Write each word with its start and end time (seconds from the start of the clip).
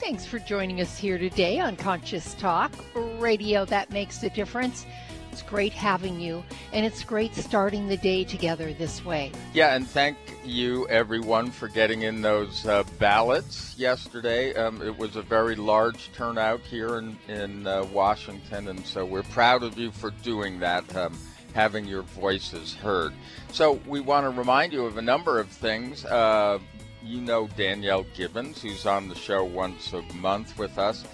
Thanks 0.00 0.24
for 0.24 0.38
joining 0.38 0.80
us 0.80 0.96
here 0.96 1.18
today 1.18 1.58
on 1.58 1.74
Conscious 1.74 2.34
Talk, 2.34 2.72
radio 3.18 3.64
that 3.64 3.90
makes 3.90 4.22
a 4.22 4.30
difference. 4.30 4.86
It's 5.32 5.42
great 5.42 5.72
having 5.72 6.20
you, 6.20 6.44
and 6.72 6.86
it's 6.86 7.02
great 7.02 7.34
starting 7.34 7.88
the 7.88 7.96
day 7.96 8.22
together 8.22 8.72
this 8.72 9.04
way. 9.04 9.32
Yeah, 9.52 9.74
and 9.74 9.86
thank 9.86 10.16
you 10.44 10.86
everyone 10.88 11.50
for 11.50 11.66
getting 11.66 12.02
in 12.02 12.22
those 12.22 12.64
uh, 12.64 12.84
ballots 13.00 13.76
yesterday. 13.76 14.54
Um, 14.54 14.80
it 14.82 14.96
was 14.96 15.16
a 15.16 15.22
very 15.22 15.56
large 15.56 16.12
turnout 16.12 16.60
here 16.60 16.98
in, 16.98 17.18
in 17.26 17.66
uh, 17.66 17.84
Washington, 17.92 18.68
and 18.68 18.86
so 18.86 19.04
we're 19.04 19.24
proud 19.24 19.64
of 19.64 19.76
you 19.76 19.90
for 19.90 20.12
doing 20.22 20.60
that. 20.60 20.96
Um, 20.96 21.18
having 21.54 21.86
your 21.86 22.02
voices 22.02 22.74
heard. 22.74 23.12
So, 23.52 23.80
we 23.86 24.00
want 24.00 24.24
to 24.24 24.30
remind 24.30 24.72
you 24.72 24.84
of 24.84 24.98
a 24.98 25.02
number 25.02 25.40
of 25.40 25.48
things. 25.48 26.04
Uh, 26.04 26.58
you 27.02 27.20
know 27.20 27.48
Danielle 27.56 28.04
Gibbons, 28.14 28.62
who's 28.62 28.86
on 28.86 29.08
the 29.08 29.14
show 29.14 29.44
once 29.44 29.92
a 29.92 30.02
month 30.14 30.58
with 30.58 30.78
us. 30.78 31.04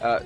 Uh, 0.00 0.20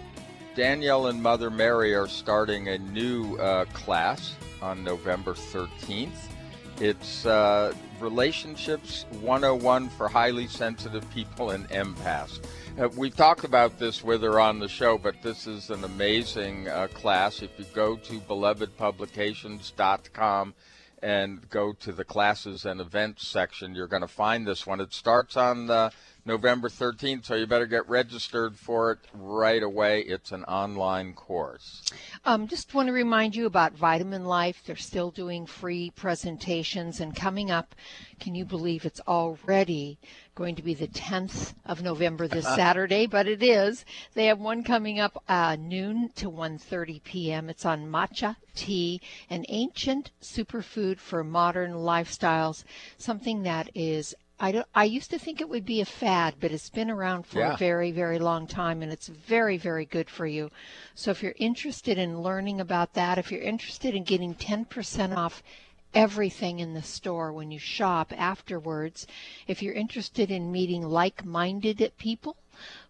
Danielle 0.55 1.09
and 1.09 1.23
Mother 1.23 1.51
Mary 1.51 1.95
are 1.95 2.09
starting 2.09 2.69
a 2.69 2.79
new 2.79 3.37
uh, 3.37 3.67
class 3.67 4.35
on 4.63 4.83
November 4.83 5.35
13th. 5.35 6.33
It's 6.81 7.27
uh, 7.27 7.75
Relationships 8.01 9.05
101 9.21 9.89
for 9.91 10.09
Highly 10.09 10.47
Sensitive 10.47 11.09
People 11.11 11.51
and 11.51 11.69
Empaths. 11.71 12.41
Uh, 12.79 12.89
we 12.97 13.11
talked 13.11 13.45
about 13.45 13.79
this 13.79 14.05
with 14.05 14.23
her 14.23 14.39
on 14.39 14.59
the 14.59 14.69
show, 14.69 14.99
but 14.99 15.15
this 15.23 15.47
is 15.47 15.71
an 15.71 15.83
amazing 15.85 16.69
uh, 16.69 16.89
class. 16.89 17.41
If 17.41 17.59
you 17.59 17.65
go 17.75 17.97
to 17.97 18.21
belovedpublications.com 18.21 20.55
and 21.03 21.49
go 21.51 21.73
to 21.73 21.93
the 21.93 22.05
classes 22.05 22.65
and 22.65 22.81
events 22.81 23.27
section, 23.27 23.75
you're 23.75 23.87
going 23.87 24.03
to 24.03 24.09
find 24.09 24.47
this 24.47 24.67
one. 24.67 24.81
It 24.81 24.93
starts 24.93 25.37
on 25.37 25.71
uh, 25.71 25.91
November 26.27 26.69
13th, 26.69 27.27
so 27.27 27.37
you 27.37 27.47
better 27.47 27.67
get 27.67 27.89
registered 27.89 28.57
for 28.57 28.91
it 28.91 28.99
right 29.15 29.63
away. 29.63 30.01
It's 30.01 30.33
an 30.33 30.43
online 30.45 31.13
course. 31.13 31.83
Um, 32.25 32.49
just 32.49 32.75
want 32.75 32.89
to 32.89 32.93
remind 32.93 33.37
you 33.37 33.47
about 33.47 33.75
Vitamin 33.75 34.25
Life. 34.25 34.63
They're 34.67 34.75
still 34.75 35.13
doing 35.13 35.47
free 35.47 35.91
presentations 35.91 36.99
and 36.99 37.15
coming 37.15 37.53
up. 37.53 37.77
Can 38.19 38.35
you 38.35 38.45
believe 38.45 38.85
it's 38.85 39.01
already 39.07 39.99
going 40.35 40.57
to 40.57 40.63
be 40.63 40.75
the 40.75 40.89
10th 40.89 41.55
of 41.65 41.83
November 41.83 42.27
this 42.27 42.45
Saturday? 42.57 43.07
But 43.07 43.29
it 43.29 43.43
is. 43.43 43.85
They 44.15 44.27
have 44.27 44.41
one 44.41 44.65
coming 44.65 44.99
up 44.99 45.23
uh, 45.29 45.57
noon 45.57 46.11
to 46.17 46.29
1:30 46.29 47.05
p.m. 47.05 47.49
It's 47.49 47.65
on 47.65 47.87
matcha 47.87 48.37
tea, 48.57 49.01
an 49.31 49.45
ancient 49.49 50.11
superfood 50.21 50.99
for 50.99 51.23
modern 51.23 51.73
lifestyles. 51.73 52.65
Something 52.99 53.45
that 53.45 53.71
is 53.75 54.15
I 54.39 54.53
don't. 54.53 54.67
I 54.75 54.85
used 54.85 55.11
to 55.13 55.19
think 55.19 55.41
it 55.41 55.49
would 55.49 55.65
be 55.65 55.81
a 55.81 55.87
fad, 55.87 56.35
but 56.41 56.53
it's 56.53 56.69
been 56.69 56.91
around 56.91 57.27
for 57.27 57.39
Yeah. 57.39 57.55
a 57.55 57.57
very, 57.57 57.91
very 57.91 58.19
long 58.19 58.47
time, 58.47 58.83
and 58.83 58.93
it's 58.93 59.09
very, 59.09 59.57
very 59.57 59.87
good 59.87 60.11
for 60.11 60.27
you. 60.27 60.51
So 60.95 61.11
if 61.11 61.23
you're 61.23 61.35
interested 61.37 61.97
in 61.97 62.21
learning 62.21 62.61
about 62.61 62.93
that, 62.95 63.17
if 63.17 63.33
you're 63.33 63.41
interested 63.41 63.95
in 63.95 64.05
getting 64.05 64.35
10% 64.35 65.17
off 65.17 65.43
everything 65.95 66.59
in 66.59 66.75
the 66.75 66.83
store 66.83 67.33
when 67.33 67.51
you 67.51 67.59
shop 67.59 68.13
afterwards, 68.15 69.07
if 69.47 69.63
you're 69.63 69.73
interested 69.73 70.31
in 70.31 70.53
meeting 70.53 70.83
like-minded 70.83 71.93
people 71.97 72.37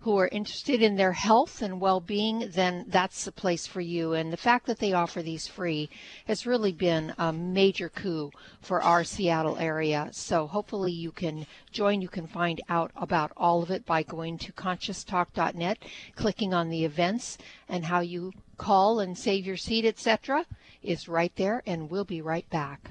who 0.00 0.16
are 0.18 0.28
interested 0.28 0.82
in 0.82 0.96
their 0.96 1.12
health 1.12 1.62
and 1.62 1.80
well-being, 1.80 2.50
then 2.52 2.84
that's 2.88 3.24
the 3.24 3.32
place 3.32 3.66
for 3.66 3.80
you. 3.80 4.12
And 4.12 4.32
the 4.32 4.36
fact 4.36 4.66
that 4.66 4.78
they 4.78 4.92
offer 4.92 5.22
these 5.22 5.46
free 5.46 5.88
has 6.26 6.46
really 6.46 6.72
been 6.72 7.14
a 7.18 7.32
major 7.32 7.88
coup 7.88 8.30
for 8.60 8.82
our 8.82 9.04
Seattle 9.04 9.58
area. 9.58 10.08
So 10.12 10.46
hopefully 10.46 10.92
you 10.92 11.12
can 11.12 11.46
join. 11.72 12.00
You 12.00 12.08
can 12.08 12.26
find 12.26 12.60
out 12.68 12.90
about 12.96 13.32
all 13.36 13.62
of 13.62 13.70
it 13.70 13.84
by 13.86 14.02
going 14.02 14.38
to 14.38 14.52
conscioustalk.net, 14.52 15.78
clicking 16.14 16.54
on 16.54 16.68
the 16.68 16.84
events, 16.84 17.38
and 17.68 17.84
how 17.84 18.00
you 18.00 18.32
call 18.58 19.00
and 19.00 19.16
save 19.16 19.46
your 19.46 19.56
seat, 19.56 19.84
etc., 19.84 20.46
is 20.82 21.08
right 21.08 21.32
there. 21.36 21.62
And 21.66 21.90
we'll 21.90 22.04
be 22.04 22.20
right 22.20 22.48
back. 22.50 22.90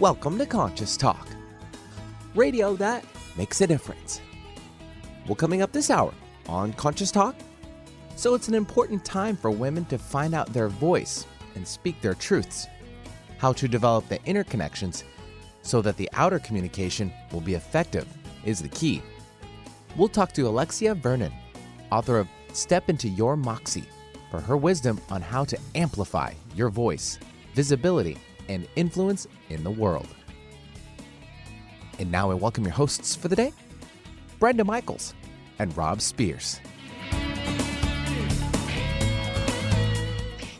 Welcome 0.00 0.38
to 0.38 0.46
Conscious 0.46 0.96
Talk, 0.96 1.28
radio 2.34 2.74
that 2.76 3.04
makes 3.36 3.60
a 3.60 3.66
difference. 3.66 4.22
Well, 5.26 5.34
coming 5.34 5.60
up 5.60 5.72
this 5.72 5.90
hour 5.90 6.14
on 6.48 6.72
Conscious 6.72 7.10
Talk, 7.10 7.36
so 8.16 8.32
it's 8.32 8.48
an 8.48 8.54
important 8.54 9.04
time 9.04 9.36
for 9.36 9.50
women 9.50 9.84
to 9.84 9.98
find 9.98 10.32
out 10.32 10.54
their 10.54 10.68
voice 10.68 11.26
and 11.54 11.68
speak 11.68 12.00
their 12.00 12.14
truths, 12.14 12.66
how 13.36 13.52
to 13.52 13.68
develop 13.68 14.08
the 14.08 14.24
inner 14.24 14.42
connections 14.42 15.04
so 15.60 15.82
that 15.82 15.98
the 15.98 16.08
outer 16.14 16.38
communication 16.38 17.12
will 17.30 17.42
be 17.42 17.52
effective 17.52 18.08
is 18.46 18.62
the 18.62 18.70
key. 18.70 19.02
We'll 19.98 20.08
talk 20.08 20.32
to 20.32 20.48
Alexia 20.48 20.94
Vernon, 20.94 21.32
author 21.92 22.18
of 22.18 22.28
Step 22.54 22.88
Into 22.88 23.10
Your 23.10 23.36
Moxie, 23.36 23.84
for 24.30 24.40
her 24.40 24.56
wisdom 24.56 24.98
on 25.10 25.20
how 25.20 25.44
to 25.44 25.58
amplify 25.74 26.32
your 26.56 26.70
voice, 26.70 27.18
visibility, 27.54 28.16
and 28.50 28.66
influence 28.74 29.28
in 29.48 29.62
the 29.62 29.70
world. 29.70 30.08
And 32.00 32.10
now 32.10 32.30
I 32.30 32.34
welcome 32.34 32.64
your 32.64 32.72
hosts 32.72 33.14
for 33.14 33.28
the 33.28 33.36
day, 33.36 33.52
Brenda 34.40 34.64
Michaels 34.64 35.14
and 35.58 35.74
Rob 35.76 36.00
Spears. 36.00 36.60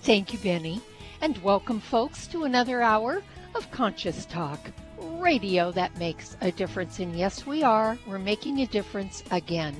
Thank 0.03 0.33
you, 0.33 0.39
Benny. 0.39 0.81
And 1.21 1.37
welcome, 1.43 1.81
folks, 1.81 2.27
to 2.29 2.45
another 2.45 2.81
hour 2.81 3.23
of 3.55 3.71
Conscious 3.73 4.25
Talk, 4.25 4.71
radio 4.99 5.73
that 5.73 5.99
makes 5.99 6.37
a 6.41 6.53
difference. 6.53 7.01
And 7.01 7.17
yes, 7.17 7.45
we 7.45 7.63
are. 7.63 7.99
We're 8.07 8.19
making 8.19 8.61
a 8.61 8.67
difference 8.67 9.25
again 9.31 9.75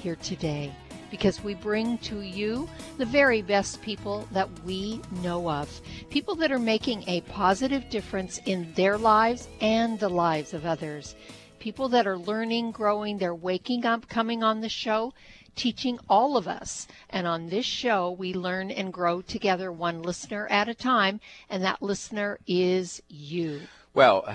here 0.00 0.16
today 0.16 0.72
because 1.16 1.42
we 1.42 1.54
bring 1.54 1.96
to 1.96 2.20
you 2.20 2.68
the 2.98 3.06
very 3.06 3.40
best 3.40 3.80
people 3.80 4.28
that 4.32 4.50
we 4.66 5.00
know 5.22 5.50
of. 5.50 5.80
People 6.10 6.34
that 6.34 6.52
are 6.52 6.58
making 6.58 7.02
a 7.06 7.22
positive 7.22 7.88
difference 7.88 8.38
in 8.44 8.70
their 8.74 8.98
lives 8.98 9.48
and 9.62 9.98
the 9.98 10.10
lives 10.10 10.52
of 10.52 10.66
others. 10.66 11.16
People 11.58 11.88
that 11.88 12.06
are 12.06 12.18
learning, 12.18 12.70
growing, 12.70 13.16
they're 13.16 13.34
waking 13.34 13.86
up, 13.86 14.06
coming 14.10 14.42
on 14.42 14.60
the 14.60 14.68
show 14.68 15.14
teaching 15.54 15.98
all 16.06 16.36
of 16.36 16.46
us. 16.46 16.86
And 17.08 17.26
on 17.26 17.48
this 17.48 17.64
show, 17.64 18.10
we 18.10 18.34
learn 18.34 18.70
and 18.70 18.92
grow 18.92 19.22
together 19.22 19.72
one 19.72 20.02
listener 20.02 20.46
at 20.48 20.68
a 20.68 20.74
time, 20.74 21.18
and 21.48 21.62
that 21.64 21.80
listener 21.80 22.38
is 22.46 23.02
you. 23.08 23.62
Well, 23.94 24.28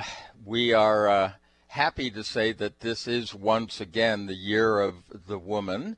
we 0.43 0.73
are 0.73 1.07
uh, 1.07 1.31
happy 1.71 2.11
to 2.11 2.21
say 2.21 2.51
that 2.51 2.81
this 2.81 3.07
is 3.07 3.33
once 3.33 3.79
again 3.79 4.25
the 4.25 4.35
year 4.35 4.81
of 4.81 4.95
the 5.27 5.39
woman, 5.39 5.95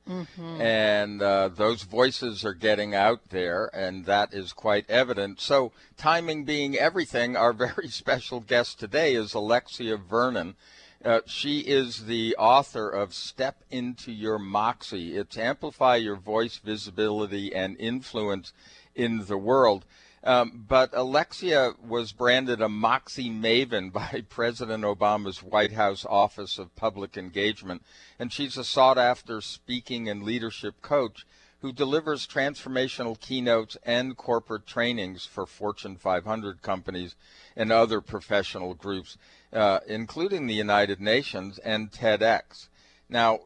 and 0.62 1.20
uh, 1.20 1.48
those 1.48 1.82
voices 1.82 2.46
are 2.46 2.54
getting 2.54 2.94
out 2.94 3.20
there, 3.32 3.72
and 3.74 4.06
that 4.06 4.32
is 4.36 4.54
quite 4.54 4.88
evident. 4.88 5.42
So, 5.42 5.72
timing 5.98 6.46
being 6.46 6.78
everything, 6.78 7.36
our 7.36 7.54
very 7.68 7.88
special 7.88 8.40
guest 8.40 8.80
today 8.80 9.16
is 9.16 9.34
Alexia 9.34 9.98
Vernon. 9.98 10.56
Uh, 11.04 11.22
she 11.26 11.62
is 11.62 12.06
the 12.06 12.36
author 12.38 12.88
of 12.88 13.14
Step 13.14 13.64
Into 13.72 14.12
Your 14.12 14.38
Moxie. 14.38 15.18
It's 15.18 15.38
amplify 15.40 15.96
your 15.96 16.16
voice, 16.18 16.58
visibility, 16.58 17.54
and 17.54 17.76
influence 17.80 18.54
in 18.94 19.26
the 19.26 19.38
world. 19.38 19.86
Um, 20.24 20.66
but 20.70 20.92
Alexia 20.94 21.74
was 21.86 22.14
branded 22.14 22.62
a 22.62 22.70
Moxie 22.70 23.30
Maven 23.30 23.92
by 23.94 24.24
President 24.30 24.84
Obama's 24.84 25.44
White 25.44 25.74
House 25.74 26.06
Office 26.08 26.58
of 26.58 26.76
Public 26.76 27.18
Engagement, 27.18 27.84
and 28.18 28.32
she's 28.32 28.58
a 28.58 28.64
sought 28.64 28.98
after 28.98 29.42
speaking 29.42 30.08
and 30.08 30.24
leadership 30.24 30.82
coach 30.82 31.26
who 31.64 31.72
delivers 31.72 32.28
transformational 32.28 33.18
keynotes 33.20 33.78
and 33.86 34.18
corporate 34.18 34.68
trainings 34.68 35.26
for 35.26 35.46
Fortune 35.46 35.96
500 35.96 36.62
companies 36.62 37.16
and 37.56 37.72
other 37.72 38.02
professional 38.02 38.74
groups, 38.74 39.18
uh, 39.54 39.80
including 39.88 40.46
the 40.46 40.54
United 40.54 41.00
Nations 41.00 41.60
and 41.60 41.90
TEDx. 41.90 42.68
Now, 43.08 43.40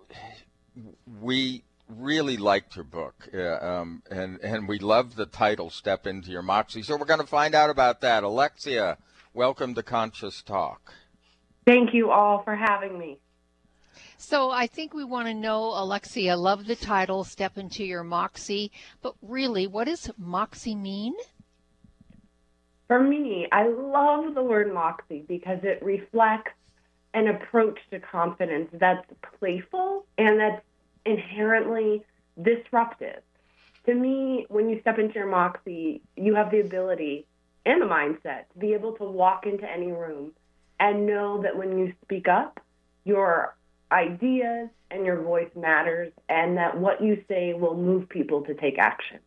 we 1.21 1.63
really 1.87 2.37
liked 2.37 2.75
your 2.75 2.85
book, 2.85 3.29
uh, 3.33 3.57
um, 3.57 4.03
and 4.09 4.39
and 4.41 4.67
we 4.67 4.79
love 4.79 5.15
the 5.15 5.25
title 5.25 5.69
"Step 5.69 6.05
Into 6.05 6.31
Your 6.31 6.41
Moxie." 6.41 6.83
So 6.83 6.97
we're 6.97 7.05
going 7.05 7.19
to 7.19 7.27
find 7.27 7.55
out 7.55 7.69
about 7.69 8.01
that. 8.01 8.23
Alexia, 8.23 8.97
welcome 9.33 9.73
to 9.75 9.83
Conscious 9.83 10.41
Talk. 10.41 10.93
Thank 11.65 11.93
you 11.93 12.11
all 12.11 12.43
for 12.43 12.55
having 12.55 12.97
me. 12.97 13.19
So 14.17 14.49
I 14.49 14.67
think 14.67 14.93
we 14.93 15.03
want 15.03 15.27
to 15.27 15.33
know, 15.33 15.73
Alexia, 15.75 16.35
love 16.35 16.65
the 16.65 16.75
title, 16.75 17.23
Step 17.23 17.57
Into 17.57 17.83
Your 17.83 18.03
Moxie, 18.03 18.71
but 19.01 19.13
really, 19.21 19.67
what 19.67 19.85
does 19.85 20.09
Moxie 20.17 20.75
mean? 20.75 21.13
For 22.87 22.99
me, 23.01 23.47
I 23.51 23.67
love 23.67 24.33
the 24.33 24.41
word 24.41 24.73
Moxie 24.73 25.25
because 25.27 25.59
it 25.63 25.83
reflects 25.83 26.53
an 27.13 27.27
approach 27.27 27.79
to 27.91 27.99
confidence 27.99 28.69
that's 28.73 29.05
playful 29.39 30.05
and 30.17 30.39
that's 30.39 30.63
inherently 31.07 32.03
disruptive. 32.41 33.21
To 33.85 33.93
me, 33.93 34.45
when 34.49 34.69
you 34.69 34.81
step 34.81 34.99
into 34.99 35.15
your 35.15 35.27
Moxie, 35.27 36.01
you 36.15 36.35
have 36.35 36.51
the 36.51 36.59
ability 36.59 37.25
and 37.65 37.81
the 37.81 37.85
mindset 37.85 38.49
to 38.53 38.59
be 38.59 38.73
able 38.73 38.93
to 38.93 39.03
walk 39.03 39.45
into 39.45 39.69
any 39.69 39.91
room 39.91 40.31
and 40.79 41.05
know 41.05 41.41
that 41.41 41.57
when 41.57 41.77
you 41.77 41.93
speak 42.03 42.27
up, 42.27 42.59
your 43.05 43.55
ideas 43.91 44.69
and 44.91 45.05
your 45.05 45.21
voice 45.21 45.49
matters, 45.55 46.11
and 46.29 46.57
that 46.57 46.77
what 46.77 47.01
you 47.01 47.23
say 47.27 47.53
will 47.53 47.75
move 47.75 48.07
people 48.09 48.41
to 48.43 48.53
take 48.53 48.77
action. 48.77 49.19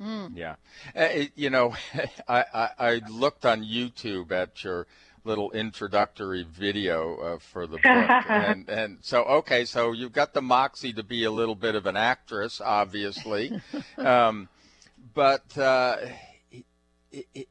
Mm. 0.00 0.32
Yeah, 0.36 0.56
uh, 0.96 1.24
you 1.36 1.50
know, 1.50 1.74
I, 2.28 2.44
I, 2.52 2.68
I 2.78 3.00
looked 3.08 3.44
on 3.46 3.62
YouTube 3.64 4.32
at 4.32 4.64
your 4.64 4.86
little 5.24 5.50
introductory 5.52 6.44
video 6.44 7.16
uh, 7.16 7.38
for 7.38 7.66
the 7.66 7.76
book, 7.76 7.84
and 7.84 8.68
and 8.68 8.98
so 9.00 9.24
okay, 9.24 9.64
so 9.64 9.92
you've 9.92 10.12
got 10.12 10.34
the 10.34 10.42
moxie 10.42 10.92
to 10.92 11.02
be 11.02 11.24
a 11.24 11.30
little 11.30 11.54
bit 11.54 11.74
of 11.74 11.86
an 11.86 11.96
actress, 11.96 12.60
obviously, 12.60 13.60
um, 13.98 14.48
but. 15.14 15.56
Uh, 15.56 15.96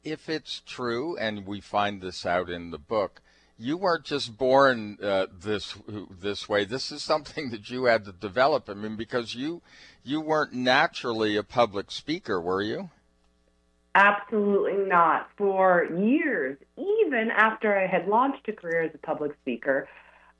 if 0.04 0.28
it's 0.28 0.60
true, 0.66 1.16
and 1.16 1.46
we 1.46 1.58
find 1.58 2.02
this 2.02 2.26
out 2.26 2.50
in 2.50 2.70
the 2.70 2.78
book, 2.78 3.22
you 3.58 3.76
weren't 3.76 4.04
just 4.04 4.36
born 4.36 4.98
uh, 5.02 5.26
this 5.32 5.76
this 6.20 6.48
way. 6.48 6.64
This 6.64 6.90
is 6.90 7.02
something 7.02 7.50
that 7.50 7.70
you 7.70 7.84
had 7.84 8.04
to 8.04 8.12
develop. 8.12 8.68
I 8.68 8.74
mean, 8.74 8.96
because 8.96 9.34
you 9.34 9.62
you 10.02 10.20
weren't 10.20 10.52
naturally 10.52 11.36
a 11.36 11.42
public 11.42 11.90
speaker, 11.90 12.40
were 12.40 12.62
you? 12.62 12.90
Absolutely 13.94 14.84
not. 14.86 15.28
For 15.36 15.84
years, 15.96 16.58
even 16.76 17.30
after 17.30 17.78
I 17.78 17.86
had 17.86 18.08
launched 18.08 18.48
a 18.48 18.52
career 18.52 18.82
as 18.82 18.94
a 18.94 18.98
public 18.98 19.32
speaker, 19.40 19.88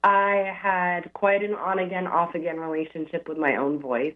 I 0.03 0.53
had 0.57 1.13
quite 1.13 1.43
an 1.43 1.55
on 1.55 1.79
again, 1.79 2.07
off 2.07 2.35
again 2.35 2.59
relationship 2.59 3.29
with 3.29 3.39
my 3.39 3.57
own 3.57 3.79
voice. 3.79 4.15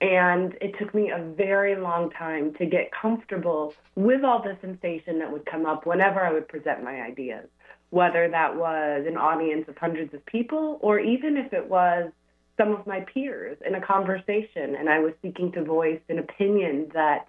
And 0.00 0.56
it 0.62 0.78
took 0.78 0.94
me 0.94 1.10
a 1.10 1.22
very 1.22 1.76
long 1.76 2.10
time 2.10 2.54
to 2.54 2.64
get 2.64 2.90
comfortable 2.90 3.74
with 3.96 4.24
all 4.24 4.42
the 4.42 4.56
sensation 4.62 5.18
that 5.18 5.30
would 5.30 5.44
come 5.44 5.66
up 5.66 5.84
whenever 5.84 6.20
I 6.20 6.32
would 6.32 6.48
present 6.48 6.82
my 6.82 7.02
ideas 7.02 7.46
whether 7.90 8.28
that 8.28 8.56
was 8.56 9.04
an 9.06 9.16
audience 9.16 9.68
of 9.68 9.76
hundreds 9.76 10.14
of 10.14 10.24
people 10.26 10.78
or 10.80 10.98
even 10.98 11.36
if 11.36 11.52
it 11.52 11.68
was 11.68 12.10
some 12.56 12.72
of 12.74 12.86
my 12.86 13.00
peers 13.00 13.58
in 13.66 13.74
a 13.74 13.80
conversation 13.80 14.76
and 14.76 14.88
I 14.88 15.00
was 15.00 15.12
seeking 15.22 15.52
to 15.52 15.64
voice 15.64 16.00
an 16.08 16.18
opinion 16.18 16.90
that 16.94 17.26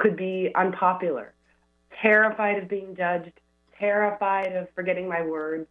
could 0.00 0.16
be 0.16 0.50
unpopular, 0.56 1.34
terrified 2.02 2.60
of 2.62 2.68
being 2.68 2.96
judged, 2.96 3.32
terrified 3.78 4.56
of 4.56 4.66
forgetting 4.74 5.08
my 5.08 5.22
words. 5.22 5.68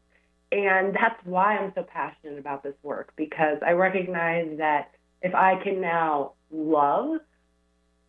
And 0.51 0.95
that's 0.95 1.19
why 1.25 1.57
I'm 1.57 1.73
so 1.75 1.83
passionate 1.83 2.39
about 2.39 2.63
this 2.63 2.75
work 2.81 3.11
because 3.15 3.57
I 3.65 3.71
recognize 3.71 4.57
that 4.57 4.91
if 5.21 5.35
I 5.35 5.61
can 5.63 5.81
now 5.81 6.33
love 6.51 7.19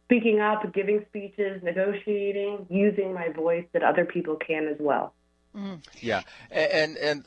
speaking 0.05 0.41
up, 0.41 0.73
giving 0.75 1.05
speeches, 1.09 1.63
negotiating, 1.63 2.67
using 2.69 3.15
my 3.15 3.29
voice, 3.29 3.65
that 3.73 3.83
other 3.83 4.05
people 4.05 4.37
can 4.37 4.67
as 4.67 4.77
well. 4.79 5.15
Mm. 5.57 5.85
Yeah, 6.01 6.23
and 6.51 6.97
and 6.97 7.25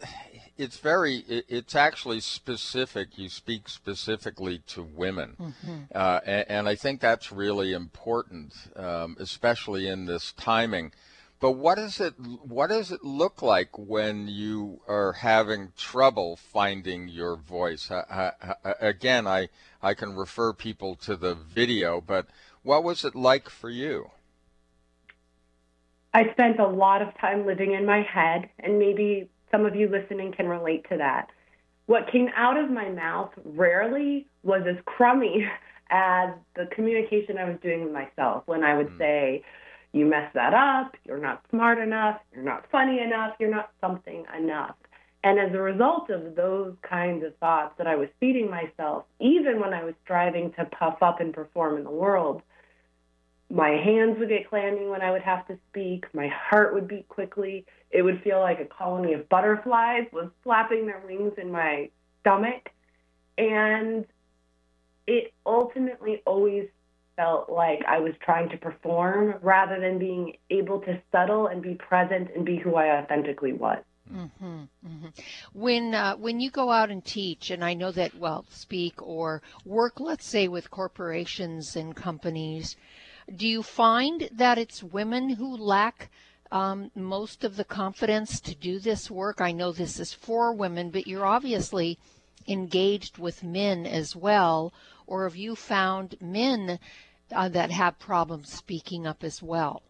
it's 0.58 0.78
very 0.78 1.24
it's 1.28 1.76
actually 1.76 2.20
specific. 2.20 3.18
You 3.18 3.30
speak 3.30 3.68
specifically 3.68 4.60
to 4.68 4.84
women, 4.84 5.36
mm-hmm. 5.40 5.78
uh, 5.94 6.20
and, 6.26 6.46
and, 6.50 6.70
I 6.70 6.76
think 6.76 7.02
that's 7.02 7.32
really 7.32 7.74
important, 7.74 8.54
um, 8.76 9.18
especially 9.20 9.88
in 9.88 10.06
this 10.06 10.32
timing. 10.34 10.92
But 11.40 11.54
what 11.54 11.76
does 11.76 12.00
it 12.00 12.14
what 12.46 12.68
does 12.68 12.92
it 12.92 13.04
look 13.04 13.42
like 13.42 13.78
when 13.78 14.28
you 14.28 14.80
are 14.88 15.14
having 15.14 15.74
trouble 15.76 16.38
finding 16.38 17.08
your 17.08 17.36
voice? 17.36 17.92
again, 18.80 19.28
I 19.28 19.50
I 19.82 19.94
can 19.94 20.16
refer 20.16 20.54
people 20.54 20.96
to 20.98 21.16
the 21.16 21.36
video, 21.36 22.00
but 22.00 22.28
what 22.62 22.84
was 22.84 23.04
it 23.04 23.16
like 23.16 23.50
for 23.50 23.70
you? 23.70 24.12
I 26.14 26.32
spent 26.32 26.60
a 26.60 26.68
lot 26.68 27.02
of 27.02 27.18
time 27.18 27.46
living 27.46 27.74
in 27.74 27.86
my 27.88 28.04
head, 28.04 28.50
and 28.60 28.78
maybe 28.78 29.30
some 29.54 29.66
of 29.68 29.76
you 29.76 29.88
listening 29.88 30.34
can 30.34 30.48
relate 30.48 30.84
to 30.90 30.98
that. 30.98 31.28
What 31.86 32.12
came 32.12 32.30
out 32.36 32.58
of 32.58 32.72
my 32.72 32.90
mouth 32.90 33.32
rarely 33.46 34.26
was 34.42 34.64
as 34.68 34.78
crummy 34.86 35.48
as 35.92 36.30
the 36.56 36.66
communication 36.74 37.38
I 37.38 37.46
was 37.46 37.60
doing 37.62 37.84
with 37.84 37.94
myself 37.94 38.44
when 38.48 38.64
I 38.64 38.76
would 38.76 38.90
mm. 38.90 38.98
say, 38.98 39.44
You 39.92 40.06
messed 40.06 40.34
that 40.34 40.54
up, 40.54 40.96
you're 41.06 41.20
not 41.20 41.44
smart 41.52 41.78
enough, 41.78 42.20
you're 42.34 42.44
not 42.44 42.66
funny 42.72 43.00
enough, 43.00 43.36
you're 43.40 43.52
not 43.52 43.72
something 43.80 44.26
enough. 44.36 44.76
And 45.24 45.40
as 45.40 45.54
a 45.54 45.60
result 45.60 46.10
of 46.10 46.36
those 46.36 46.74
kinds 46.82 47.24
of 47.24 47.38
thoughts 47.38 47.76
that 47.78 47.88
I 47.88 47.96
was 47.96 48.10
feeding 48.20 48.50
myself, 48.50 49.06
even 49.20 49.60
when 49.60 49.74
I 49.74 49.84
was 49.84 49.94
striving 50.04 50.52
to 50.54 50.66
puff 50.66 50.98
up 51.02 51.22
and 51.22 51.34
perform 51.34 51.78
in 51.78 51.84
the 51.84 51.92
world, 51.92 52.42
my 53.50 53.70
hands 53.70 54.18
would 54.20 54.30
get 54.30 54.50
clammy 54.50 54.88
when 54.88 55.02
I 55.02 55.12
would 55.12 55.22
have 55.22 55.48
to 55.48 55.58
speak. 55.70 56.06
My 56.14 56.28
heart 56.28 56.74
would 56.74 56.88
beat 56.88 57.08
quickly. 57.08 57.66
It 57.94 58.02
would 58.02 58.22
feel 58.24 58.40
like 58.40 58.60
a 58.60 58.66
colony 58.66 59.14
of 59.14 59.30
butterflies 59.30 60.08
was 60.12 60.30
flapping 60.44 60.88
their 60.88 61.02
wings 61.06 61.34
in 61.38 61.52
my 61.52 61.90
stomach. 62.22 62.70
And 63.38 64.06
it 65.08 65.34
ultimately 65.46 66.22
always 66.26 66.68
felt 67.16 67.50
like 67.50 67.84
I 67.88 68.00
was 68.00 68.14
trying 68.24 68.50
to 68.50 68.58
perform 68.58 69.36
rather 69.42 69.80
than 69.80 70.00
being 70.00 70.38
able 70.50 70.80
to 70.82 71.02
settle 71.12 71.48
and 71.48 71.62
be 71.62 71.76
present 71.76 72.30
and 72.36 72.46
be 72.46 72.58
who 72.58 72.76
I 72.76 73.00
authentically 73.00 73.54
was. 73.54 73.84
Mm-hmm, 74.12 74.64
mm-hmm. 74.86 75.08
When 75.54 75.96
uh, 75.96 76.16
when 76.18 76.40
you 76.40 76.52
go 76.52 76.72
out 76.72 76.92
and 76.92 77.04
teach, 77.04 77.52
and 77.52 77.64
I 77.64 77.74
know 77.74 77.92
that 77.92 78.16
well, 78.16 78.46
speak 78.50 79.02
or 79.02 79.42
work, 79.66 80.00
let's 80.00 80.26
say 80.26 80.48
with 80.48 80.70
corporations 80.70 81.76
and 81.76 81.96
companies, 81.96 82.76
do 83.34 83.48
you 83.48 83.64
find 83.64 84.30
that 84.34 84.58
it's 84.58 84.84
women 84.84 85.30
who 85.30 85.56
lack 85.56 86.12
um, 86.54 86.92
most 86.94 87.44
of 87.44 87.58
the 87.58 87.66
confidence 87.66 88.40
to 88.40 88.54
do 88.54 88.78
this 88.78 89.10
work? 89.10 89.42
I 89.42 89.52
know 89.52 89.72
this 89.72 90.00
is 90.00 90.14
for 90.14 90.54
women, 90.54 90.92
but 90.92 91.08
you're 91.08 91.26
obviously 91.26 91.98
engaged 92.48 93.18
with 93.18 93.44
men 93.44 93.88
as 93.88 94.16
well. 94.16 94.72
Or 95.08 95.24
have 95.24 95.36
you 95.36 95.56
found 95.56 96.16
men 96.22 96.78
uh, 97.36 97.50
that 97.50 97.72
have 97.72 97.98
problems 97.98 98.54
speaking 98.54 99.08
up 99.08 99.24
as 99.24 99.42
well? 99.42 99.82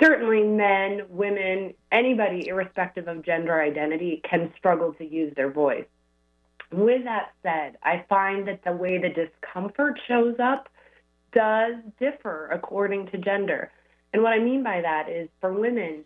Certainly, 0.00 0.44
men, 0.44 1.02
women, 1.08 1.74
anybody, 1.90 2.46
irrespective 2.46 3.08
of 3.08 3.22
gender 3.24 3.60
identity, 3.60 4.22
can 4.28 4.52
struggle 4.56 4.94
to 4.94 5.04
use 5.04 5.34
their 5.34 5.50
voice. 5.50 5.84
With 6.70 7.02
that 7.04 7.32
said, 7.42 7.76
I 7.82 8.04
find 8.08 8.46
that 8.46 8.62
the 8.64 8.72
way 8.72 8.98
the 8.98 9.08
discomfort 9.08 9.98
shows 10.06 10.36
up 10.38 10.68
does 11.32 11.74
differ 11.98 12.48
according 12.52 13.08
to 13.08 13.18
gender. 13.18 13.72
And 14.12 14.22
what 14.22 14.32
I 14.32 14.38
mean 14.38 14.62
by 14.62 14.80
that 14.80 15.08
is 15.08 15.28
for 15.40 15.52
women, 15.52 16.04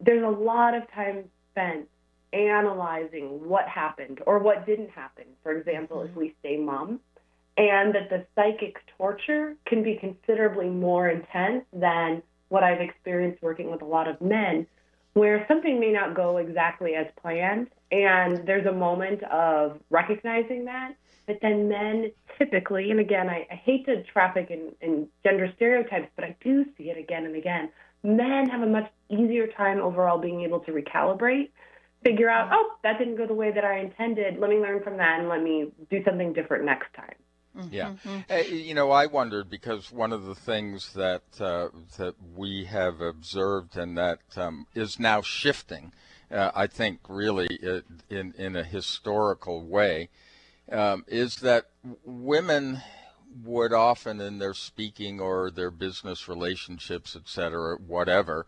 there's 0.00 0.24
a 0.24 0.28
lot 0.28 0.74
of 0.74 0.90
time 0.92 1.24
spent 1.52 1.88
analyzing 2.32 3.48
what 3.48 3.68
happened 3.68 4.20
or 4.26 4.38
what 4.38 4.66
didn't 4.66 4.90
happen. 4.90 5.24
For 5.42 5.56
example, 5.56 5.98
mm-hmm. 5.98 6.10
if 6.10 6.16
we 6.16 6.34
say 6.42 6.56
mom, 6.56 7.00
and 7.56 7.94
that 7.94 8.10
the 8.10 8.26
psychic 8.34 8.76
torture 8.98 9.56
can 9.66 9.82
be 9.82 9.96
considerably 9.96 10.68
more 10.68 11.08
intense 11.08 11.64
than 11.72 12.22
what 12.48 12.62
I've 12.62 12.80
experienced 12.80 13.42
working 13.42 13.70
with 13.70 13.82
a 13.82 13.86
lot 13.86 14.08
of 14.08 14.20
men, 14.20 14.66
where 15.14 15.44
something 15.48 15.80
may 15.80 15.90
not 15.90 16.14
go 16.14 16.36
exactly 16.36 16.94
as 16.94 17.06
planned, 17.20 17.68
and 17.90 18.46
there's 18.46 18.66
a 18.66 18.72
moment 18.72 19.22
of 19.24 19.80
recognizing 19.88 20.66
that 20.66 20.94
but 21.26 21.38
then 21.42 21.68
men 21.68 22.10
typically, 22.38 22.90
and 22.90 23.00
again, 23.00 23.28
I, 23.28 23.46
I 23.50 23.54
hate 23.54 23.86
to 23.86 24.02
traffic 24.04 24.50
in, 24.50 24.72
in 24.80 25.08
gender 25.24 25.52
stereotypes, 25.56 26.08
but 26.16 26.24
I 26.24 26.36
do 26.42 26.64
see 26.76 26.84
it 26.84 26.98
again 26.98 27.24
and 27.24 27.36
again. 27.36 27.70
Men 28.02 28.48
have 28.48 28.62
a 28.62 28.66
much 28.66 28.90
easier 29.08 29.46
time 29.48 29.80
overall 29.80 30.18
being 30.18 30.42
able 30.42 30.60
to 30.60 30.72
recalibrate 30.72 31.48
figure 32.06 32.28
out, 32.28 32.50
oh, 32.52 32.72
that 32.82 32.98
didn't 32.98 33.16
go 33.16 33.26
the 33.26 33.34
way 33.34 33.50
that 33.52 33.64
I 33.64 33.80
intended. 33.80 34.38
Let 34.38 34.50
me 34.50 34.56
learn 34.56 34.82
from 34.82 34.96
that 34.98 35.20
and 35.20 35.28
let 35.28 35.42
me 35.42 35.72
do 35.90 36.02
something 36.04 36.32
different 36.32 36.64
next 36.64 36.92
time. 36.94 37.14
Mm-hmm. 37.56 37.74
Yeah, 37.74 37.94
uh, 38.30 38.40
you 38.42 38.74
know, 38.74 38.90
I 38.90 39.06
wondered 39.06 39.48
because 39.48 39.90
one 39.90 40.12
of 40.12 40.24
the 40.26 40.34
things 40.34 40.92
that 40.92 41.22
uh, 41.40 41.68
that 41.96 42.14
we 42.34 42.66
have 42.66 43.00
observed 43.00 43.78
and 43.78 43.96
that 43.96 44.20
um, 44.36 44.66
is 44.74 45.00
now 45.00 45.22
shifting, 45.22 45.92
uh, 46.30 46.50
I 46.54 46.66
think, 46.66 47.00
really 47.08 47.48
uh, 47.66 47.80
in 48.10 48.34
in 48.36 48.56
a 48.56 48.62
historical 48.62 49.64
way, 49.64 50.10
um, 50.70 51.04
is 51.06 51.36
that 51.36 51.66
women 52.04 52.82
would 53.44 53.72
often 53.72 54.20
in 54.20 54.38
their 54.38 54.54
speaking 54.54 55.20
or 55.20 55.50
their 55.50 55.70
business 55.70 56.28
relationships, 56.28 57.16
et 57.16 57.28
cetera, 57.28 57.76
whatever, 57.76 58.46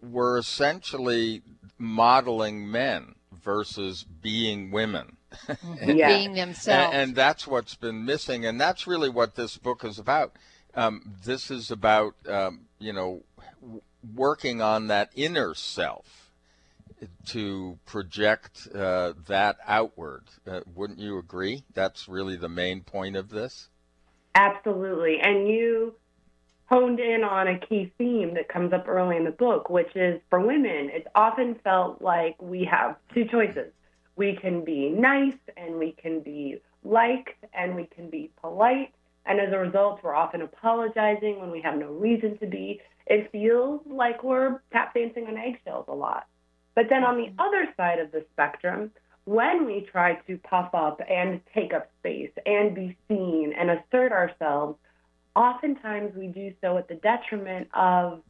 were 0.00 0.38
essentially 0.38 1.42
modeling 1.78 2.70
men 2.70 3.14
versus 3.32 4.04
being 4.04 4.70
women. 4.70 5.16
and, 5.80 5.98
yeah. 5.98 6.08
Being 6.08 6.34
themselves. 6.34 6.92
And, 6.94 7.02
and, 7.08 7.16
that's 7.16 7.46
what's 7.46 7.74
been 7.74 8.04
missing. 8.04 8.44
And 8.44 8.60
that's 8.60 8.86
really 8.86 9.08
what 9.08 9.34
this 9.34 9.56
book 9.56 9.84
is 9.84 9.98
about. 9.98 10.36
Um, 10.74 11.16
this 11.24 11.50
is 11.50 11.70
about, 11.70 12.14
um, 12.28 12.66
you 12.78 12.92
know, 12.92 13.22
working 14.14 14.60
on 14.60 14.88
that 14.88 15.10
inner 15.14 15.54
self 15.54 16.21
to 17.26 17.78
project 17.86 18.68
uh, 18.74 19.12
that 19.26 19.56
outward. 19.66 20.24
Uh, 20.46 20.60
wouldn't 20.74 20.98
you 20.98 21.18
agree? 21.18 21.64
That's 21.74 22.08
really 22.08 22.36
the 22.36 22.48
main 22.48 22.82
point 22.82 23.16
of 23.16 23.28
this. 23.28 23.68
Absolutely. 24.34 25.20
And 25.20 25.48
you 25.48 25.94
honed 26.66 27.00
in 27.00 27.22
on 27.22 27.48
a 27.48 27.58
key 27.58 27.92
theme 27.98 28.34
that 28.34 28.48
comes 28.48 28.72
up 28.72 28.88
early 28.88 29.16
in 29.16 29.24
the 29.24 29.30
book, 29.30 29.68
which 29.68 29.94
is 29.94 30.20
for 30.30 30.40
women, 30.40 30.90
it's 30.90 31.06
often 31.14 31.54
felt 31.62 32.00
like 32.00 32.40
we 32.40 32.64
have 32.64 32.96
two 33.12 33.26
choices. 33.26 33.72
We 34.16 34.36
can 34.36 34.64
be 34.64 34.88
nice 34.88 35.36
and 35.56 35.78
we 35.78 35.92
can 35.92 36.20
be 36.20 36.60
liked 36.82 37.44
and 37.52 37.76
we 37.76 37.84
can 37.94 38.08
be 38.08 38.30
polite. 38.40 38.94
And 39.26 39.38
as 39.38 39.52
a 39.52 39.58
result, 39.58 40.00
we're 40.02 40.14
often 40.14 40.42
apologizing 40.42 41.40
when 41.40 41.50
we 41.50 41.60
have 41.60 41.78
no 41.78 41.92
reason 41.92 42.38
to 42.38 42.46
be. 42.46 42.80
It 43.06 43.30
feels 43.30 43.82
like 43.86 44.24
we're 44.24 44.60
tap 44.72 44.94
dancing 44.94 45.26
on 45.26 45.36
eggshells 45.36 45.86
a 45.88 45.94
lot. 45.94 46.26
But 46.74 46.86
then 46.88 47.04
on 47.04 47.16
the 47.16 47.32
other 47.42 47.68
side 47.76 47.98
of 47.98 48.12
the 48.12 48.24
spectrum, 48.32 48.90
when 49.24 49.66
we 49.66 49.86
try 49.90 50.14
to 50.26 50.38
puff 50.38 50.70
up 50.74 51.00
and 51.08 51.40
take 51.54 51.72
up 51.72 51.88
space 52.00 52.30
and 52.44 52.74
be 52.74 52.96
seen 53.08 53.52
and 53.56 53.70
assert 53.70 54.12
ourselves, 54.12 54.78
oftentimes 55.36 56.14
we 56.16 56.26
do 56.26 56.52
so 56.60 56.76
at 56.76 56.88
the 56.88 56.94
detriment 56.96 57.68
of 57.74 58.22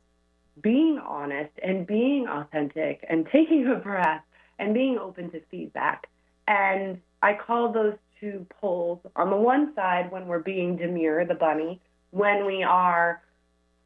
being 0.60 0.98
honest 0.98 1.52
and 1.62 1.86
being 1.86 2.26
authentic 2.28 3.04
and 3.08 3.26
taking 3.32 3.66
a 3.68 3.76
breath 3.76 4.22
and 4.58 4.74
being 4.74 4.98
open 4.98 5.30
to 5.30 5.40
feedback. 5.50 6.08
And 6.46 7.00
I 7.22 7.34
call 7.34 7.72
those 7.72 7.94
two 8.20 8.46
poles 8.60 9.00
on 9.16 9.30
the 9.30 9.36
one 9.36 9.74
side 9.74 10.10
when 10.12 10.26
we're 10.26 10.40
being 10.40 10.76
demure, 10.76 11.24
the 11.24 11.34
bunny, 11.34 11.80
when 12.10 12.44
we 12.44 12.62
are 12.62 13.22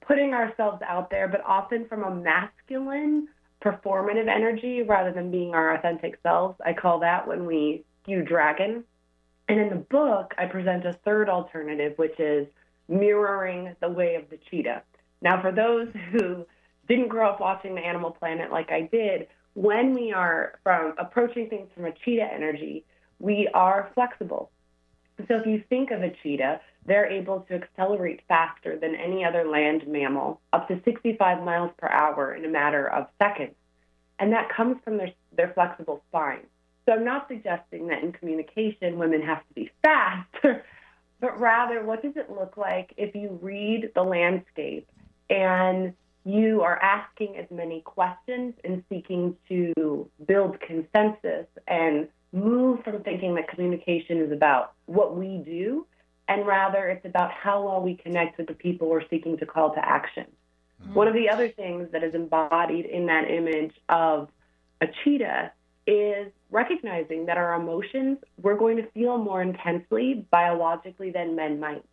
putting 0.06 0.34
ourselves 0.34 0.82
out 0.86 1.10
there, 1.10 1.28
but 1.28 1.42
often 1.44 1.86
from 1.88 2.02
a 2.02 2.14
masculine 2.14 3.28
performative 3.64 4.28
energy 4.28 4.82
rather 4.82 5.12
than 5.12 5.30
being 5.30 5.54
our 5.54 5.74
authentic 5.74 6.18
selves. 6.22 6.58
I 6.64 6.72
call 6.72 7.00
that 7.00 7.26
when 7.26 7.46
we 7.46 7.84
skew 8.02 8.22
dragon. 8.22 8.84
And 9.48 9.60
in 9.60 9.68
the 9.70 9.76
book, 9.76 10.34
I 10.38 10.46
present 10.46 10.84
a 10.84 10.92
third 11.04 11.28
alternative, 11.28 11.94
which 11.96 12.18
is 12.18 12.46
mirroring 12.88 13.74
the 13.80 13.88
way 13.88 14.16
of 14.16 14.28
the 14.30 14.38
cheetah. 14.50 14.82
Now, 15.22 15.40
for 15.40 15.52
those 15.52 15.88
who 16.12 16.46
didn't 16.88 17.08
grow 17.08 17.30
up 17.30 17.40
watching 17.40 17.74
the 17.74 17.80
Animal 17.80 18.10
Planet 18.10 18.50
like 18.50 18.70
I 18.70 18.82
did, 18.82 19.28
when 19.54 19.94
we 19.94 20.12
are 20.12 20.58
from 20.62 20.94
approaching 20.98 21.48
things 21.48 21.68
from 21.74 21.86
a 21.86 21.92
cheetah 22.04 22.28
energy, 22.32 22.84
we 23.18 23.48
are 23.54 23.90
flexible. 23.94 24.50
So 25.18 25.36
if 25.36 25.46
you 25.46 25.62
think 25.68 25.90
of 25.90 26.02
a 26.02 26.14
cheetah, 26.22 26.60
they're 26.84 27.10
able 27.10 27.40
to 27.48 27.54
accelerate 27.54 28.20
faster 28.28 28.78
than 28.78 28.94
any 28.94 29.24
other 29.24 29.48
land 29.48 29.86
mammal, 29.86 30.40
up 30.52 30.68
to 30.68 30.80
65 30.84 31.42
miles 31.42 31.70
per 31.78 31.88
hour 31.88 32.34
in 32.34 32.44
a 32.44 32.48
matter 32.48 32.86
of 32.86 33.06
seconds. 33.18 33.54
And 34.18 34.32
that 34.32 34.48
comes 34.54 34.76
from 34.84 34.98
their, 34.98 35.12
their 35.36 35.52
flexible 35.54 36.02
spine. 36.08 36.46
So 36.86 36.92
I'm 36.92 37.04
not 37.04 37.28
suggesting 37.28 37.88
that 37.88 38.02
in 38.02 38.12
communication 38.12 38.98
women 38.98 39.22
have 39.22 39.40
to 39.48 39.54
be 39.54 39.70
fast, 39.82 40.28
but 41.20 41.40
rather 41.40 41.84
what 41.84 42.02
does 42.02 42.16
it 42.16 42.30
look 42.30 42.56
like 42.56 42.92
if 42.96 43.14
you 43.14 43.38
read 43.42 43.90
the 43.94 44.02
landscape 44.02 44.88
and 45.28 45.94
you 46.24 46.62
are 46.62 46.80
asking 46.82 47.36
as 47.36 47.46
many 47.50 47.80
questions 47.80 48.54
and 48.64 48.82
seeking 48.88 49.36
to 49.48 50.08
build 50.26 50.60
consensus 50.60 51.46
and 51.66 52.08
move 52.36 52.84
from 52.84 53.02
thinking 53.02 53.34
that 53.34 53.48
communication 53.48 54.18
is 54.18 54.30
about 54.30 54.72
what 54.84 55.16
we 55.16 55.38
do 55.38 55.86
and 56.28 56.46
rather 56.46 56.88
it's 56.88 57.04
about 57.04 57.32
how 57.32 57.64
well 57.64 57.80
we 57.80 57.96
connect 57.96 58.38
with 58.38 58.48
the 58.48 58.54
people 58.54 58.88
we're 58.88 59.08
seeking 59.08 59.38
to 59.38 59.46
call 59.46 59.72
to 59.74 59.84
action. 59.84 60.26
Mm-hmm. 60.82 60.94
One 60.94 61.08
of 61.08 61.14
the 61.14 61.28
other 61.28 61.48
things 61.48 61.88
that 61.92 62.02
is 62.02 62.14
embodied 62.14 62.84
in 62.84 63.06
that 63.06 63.30
image 63.30 63.72
of 63.88 64.28
a 64.80 64.86
cheetah 65.04 65.52
is 65.86 66.32
recognizing 66.50 67.26
that 67.26 67.38
our 67.38 67.54
emotions 67.54 68.18
we're 68.42 68.56
going 68.56 68.76
to 68.76 68.86
feel 68.90 69.18
more 69.18 69.40
intensely 69.40 70.26
biologically 70.30 71.10
than 71.10 71.36
men 71.36 71.60
might. 71.60 71.84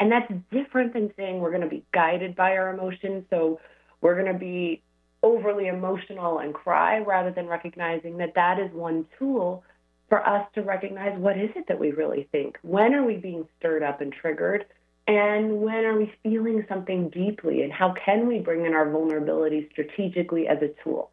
And 0.00 0.10
that's 0.10 0.32
different 0.50 0.92
than 0.92 1.12
saying 1.16 1.40
we're 1.40 1.50
going 1.50 1.62
to 1.62 1.68
be 1.68 1.84
guided 1.92 2.34
by 2.34 2.56
our 2.56 2.72
emotions. 2.74 3.24
So 3.30 3.60
we're 4.00 4.20
going 4.20 4.32
to 4.32 4.38
be 4.38 4.82
overly 5.22 5.68
emotional 5.68 6.38
and 6.38 6.52
cry 6.52 6.98
rather 6.98 7.30
than 7.30 7.46
recognizing 7.46 8.18
that 8.18 8.34
that 8.34 8.58
is 8.58 8.70
one 8.72 9.06
tool 9.18 9.62
for 10.08 10.26
us 10.26 10.46
to 10.54 10.62
recognize 10.62 11.18
what 11.18 11.38
is 11.38 11.50
it 11.56 11.66
that 11.68 11.78
we 11.78 11.92
really 11.92 12.28
think? 12.32 12.58
When 12.62 12.94
are 12.94 13.04
we 13.04 13.16
being 13.16 13.48
stirred 13.58 13.82
up 13.82 14.00
and 14.00 14.12
triggered? 14.12 14.66
And 15.06 15.60
when 15.60 15.84
are 15.84 15.96
we 15.96 16.12
feeling 16.22 16.64
something 16.68 17.10
deeply? 17.10 17.62
And 17.62 17.72
how 17.72 17.94
can 18.04 18.26
we 18.26 18.38
bring 18.38 18.64
in 18.64 18.72
our 18.72 18.90
vulnerability 18.90 19.68
strategically 19.72 20.48
as 20.48 20.58
a 20.62 20.68
tool? 20.82 21.10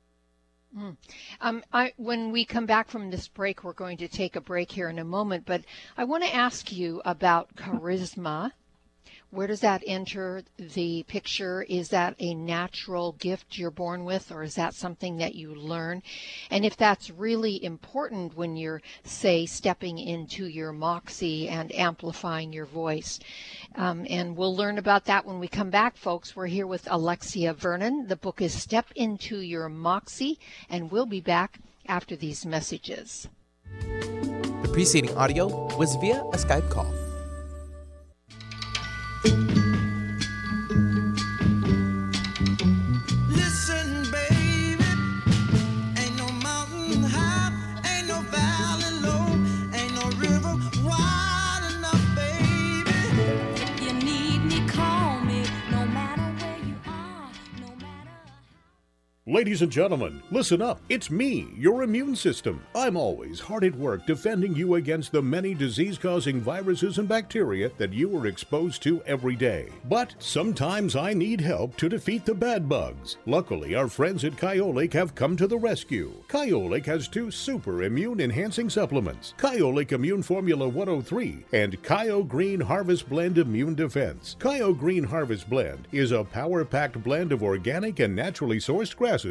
Mm. 0.77 0.95
Um, 1.41 1.63
I, 1.73 1.91
when 1.97 2.31
we 2.31 2.45
come 2.45 2.65
back 2.65 2.89
from 2.89 3.09
this 3.09 3.27
break, 3.27 3.63
we're 3.63 3.73
going 3.73 3.97
to 3.97 4.07
take 4.07 4.37
a 4.37 4.41
break 4.41 4.71
here 4.71 4.89
in 4.89 4.99
a 4.99 5.03
moment, 5.03 5.45
but 5.45 5.63
I 5.97 6.05
want 6.05 6.23
to 6.23 6.33
ask 6.33 6.71
you 6.71 7.01
about 7.03 7.53
charisma 7.55 8.51
where 9.31 9.47
does 9.47 9.61
that 9.61 9.81
enter 9.87 10.43
the 10.57 11.03
picture? 11.03 11.63
Is 11.63 11.89
that 11.89 12.15
a 12.19 12.33
natural 12.33 13.13
gift 13.13 13.57
you're 13.57 13.71
born 13.71 14.03
with, 14.03 14.31
or 14.31 14.43
is 14.43 14.55
that 14.55 14.73
something 14.73 15.17
that 15.17 15.35
you 15.35 15.55
learn? 15.55 16.03
And 16.49 16.65
if 16.65 16.75
that's 16.75 17.09
really 17.09 17.63
important 17.63 18.35
when 18.35 18.57
you're, 18.57 18.81
say, 19.03 19.45
stepping 19.45 19.97
into 19.97 20.45
your 20.45 20.73
moxie 20.73 21.47
and 21.47 21.73
amplifying 21.73 22.51
your 22.51 22.65
voice. 22.65 23.19
Um, 23.75 24.05
and 24.09 24.35
we'll 24.35 24.55
learn 24.55 24.77
about 24.77 25.05
that 25.05 25.25
when 25.25 25.39
we 25.39 25.47
come 25.47 25.69
back, 25.69 25.95
folks. 25.95 26.35
We're 26.35 26.47
here 26.47 26.67
with 26.67 26.87
Alexia 26.91 27.53
Vernon. 27.53 28.07
The 28.07 28.17
book 28.17 28.41
is 28.41 28.53
Step 28.53 28.87
Into 28.95 29.39
Your 29.39 29.69
Moxie, 29.69 30.39
and 30.69 30.91
we'll 30.91 31.05
be 31.05 31.21
back 31.21 31.59
after 31.87 32.17
these 32.17 32.45
messages. 32.45 33.29
The 33.79 34.69
preceding 34.73 35.15
audio 35.17 35.47
was 35.77 35.95
via 35.95 36.21
a 36.21 36.37
Skype 36.37 36.69
call. 36.69 36.93
Ladies 59.41 59.63
and 59.63 59.71
gentlemen, 59.71 60.21
listen 60.29 60.61
up. 60.61 60.79
It's 60.87 61.09
me, 61.09 61.47
your 61.57 61.81
immune 61.81 62.15
system. 62.15 62.63
I'm 62.75 62.95
always 62.95 63.39
hard 63.39 63.63
at 63.63 63.73
work 63.73 64.05
defending 64.05 64.55
you 64.55 64.75
against 64.75 65.11
the 65.11 65.23
many 65.23 65.55
disease 65.55 65.97
causing 65.97 66.39
viruses 66.39 66.99
and 66.99 67.07
bacteria 67.07 67.71
that 67.79 67.91
you 67.91 68.15
are 68.15 68.27
exposed 68.27 68.83
to 68.83 69.01
every 69.07 69.35
day. 69.35 69.69
But 69.85 70.13
sometimes 70.19 70.95
I 70.95 71.15
need 71.15 71.41
help 71.41 71.75
to 71.77 71.89
defeat 71.89 72.23
the 72.23 72.35
bad 72.35 72.69
bugs. 72.69 73.17
Luckily, 73.25 73.73
our 73.73 73.87
friends 73.87 74.23
at 74.25 74.33
Kyolic 74.33 74.93
have 74.93 75.15
come 75.15 75.35
to 75.37 75.47
the 75.47 75.57
rescue. 75.57 76.13
Kyolic 76.27 76.85
has 76.85 77.07
two 77.07 77.31
super 77.31 77.81
immune 77.81 78.21
enhancing 78.21 78.69
supplements 78.69 79.33
Kyolic 79.39 79.91
Immune 79.91 80.21
Formula 80.21 80.69
103 80.69 81.45
and 81.51 81.81
Kyo 81.81 82.21
Green 82.21 82.59
Harvest 82.59 83.09
Blend 83.09 83.39
Immune 83.39 83.73
Defense. 83.73 84.35
Kyo 84.39 84.71
Green 84.71 85.03
Harvest 85.03 85.49
Blend 85.49 85.87
is 85.91 86.11
a 86.11 86.23
power 86.23 86.63
packed 86.63 87.03
blend 87.03 87.31
of 87.31 87.41
organic 87.41 87.97
and 87.97 88.15
naturally 88.15 88.59
sourced 88.59 88.95
grass 88.95 89.30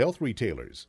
health 0.00 0.18
retailers. 0.22 0.86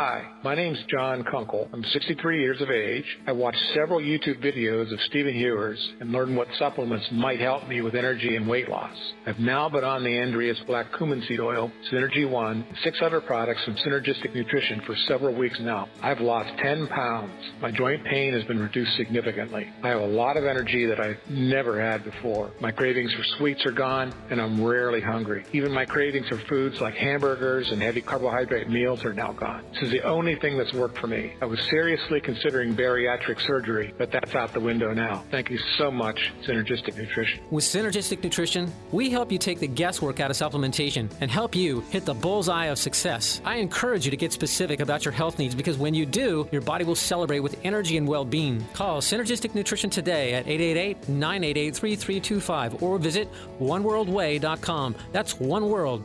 Hi, 0.00 0.30
my 0.44 0.54
name's 0.54 0.78
John 0.88 1.24
Kunkel. 1.24 1.68
I'm 1.72 1.82
63 1.82 2.40
years 2.40 2.60
of 2.60 2.70
age. 2.70 3.04
I 3.26 3.32
watched 3.32 3.58
several 3.74 3.98
YouTube 3.98 4.40
videos 4.40 4.92
of 4.92 5.00
Stephen 5.08 5.34
Hewers 5.34 5.92
and 5.98 6.12
learned 6.12 6.36
what 6.36 6.46
supplements 6.56 7.04
might 7.10 7.40
help 7.40 7.66
me 7.66 7.80
with 7.80 7.96
energy 7.96 8.36
and 8.36 8.46
weight 8.46 8.68
loss. 8.68 8.94
I've 9.26 9.40
now 9.40 9.68
been 9.68 9.82
on 9.82 10.04
the 10.04 10.20
Andreas 10.20 10.56
Black 10.68 10.96
Cumin 10.96 11.24
Seed 11.26 11.40
Oil, 11.40 11.72
Synergy 11.90 12.30
One, 12.30 12.64
six 12.84 12.98
other 13.02 13.20
products 13.20 13.64
from 13.64 13.74
Synergistic 13.74 14.36
Nutrition 14.36 14.80
for 14.86 14.94
several 15.08 15.34
weeks 15.34 15.58
now. 15.58 15.88
I've 16.00 16.20
lost 16.20 16.56
10 16.62 16.86
pounds. 16.86 17.32
My 17.60 17.72
joint 17.72 18.04
pain 18.04 18.34
has 18.34 18.44
been 18.44 18.60
reduced 18.60 18.96
significantly. 18.96 19.68
I 19.82 19.88
have 19.88 20.00
a 20.00 20.06
lot 20.06 20.36
of 20.36 20.44
energy 20.44 20.86
that 20.86 21.00
I've 21.00 21.18
never 21.28 21.80
had 21.82 22.04
before. 22.04 22.52
My 22.60 22.70
cravings 22.70 23.12
for 23.14 23.24
sweets 23.36 23.66
are 23.66 23.72
gone, 23.72 24.14
and 24.30 24.40
I'm 24.40 24.62
rarely 24.62 25.00
hungry. 25.00 25.44
Even 25.52 25.72
my 25.72 25.86
cravings 25.86 26.28
for 26.28 26.38
foods 26.48 26.80
like 26.80 26.94
hamburgers 26.94 27.72
and 27.72 27.82
heavy 27.82 28.00
carbohydrate 28.00 28.70
meals 28.70 29.04
are 29.04 29.12
now 29.12 29.32
gone. 29.32 29.64
Is 29.88 30.00
the 30.02 30.06
only 30.08 30.36
thing 30.36 30.56
that's 30.56 30.72
worked 30.72 30.98
for 30.98 31.06
me. 31.06 31.34
I 31.40 31.46
was 31.46 31.60
seriously 31.70 32.20
considering 32.20 32.74
bariatric 32.74 33.40
surgery, 33.46 33.94
but 33.96 34.10
that's 34.10 34.34
out 34.34 34.52
the 34.52 34.60
window 34.60 34.92
now. 34.92 35.24
Thank 35.30 35.50
you 35.50 35.58
so 35.76 35.90
much, 35.90 36.32
Synergistic 36.46 36.96
Nutrition. 36.96 37.40
With 37.50 37.64
Synergistic 37.64 38.22
Nutrition, 38.22 38.72
we 38.92 39.10
help 39.10 39.32
you 39.32 39.38
take 39.38 39.60
the 39.60 39.66
guesswork 39.66 40.20
out 40.20 40.30
of 40.30 40.36
supplementation 40.36 41.10
and 41.20 41.30
help 41.30 41.54
you 41.54 41.80
hit 41.90 42.04
the 42.04 42.14
bullseye 42.14 42.66
of 42.66 42.78
success. 42.78 43.40
I 43.44 43.56
encourage 43.56 44.04
you 44.04 44.10
to 44.10 44.16
get 44.16 44.32
specific 44.32 44.80
about 44.80 45.04
your 45.04 45.12
health 45.12 45.38
needs 45.38 45.54
because 45.54 45.78
when 45.78 45.94
you 45.94 46.06
do, 46.06 46.48
your 46.52 46.62
body 46.62 46.84
will 46.84 46.94
celebrate 46.94 47.40
with 47.40 47.58
energy 47.64 47.96
and 47.96 48.06
well 48.06 48.24
being. 48.24 48.64
Call 48.74 49.00
Synergistic 49.00 49.54
Nutrition 49.54 49.90
today 49.90 50.34
at 50.34 50.46
888 50.46 51.08
988 51.08 51.74
3325 51.74 52.82
or 52.82 52.98
visit 52.98 53.28
oneworldway.com. 53.60 54.94
That's 55.12 55.34
oneworld, 55.34 56.04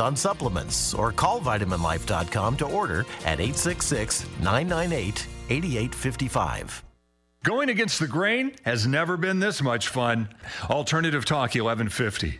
on 0.00 0.16
supplements 0.16 0.94
or 0.94 1.12
call 1.12 1.40
vitaminlife.com 1.40 2.56
to 2.56 2.66
order 2.66 3.00
at 3.24 3.40
866 3.40 4.26
998 4.40 5.26
8855. 5.50 6.84
Going 7.44 7.70
against 7.70 7.98
the 7.98 8.06
grain 8.06 8.52
has 8.64 8.86
never 8.86 9.16
been 9.16 9.40
this 9.40 9.60
much 9.60 9.88
fun. 9.88 10.28
Alternative 10.70 11.24
Talk 11.24 11.54
1150. 11.54 12.38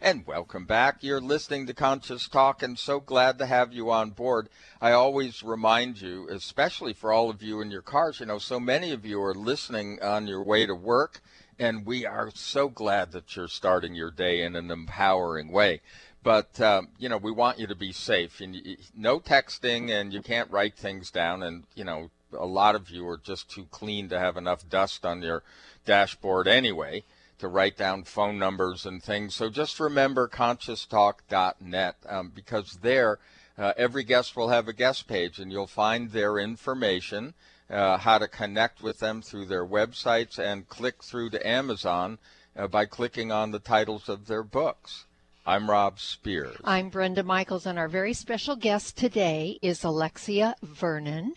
And 0.00 0.26
welcome 0.26 0.64
back. 0.64 1.02
You're 1.02 1.20
listening 1.20 1.66
to 1.66 1.74
Conscious 1.74 2.28
Talk, 2.28 2.62
and 2.62 2.78
so 2.78 2.98
glad 2.98 3.38
to 3.38 3.46
have 3.46 3.72
you 3.72 3.90
on 3.90 4.10
board. 4.10 4.48
I 4.80 4.92
always 4.92 5.42
remind 5.42 6.00
you, 6.00 6.28
especially 6.28 6.92
for 6.92 7.12
all 7.12 7.30
of 7.30 7.42
you 7.42 7.60
in 7.60 7.70
your 7.70 7.82
cars, 7.82 8.18
you 8.18 8.26
know, 8.26 8.38
so 8.38 8.58
many 8.58 8.90
of 8.90 9.06
you 9.06 9.22
are 9.22 9.34
listening 9.34 10.02
on 10.02 10.26
your 10.26 10.42
way 10.42 10.66
to 10.66 10.74
work 10.74 11.20
and 11.58 11.86
we 11.86 12.06
are 12.06 12.30
so 12.34 12.68
glad 12.68 13.12
that 13.12 13.36
you're 13.36 13.48
starting 13.48 13.94
your 13.94 14.10
day 14.10 14.42
in 14.42 14.56
an 14.56 14.70
empowering 14.70 15.52
way. 15.52 15.80
But 16.22 16.60
um, 16.60 16.88
you 16.98 17.08
know, 17.08 17.16
we 17.16 17.32
want 17.32 17.58
you 17.58 17.66
to 17.66 17.74
be 17.74 17.92
safe, 17.92 18.40
and 18.40 18.54
you, 18.54 18.76
no 18.96 19.18
texting, 19.18 19.90
and 19.90 20.12
you 20.12 20.22
can't 20.22 20.50
write 20.50 20.76
things 20.76 21.10
down, 21.10 21.42
and 21.42 21.64
you 21.74 21.84
know, 21.84 22.10
a 22.32 22.46
lot 22.46 22.74
of 22.74 22.90
you 22.90 23.06
are 23.08 23.18
just 23.18 23.50
too 23.50 23.66
clean 23.70 24.08
to 24.08 24.18
have 24.18 24.36
enough 24.36 24.68
dust 24.68 25.04
on 25.04 25.22
your 25.22 25.42
dashboard 25.84 26.46
anyway 26.46 27.04
to 27.38 27.48
write 27.48 27.76
down 27.76 28.04
phone 28.04 28.38
numbers 28.38 28.86
and 28.86 29.02
things. 29.02 29.34
So 29.34 29.50
just 29.50 29.80
remember 29.80 30.28
conscioustalk.net 30.28 31.96
um, 32.08 32.30
because 32.32 32.78
there, 32.82 33.18
uh, 33.58 33.72
every 33.76 34.04
guest 34.04 34.36
will 34.36 34.50
have 34.50 34.68
a 34.68 34.72
guest 34.72 35.08
page, 35.08 35.40
and 35.40 35.50
you'll 35.50 35.66
find 35.66 36.12
their 36.12 36.38
information 36.38 37.34
uh, 37.72 37.96
how 37.98 38.18
to 38.18 38.28
connect 38.28 38.82
with 38.82 38.98
them 38.98 39.22
through 39.22 39.46
their 39.46 39.66
websites 39.66 40.38
and 40.38 40.68
click 40.68 41.02
through 41.02 41.30
to 41.30 41.46
Amazon 41.46 42.18
uh, 42.56 42.66
by 42.66 42.84
clicking 42.84 43.32
on 43.32 43.50
the 43.50 43.58
titles 43.58 44.08
of 44.08 44.26
their 44.26 44.42
books. 44.42 45.06
I'm 45.44 45.68
Rob 45.68 45.98
Spears. 45.98 46.56
I'm 46.62 46.88
Brenda 46.88 47.24
Michaels, 47.24 47.66
and 47.66 47.76
our 47.76 47.88
very 47.88 48.12
special 48.12 48.54
guest 48.54 48.96
today 48.96 49.58
is 49.60 49.82
Alexia 49.82 50.54
Vernon. 50.62 51.34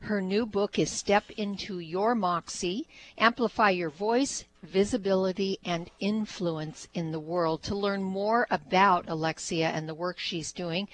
Her 0.00 0.22
new 0.22 0.46
book 0.46 0.78
is 0.78 0.90
Step 0.90 1.30
into 1.36 1.78
Your 1.78 2.14
Moxie 2.14 2.88
Amplify 3.18 3.70
Your 3.70 3.90
Voice, 3.90 4.44
Visibility, 4.62 5.58
and 5.64 5.90
Influence 6.00 6.88
in 6.94 7.12
the 7.12 7.20
World. 7.20 7.62
To 7.64 7.74
learn 7.74 8.02
more 8.02 8.46
about 8.50 9.04
Alexia 9.08 9.68
and 9.68 9.88
the 9.88 9.94
work 9.94 10.18
she's 10.18 10.50
doing, 10.50 10.88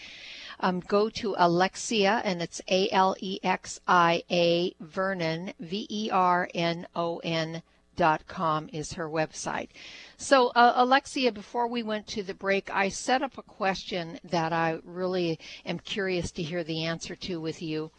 um, 0.60 0.80
go 0.80 1.08
to 1.10 1.34
Alexia, 1.38 2.20
and 2.24 2.42
it's 2.42 2.60
A 2.68 2.90
L 2.90 3.16
E 3.20 3.38
X 3.42 3.80
I 3.86 4.22
A 4.30 4.74
Vernon, 4.80 5.52
V 5.60 5.86
E 5.88 6.10
R 6.10 6.48
N 6.54 6.86
O 6.94 7.18
N 7.18 7.62
dot 7.96 8.26
com 8.28 8.68
is 8.72 8.92
her 8.92 9.08
website. 9.08 9.68
So, 10.16 10.48
uh, 10.48 10.72
Alexia, 10.76 11.32
before 11.32 11.66
we 11.66 11.82
went 11.82 12.06
to 12.08 12.22
the 12.22 12.32
break, 12.32 12.70
I 12.72 12.88
set 12.88 13.22
up 13.22 13.36
a 13.36 13.42
question 13.42 14.20
that 14.24 14.52
I 14.52 14.78
really 14.84 15.38
am 15.66 15.80
curious 15.80 16.30
to 16.32 16.42
hear 16.42 16.62
the 16.62 16.84
answer 16.84 17.16
to 17.16 17.40
with 17.40 17.60
you. 17.60 17.90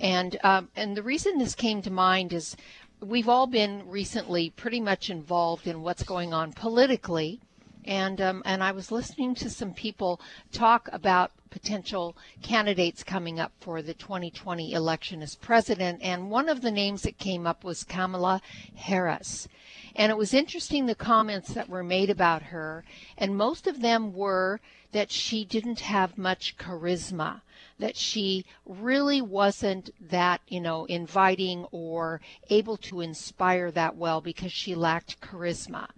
And 0.00 0.38
um, 0.42 0.68
and 0.76 0.96
the 0.96 1.02
reason 1.02 1.38
this 1.38 1.54
came 1.54 1.82
to 1.82 1.90
mind 1.90 2.32
is 2.32 2.56
we've 3.00 3.28
all 3.28 3.46
been 3.46 3.88
recently 3.88 4.50
pretty 4.50 4.80
much 4.80 5.08
involved 5.08 5.66
in 5.66 5.82
what's 5.82 6.02
going 6.02 6.34
on 6.34 6.52
politically 6.52 7.40
and 7.88 8.20
um, 8.20 8.42
and 8.44 8.62
I 8.62 8.70
was 8.72 8.92
listening 8.92 9.34
to 9.36 9.48
some 9.48 9.72
people 9.72 10.20
talk 10.52 10.90
about 10.92 11.32
potential 11.48 12.14
candidates 12.42 13.02
coming 13.02 13.40
up 13.40 13.52
for 13.60 13.80
the 13.80 13.94
2020 13.94 14.74
election 14.74 15.22
as 15.22 15.34
president, 15.34 16.00
and 16.02 16.30
one 16.30 16.50
of 16.50 16.60
the 16.60 16.70
names 16.70 17.02
that 17.02 17.16
came 17.16 17.46
up 17.46 17.64
was 17.64 17.84
Kamala 17.84 18.42
Harris. 18.76 19.48
And 19.96 20.12
it 20.12 20.18
was 20.18 20.34
interesting 20.34 20.84
the 20.84 20.94
comments 20.94 21.54
that 21.54 21.70
were 21.70 21.82
made 21.82 22.10
about 22.10 22.42
her, 22.42 22.84
and 23.16 23.38
most 23.38 23.66
of 23.66 23.80
them 23.80 24.12
were 24.12 24.60
that 24.92 25.10
she 25.10 25.46
didn't 25.46 25.80
have 25.80 26.18
much 26.18 26.58
charisma, 26.58 27.40
that 27.78 27.96
she 27.96 28.44
really 28.66 29.22
wasn't 29.22 29.88
that, 30.10 30.42
you 30.46 30.60
know, 30.60 30.84
inviting 30.84 31.64
or 31.72 32.20
able 32.50 32.76
to 32.76 33.00
inspire 33.00 33.70
that 33.70 33.96
well 33.96 34.20
because 34.20 34.52
she 34.52 34.74
lacked 34.74 35.20
charisma. 35.22 35.88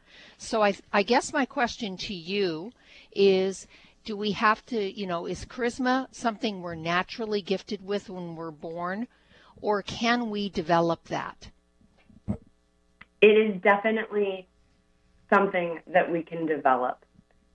So 0.42 0.62
I, 0.62 0.74
I 0.90 1.02
guess 1.02 1.34
my 1.34 1.44
question 1.44 1.98
to 1.98 2.14
you 2.14 2.72
is 3.12 3.66
do 4.04 4.16
we 4.16 4.32
have 4.32 4.64
to, 4.66 4.98
you 4.98 5.06
know, 5.06 5.26
is 5.26 5.44
charisma 5.44 6.08
something 6.12 6.62
we're 6.62 6.74
naturally 6.74 7.42
gifted 7.42 7.84
with 7.84 8.08
when 8.08 8.34
we're 8.36 8.50
born, 8.50 9.06
or 9.60 9.82
can 9.82 10.30
we 10.30 10.48
develop 10.48 11.04
that? 11.08 11.50
It 13.20 13.26
is 13.26 13.60
definitely 13.60 14.48
something 15.28 15.80
that 15.86 16.10
we 16.10 16.22
can 16.22 16.46
develop. 16.46 17.04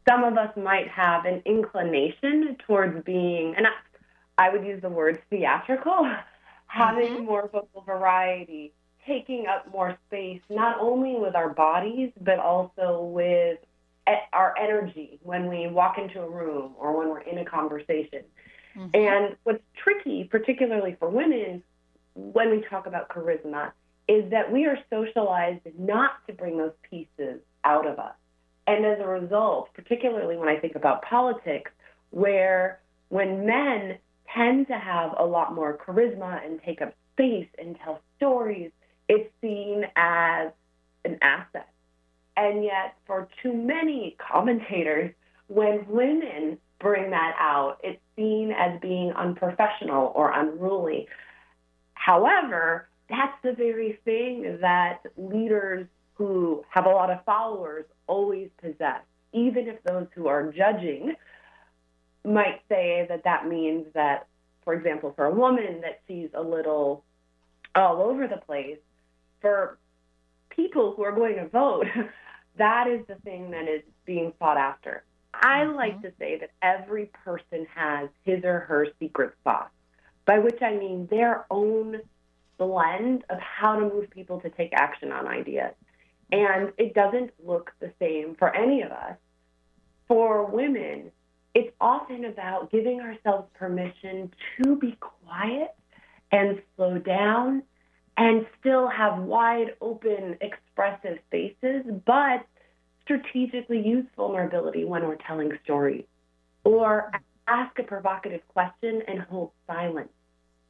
Some 0.08 0.24
of 0.24 0.38
us 0.38 0.56
might 0.56 0.88
have 0.88 1.26
an 1.26 1.42
inclination 1.44 2.56
towards 2.68 3.04
being, 3.04 3.56
and 3.58 3.66
I, 3.66 4.46
I 4.46 4.50
would 4.52 4.64
use 4.64 4.84
the 4.84 4.90
word 4.90 5.24
theatrical, 5.32 6.08
having 6.68 7.14
mm-hmm. 7.14 7.26
more 7.26 7.50
vocal 7.52 7.82
variety, 7.82 8.74
taking 9.08 9.46
up 9.48 9.72
more 9.72 9.98
space, 10.08 10.42
not 10.50 10.80
only 10.80 11.16
with 11.16 11.36
our 11.36 11.50
bodies, 11.50 12.12
but 12.20 12.40
also 12.40 13.04
with 13.04 13.60
our 14.34 14.54
energy 14.60 15.20
when 15.24 15.48
we 15.48 15.68
walk 15.68 15.98
into 15.98 16.22
a 16.22 16.30
room 16.30 16.74
or 16.78 16.98
when 16.98 17.10
we're 17.10 17.22
in 17.22 17.40
a 17.40 17.46
conversation. 17.46 18.24
Mm-hmm. 18.76 18.90
And 18.94 19.36
what's 19.44 19.64
tricky, 19.76 20.26
particularly 20.26 20.96
for 21.00 21.10
women, 21.10 21.64
when 22.14 22.52
we 22.52 22.64
talk 22.70 22.86
about 22.88 23.10
charisma, 23.10 23.72
is 24.08 24.30
that 24.30 24.52
we 24.52 24.66
are 24.66 24.78
socialized 24.90 25.62
not 25.78 26.26
to 26.28 26.34
bring 26.34 26.58
those 26.58 26.74
pieces 26.90 27.42
out 27.64 27.88
of 27.88 27.98
us. 27.98 28.14
And 28.68 28.86
as 28.86 29.00
a 29.00 29.08
result, 29.08 29.70
particularly 29.74 30.38
when 30.38 30.50
I 30.50 30.58
think 30.58 30.76
about 30.76 31.02
politics, 31.04 31.72
where 32.12 32.80
when 33.10 33.46
men 33.46 33.98
tend 34.34 34.68
to 34.68 34.78
have 34.78 35.16
a 35.18 35.26
lot 35.26 35.54
more 35.54 35.78
charisma 35.78 36.46
and 36.46 36.62
take 36.64 36.82
up 36.82 36.94
space 37.14 37.48
and 37.58 37.78
tell 37.84 38.02
stories 38.18 38.72
it's 39.08 39.30
seen 39.42 39.86
as 39.96 40.52
an 41.04 41.18
asset. 41.22 41.70
And 42.38 42.64
yet, 42.64 42.96
for 43.06 43.28
too 43.42 43.54
many 43.54 44.18
commentators, 44.20 45.14
when 45.48 45.86
women 45.88 46.58
bring 46.80 47.12
that 47.12 47.36
out, 47.40 47.78
it's 47.84 48.02
seen 48.16 48.52
as 48.52 48.80
being 48.82 49.12
unprofessional 49.12 50.12
or 50.16 50.32
unruly. 50.32 51.08
However, 51.94 52.88
that's 53.10 53.38
the 53.44 53.54
very 53.54 54.00
thing 54.04 54.58
that 54.62 55.00
leaders 55.18 55.88
who 56.16 56.64
have 56.70 56.86
a 56.86 56.90
lot 56.90 57.10
of 57.10 57.24
followers 57.26 57.86
always 58.08 58.50
possess, 58.62 59.02
even 59.34 59.68
if 59.68 59.82
those 59.84 60.08
who 60.16 60.28
are 60.28 60.52
judging 60.52 61.16
might 62.24 62.62
say 62.68 63.06
that 63.08 63.24
that 63.24 63.48
means 63.48 63.86
that, 63.94 64.28
for 64.64 64.74
example, 64.74 65.14
for 65.16 65.26
a 65.26 65.32
woman 65.32 65.82
that 65.82 66.02
she's 66.08 66.30
a 66.34 66.42
little 66.42 67.04
all 67.76 68.02
over 68.02 68.28
the 68.28 68.38
place, 68.38 68.78
for 69.46 69.78
people 70.50 70.96
who 70.96 71.04
are 71.04 71.12
going 71.12 71.36
to 71.36 71.48
vote, 71.48 71.86
that 72.58 72.88
is 72.88 73.06
the 73.06 73.14
thing 73.24 73.52
that 73.52 73.68
is 73.68 73.84
being 74.04 74.34
sought 74.40 74.58
after. 74.58 75.04
I 75.36 75.66
mm-hmm. 75.66 75.76
like 75.76 76.02
to 76.02 76.12
say 76.18 76.40
that 76.40 76.50
every 76.64 77.12
person 77.24 77.68
has 77.76 78.10
his 78.24 78.44
or 78.44 78.62
her 78.62 78.88
secret 79.00 79.36
sauce, 79.44 79.70
by 80.26 80.40
which 80.40 80.60
I 80.64 80.76
mean 80.76 81.08
their 81.12 81.46
own 81.52 82.00
blend 82.58 83.24
of 83.30 83.38
how 83.40 83.76
to 83.76 83.82
move 83.82 84.10
people 84.10 84.40
to 84.42 84.50
take 84.50 84.74
action 84.74 85.12
on 85.12 85.28
ideas. 85.28 85.76
And 86.32 86.74
it 86.80 86.96
doesn't 86.96 87.30
look 87.46 87.72
the 87.80 87.92
same 88.00 88.34
for 88.40 88.56
any 88.56 88.82
of 88.82 88.92
us. 88.92 89.18
For 90.08 90.44
women, 90.44 91.12
it's 91.54 91.72
often 91.80 92.26
about 92.26 92.72
giving 92.72 93.00
ourselves 93.00 93.48
permission 93.54 94.32
to 94.64 94.76
be 94.76 94.98
quiet 95.00 95.76
and 96.32 96.64
slow 96.76 96.98
down 96.98 97.62
and 98.18 98.46
still 98.60 98.88
have 98.88 99.20
wide 99.20 99.76
open, 99.82 100.38
expressive 100.42 101.20
faces, 101.32 101.84
but 102.06 102.46
strategically 103.04 103.82
use 103.86 104.06
vulnerability 104.16 104.86
when 104.86 105.08
we're 105.08 105.18
telling 105.28 105.52
stories. 105.64 106.06
Or 106.64 107.12
ask 107.48 107.78
a 107.78 107.84
provocative 107.84 108.42
question 108.48 109.02
and 109.08 109.20
hold 109.20 109.52
silence. 109.68 110.10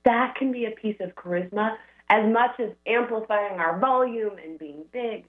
That 0.03 0.35
can 0.35 0.51
be 0.51 0.65
a 0.65 0.71
piece 0.71 0.97
of 0.99 1.15
charisma 1.15 1.75
as 2.09 2.31
much 2.31 2.59
as 2.59 2.69
amplifying 2.85 3.59
our 3.59 3.79
volume 3.79 4.37
and 4.43 4.59
being 4.59 4.83
big. 4.91 5.25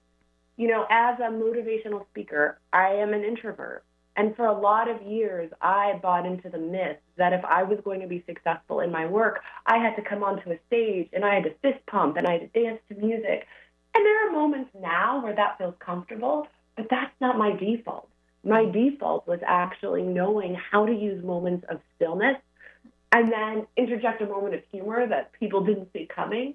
You 0.56 0.68
know, 0.68 0.86
as 0.90 1.18
a 1.20 1.30
motivational 1.30 2.06
speaker, 2.08 2.58
I 2.72 2.88
am 2.94 3.14
an 3.14 3.24
introvert. 3.24 3.84
And 4.16 4.34
for 4.34 4.46
a 4.46 4.58
lot 4.58 4.88
of 4.88 5.02
years, 5.02 5.52
I 5.60 5.98
bought 6.02 6.24
into 6.24 6.48
the 6.48 6.58
myth 6.58 6.96
that 7.16 7.34
if 7.34 7.44
I 7.44 7.62
was 7.62 7.78
going 7.84 8.00
to 8.00 8.06
be 8.06 8.24
successful 8.26 8.80
in 8.80 8.90
my 8.90 9.04
work, 9.04 9.42
I 9.66 9.76
had 9.76 9.94
to 9.96 10.02
come 10.02 10.24
onto 10.24 10.50
a 10.50 10.58
stage 10.66 11.10
and 11.12 11.22
I 11.22 11.34
had 11.34 11.44
to 11.44 11.54
fist 11.60 11.84
pump 11.86 12.16
and 12.16 12.26
I 12.26 12.32
had 12.32 12.52
to 12.52 12.60
dance 12.60 12.80
to 12.88 12.94
music. 12.94 13.46
And 13.94 14.04
there 14.04 14.28
are 14.28 14.32
moments 14.32 14.70
now 14.80 15.22
where 15.22 15.34
that 15.34 15.58
feels 15.58 15.74
comfortable, 15.80 16.46
but 16.76 16.86
that's 16.88 17.12
not 17.20 17.36
my 17.36 17.52
default. 17.52 18.08
My 18.42 18.62
mm-hmm. 18.62 18.90
default 18.90 19.26
was 19.26 19.40
actually 19.46 20.02
knowing 20.02 20.54
how 20.54 20.86
to 20.86 20.92
use 20.92 21.22
moments 21.22 21.66
of 21.68 21.80
stillness 21.96 22.36
and 23.12 23.30
then 23.30 23.66
interject 23.76 24.22
a 24.22 24.26
moment 24.26 24.54
of 24.54 24.62
humor 24.72 25.06
that 25.06 25.32
people 25.38 25.62
didn't 25.62 25.92
see 25.92 26.06
coming. 26.06 26.54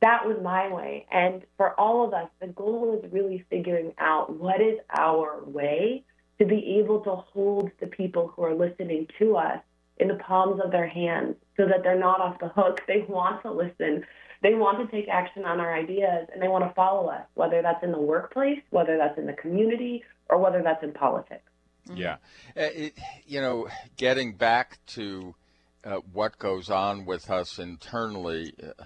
That 0.00 0.26
was 0.26 0.38
my 0.42 0.72
way. 0.72 1.06
And 1.10 1.42
for 1.58 1.78
all 1.78 2.06
of 2.06 2.14
us, 2.14 2.28
the 2.40 2.48
goal 2.48 3.00
is 3.02 3.12
really 3.12 3.44
figuring 3.50 3.92
out 3.98 4.34
what 4.34 4.60
is 4.62 4.78
our 4.90 5.42
way 5.44 6.04
to 6.38 6.44
be 6.44 6.78
able 6.78 7.00
to 7.00 7.16
hold 7.16 7.70
the 7.80 7.86
people 7.86 8.28
who 8.28 8.42
are 8.42 8.54
listening 8.54 9.06
to 9.18 9.36
us 9.36 9.60
in 9.98 10.08
the 10.08 10.14
palms 10.14 10.60
of 10.62 10.70
their 10.70 10.86
hands 10.86 11.36
so 11.56 11.66
that 11.66 11.82
they're 11.82 11.98
not 11.98 12.20
off 12.20 12.38
the 12.38 12.48
hook. 12.48 12.82
They 12.86 13.04
want 13.08 13.42
to 13.42 13.50
listen. 13.50 14.04
They 14.42 14.54
want 14.54 14.78
to 14.78 14.94
take 14.94 15.08
action 15.08 15.44
on 15.44 15.60
our 15.60 15.74
ideas 15.74 16.28
and 16.32 16.42
they 16.42 16.48
want 16.48 16.64
to 16.64 16.74
follow 16.74 17.08
us, 17.08 17.22
whether 17.34 17.62
that's 17.62 17.82
in 17.82 17.92
the 17.92 18.00
workplace, 18.00 18.60
whether 18.70 18.98
that's 18.98 19.18
in 19.18 19.26
the 19.26 19.32
community, 19.32 20.04
or 20.28 20.38
whether 20.38 20.62
that's 20.62 20.82
in 20.82 20.92
politics. 20.92 21.42
Mm-hmm. 21.88 21.98
Yeah. 21.98 22.16
Uh, 22.56 22.68
it, 22.74 22.94
you 23.26 23.40
know, 23.40 23.68
getting 23.96 24.34
back 24.34 24.78
to 24.88 25.34
uh, 25.84 26.00
what 26.12 26.38
goes 26.38 26.68
on 26.68 27.06
with 27.06 27.30
us 27.30 27.58
internally, 27.58 28.52
uh, 28.62 28.84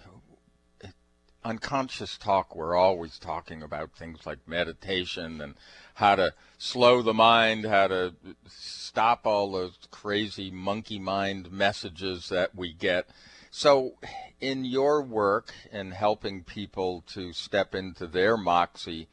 on 1.45 1.59
Conscious 1.59 2.19
Talk, 2.19 2.55
we're 2.55 2.77
always 2.77 3.19
talking 3.19 3.63
about 3.63 3.93
things 3.93 4.27
like 4.27 4.47
meditation 4.47 5.41
and 5.41 5.55
how 5.95 6.17
to 6.17 6.35
slow 6.59 7.01
the 7.03 7.15
mind, 7.15 7.65
how 7.65 7.89
to 7.89 8.15
stop 8.47 9.27
all 9.27 9.53
those 9.53 9.79
crazy 9.91 10.51
monkey 10.51 10.99
mind 10.99 11.51
messages 11.51 12.29
that 12.29 12.55
we 12.55 12.73
get. 12.73 13.09
So, 13.51 13.95
in 14.41 14.65
your 14.65 15.03
work 15.03 15.53
in 15.73 15.91
helping 15.93 16.45
people 16.45 17.05
to 17.09 17.33
step 17.33 17.75
into 17.75 18.07
their 18.07 18.37
moxie, 18.37 19.09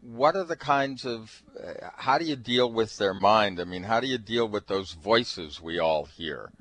what 0.00 0.36
are 0.36 0.44
the 0.44 0.56
kinds 0.56 1.04
of, 1.04 1.42
uh, 1.58 1.88
how 1.96 2.18
do 2.18 2.24
you 2.24 2.36
deal 2.36 2.70
with 2.70 2.96
their 2.98 3.14
mind? 3.14 3.60
I 3.60 3.64
mean, 3.64 3.84
how 3.84 4.00
do 4.00 4.06
you 4.06 4.18
deal 4.18 4.46
with 4.46 4.66
those 4.66 4.92
voices 4.92 5.60
we 5.60 5.78
all 5.78 6.04
hear? 6.04 6.52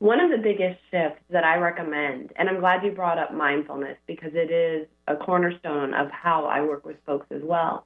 One 0.00 0.18
of 0.18 0.30
the 0.30 0.38
biggest 0.38 0.80
shifts 0.90 1.22
that 1.28 1.44
I 1.44 1.58
recommend, 1.58 2.32
and 2.36 2.48
I'm 2.48 2.58
glad 2.60 2.82
you 2.82 2.90
brought 2.90 3.18
up 3.18 3.34
mindfulness 3.34 3.98
because 4.06 4.30
it 4.32 4.50
is 4.50 4.88
a 5.06 5.14
cornerstone 5.14 5.92
of 5.92 6.10
how 6.10 6.46
I 6.46 6.62
work 6.62 6.86
with 6.86 6.96
folks 7.04 7.26
as 7.30 7.42
well, 7.44 7.84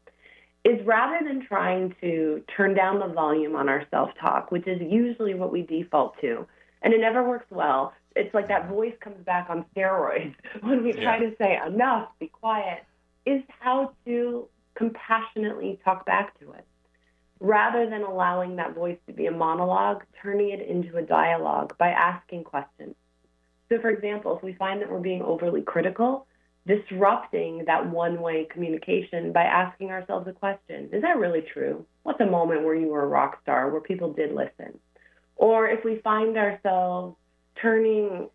is 0.64 0.78
rather 0.86 1.26
than 1.26 1.44
trying 1.44 1.92
to 2.00 2.44
turn 2.56 2.72
down 2.72 3.00
the 3.00 3.08
volume 3.08 3.56
on 3.56 3.68
our 3.68 3.84
self 3.90 4.10
talk, 4.20 4.52
which 4.52 4.68
is 4.68 4.80
usually 4.80 5.34
what 5.34 5.50
we 5.50 5.62
default 5.62 6.14
to, 6.20 6.46
and 6.82 6.94
it 6.94 7.00
never 7.00 7.28
works 7.28 7.50
well. 7.50 7.92
It's 8.14 8.32
like 8.32 8.46
that 8.46 8.68
voice 8.68 8.94
comes 9.00 9.18
back 9.24 9.50
on 9.50 9.64
steroids 9.76 10.36
when 10.60 10.84
we 10.84 10.94
yeah. 10.94 11.02
try 11.02 11.18
to 11.18 11.34
say, 11.36 11.58
enough, 11.66 12.10
be 12.20 12.28
quiet, 12.28 12.84
is 13.26 13.42
how 13.58 13.92
to 14.06 14.46
compassionately 14.76 15.80
talk 15.84 16.06
back 16.06 16.38
to 16.38 16.52
it 16.52 16.64
rather 17.44 17.88
than 17.88 18.02
allowing 18.02 18.56
that 18.56 18.74
voice 18.74 18.96
to 19.06 19.12
be 19.12 19.26
a 19.26 19.30
monologue, 19.30 20.02
turning 20.22 20.50
it 20.50 20.66
into 20.66 20.96
a 20.96 21.02
dialogue 21.02 21.76
by 21.76 21.88
asking 21.90 22.42
questions. 22.42 22.94
So, 23.68 23.78
for 23.80 23.90
example, 23.90 24.34
if 24.36 24.42
we 24.42 24.54
find 24.54 24.80
that 24.80 24.90
we're 24.90 24.98
being 24.98 25.20
overly 25.20 25.60
critical, 25.60 26.26
disrupting 26.66 27.64
that 27.66 27.90
one 27.90 28.22
way 28.22 28.46
communication 28.50 29.32
by 29.32 29.42
asking 29.42 29.90
ourselves 29.90 30.26
a 30.26 30.32
question 30.32 30.88
Is 30.92 31.02
that 31.02 31.18
really 31.18 31.42
true? 31.42 31.84
What's 32.02 32.20
a 32.20 32.26
moment 32.26 32.64
where 32.64 32.74
you 32.74 32.88
were 32.88 33.02
a 33.02 33.06
rock 33.06 33.38
star, 33.42 33.70
where 33.70 33.82
people 33.82 34.14
did 34.14 34.32
listen? 34.32 34.78
Or 35.36 35.68
if 35.68 35.84
we 35.84 36.00
find 36.02 36.38
ourselves 36.38 37.16
turning 37.60 38.30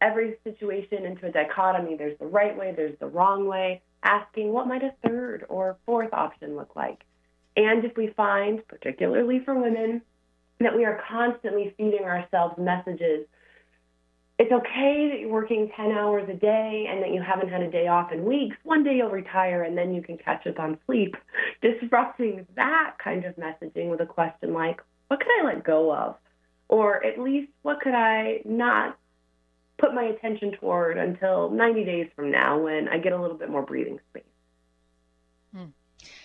every 0.00 0.36
situation 0.44 1.04
into 1.04 1.26
a 1.26 1.32
dichotomy, 1.32 1.96
there's 1.96 2.18
the 2.20 2.26
right 2.26 2.56
way, 2.56 2.72
there's 2.76 2.98
the 3.00 3.06
wrong 3.06 3.46
way, 3.46 3.82
asking 4.04 4.52
what 4.52 4.68
might 4.68 4.84
a 4.84 4.92
third 5.04 5.46
or 5.48 5.78
fourth 5.84 6.12
option 6.12 6.54
look 6.54 6.76
like? 6.76 7.04
And 7.56 7.84
if 7.84 7.96
we 7.96 8.08
find, 8.08 8.66
particularly 8.68 9.40
for 9.44 9.54
women, 9.54 10.02
that 10.60 10.76
we 10.76 10.84
are 10.84 11.02
constantly 11.08 11.74
feeding 11.76 12.04
ourselves 12.04 12.54
messages 12.58 13.26
it's 14.42 14.50
okay 14.50 15.08
that 15.10 15.20
you're 15.20 15.30
working 15.30 15.70
10 15.76 15.92
hours 15.92 16.28
a 16.28 16.34
day 16.34 16.88
and 16.90 17.00
that 17.00 17.12
you 17.12 17.22
haven't 17.22 17.48
had 17.48 17.62
a 17.62 17.70
day 17.70 17.86
off 17.86 18.10
in 18.10 18.24
weeks. 18.24 18.56
One 18.64 18.82
day 18.82 18.96
you'll 18.96 19.08
retire 19.08 19.62
and 19.62 19.78
then 19.78 19.94
you 19.94 20.02
can 20.02 20.18
catch 20.18 20.46
up 20.48 20.58
on 20.58 20.78
sleep. 20.84 21.16
Disrupting 21.62 22.44
that 22.56 22.94
kind 23.02 23.24
of 23.24 23.36
messaging 23.36 23.88
with 23.88 24.00
a 24.00 24.06
question 24.06 24.52
like, 24.52 24.80
what 25.06 25.20
could 25.20 25.28
I 25.40 25.44
let 25.44 25.62
go 25.62 25.94
of? 25.94 26.16
Or 26.68 27.04
at 27.04 27.20
least, 27.20 27.52
what 27.62 27.80
could 27.80 27.94
I 27.94 28.40
not 28.44 28.98
put 29.78 29.94
my 29.94 30.04
attention 30.04 30.52
toward 30.58 30.98
until 30.98 31.50
90 31.50 31.84
days 31.84 32.08
from 32.16 32.32
now 32.32 32.58
when 32.58 32.88
I 32.88 32.98
get 32.98 33.12
a 33.12 33.20
little 33.20 33.36
bit 33.36 33.48
more 33.48 33.62
breathing 33.62 34.00
space? 34.10 34.24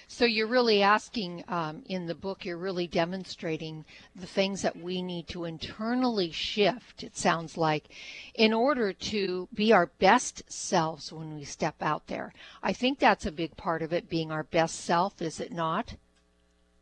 So 0.10 0.24
you're 0.24 0.48
really 0.48 0.82
asking 0.82 1.44
um, 1.50 1.84
in 1.88 2.08
the 2.08 2.16
book, 2.16 2.46
you're 2.46 2.58
really 2.58 2.88
demonstrating 2.88 3.84
the 4.16 4.26
things 4.26 4.62
that 4.62 4.78
we 4.78 5.02
need 5.02 5.28
to 5.30 5.44
internally 5.44 6.32
shift, 6.32 7.04
it 7.04 7.18
sounds 7.18 7.58
like, 7.58 7.90
in 8.34 8.54
order 8.54 8.94
to 8.94 9.50
be 9.54 9.74
our 9.74 9.88
best 10.00 10.50
selves 10.52 11.12
when 11.12 11.36
we 11.36 11.44
step 11.44 11.76
out 11.82 12.08
there. 12.08 12.34
I 12.64 12.72
think 12.72 13.00
that's 13.00 13.26
a 13.26 13.32
big 13.32 13.58
part 13.58 13.82
of 13.82 13.92
it, 13.92 14.10
being 14.10 14.32
our 14.32 14.44
best 14.44 14.80
self, 14.80 15.22
is 15.22 15.42
it 15.42 15.52
not? 15.52 15.96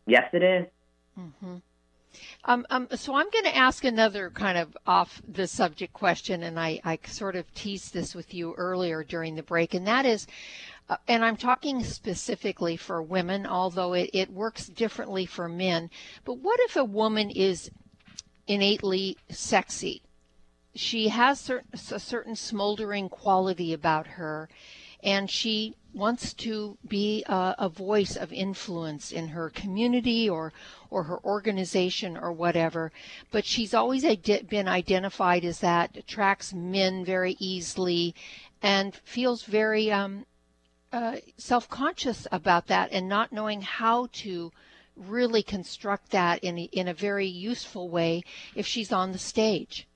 Yes, 0.05 0.29
it 0.31 0.43
is. 0.43 0.67
Mm-hmm. 1.19 1.55
Um, 2.45 2.65
um, 2.69 2.87
so 2.95 3.15
I'm 3.15 3.29
going 3.29 3.45
to 3.45 3.57
ask 3.57 3.83
another 3.83 4.29
kind 4.29 4.57
of 4.57 4.77
off 4.85 5.21
the 5.27 5.47
subject 5.47 5.93
question, 5.93 6.43
and 6.43 6.59
I, 6.59 6.79
I 6.85 6.99
sort 7.07 7.35
of 7.35 7.51
teased 7.53 7.93
this 7.93 8.15
with 8.15 8.33
you 8.33 8.53
earlier 8.53 9.03
during 9.03 9.35
the 9.35 9.43
break, 9.43 9.73
and 9.73 9.87
that 9.87 10.05
is 10.05 10.27
uh, 10.87 10.97
and 11.07 11.25
I'm 11.25 11.37
talking 11.37 11.83
specifically 11.83 12.77
for 12.77 13.01
women, 13.01 13.45
although 13.45 13.93
it, 13.93 14.09
it 14.13 14.31
works 14.31 14.67
differently 14.67 15.25
for 15.25 15.49
men. 15.49 15.89
But 16.23 16.35
what 16.35 16.59
if 16.61 16.75
a 16.75 16.83
woman 16.83 17.31
is 17.31 17.71
innately 18.47 19.17
sexy? 19.29 20.01
She 20.75 21.07
has 21.07 21.49
a 21.49 21.99
certain 21.99 22.35
smoldering 22.35 23.09
quality 23.09 23.73
about 23.73 24.05
her, 24.07 24.49
and 25.01 25.29
she 25.31 25.75
wants 25.93 26.33
to 26.33 26.77
be 26.85 27.23
a, 27.27 27.55
a, 27.57 27.69
voice 27.69 28.17
of 28.17 28.33
influence 28.33 29.11
in 29.11 29.29
her 29.29 29.49
community 29.49 30.29
or 30.29 30.51
or 30.89 31.03
her 31.03 31.23
organization 31.23 32.17
or 32.17 32.33
whatever 32.33 32.91
but 33.31 33.45
she's 33.45 33.73
always 33.73 34.03
ide- 34.03 34.45
been 34.49 34.67
identified 34.67 35.45
as 35.45 35.59
that 35.59 35.95
attracts 35.95 36.53
men 36.53 37.05
very 37.05 37.37
easily 37.39 38.13
and 38.61 38.93
feels 39.05 39.43
very 39.43 39.89
um, 39.89 40.25
uh, 40.91 41.17
self 41.37 41.69
conscious 41.69 42.27
about 42.31 42.67
that 42.67 42.91
and 42.91 43.09
not 43.09 43.31
knowing 43.31 43.61
how 43.61 44.07
to 44.13 44.51
really 44.95 45.43
construct 45.43 46.11
that 46.11 46.43
in 46.43 46.57
in 46.57 46.87
a 46.87 46.93
very 46.93 47.27
useful 47.27 47.89
way 47.89 48.23
if 48.55 48.65
she's 48.65 48.91
on 48.91 49.11
the 49.11 49.17
stage. 49.17 49.87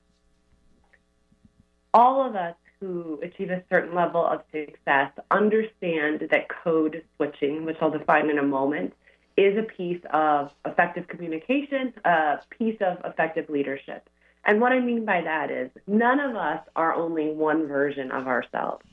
All 1.94 2.28
of 2.28 2.36
us 2.36 2.56
who 2.80 3.20
achieve 3.24 3.50
a 3.50 3.64
certain 3.70 3.96
level 3.96 4.26
of 4.26 4.42
success 4.52 5.12
understand 5.32 6.28
that 6.32 6.48
code 6.64 7.04
switching, 7.16 7.66
which 7.66 7.78
I'll 7.82 7.92
define 7.92 8.30
in 8.30 8.38
a 8.38 8.44
moment, 8.44 8.94
is 9.38 9.58
a 9.58 9.64
piece 9.64 10.02
of 10.14 10.52
effective 10.66 11.08
communication, 11.08 11.94
a 12.06 12.40
piece 12.58 12.78
of 12.82 12.98
effective 13.06 13.50
leadership. 13.50 14.08
And 14.46 14.62
what 14.62 14.72
I 14.72 14.80
mean 14.80 15.06
by 15.06 15.22
that 15.22 15.52
is 15.52 15.70
none 15.88 16.20
of 16.20 16.36
us 16.36 16.62
are 16.76 16.94
only 16.94 17.32
one 17.32 17.68
version 17.68 18.12
of 18.12 18.28
ourselves 18.28 18.86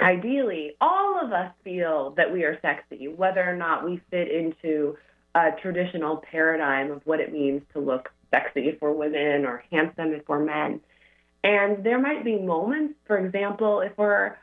ideally, 0.00 0.76
all 0.80 1.20
of 1.24 1.32
us 1.32 1.52
feel 1.64 2.14
that 2.16 2.32
we 2.32 2.44
are 2.44 2.58
sexy, 2.62 3.08
whether 3.08 3.42
or 3.42 3.56
not 3.56 3.84
we 3.84 4.00
fit 4.10 4.30
into 4.30 4.96
a 5.34 5.50
traditional 5.60 6.18
paradigm 6.30 6.90
of 6.90 7.02
what 7.04 7.20
it 7.20 7.32
means 7.32 7.62
to 7.72 7.80
look 7.80 8.10
sexy 8.30 8.76
for 8.78 8.92
women 8.92 9.44
or 9.44 9.64
handsome 9.70 10.12
we're 10.26 10.38
men. 10.38 10.80
And 11.44 11.84
there 11.84 12.00
might 12.00 12.24
be 12.24 12.38
moments, 12.38 12.94
for 13.06 13.18
example, 13.18 13.80
if 13.80 13.96
we're 13.96 14.36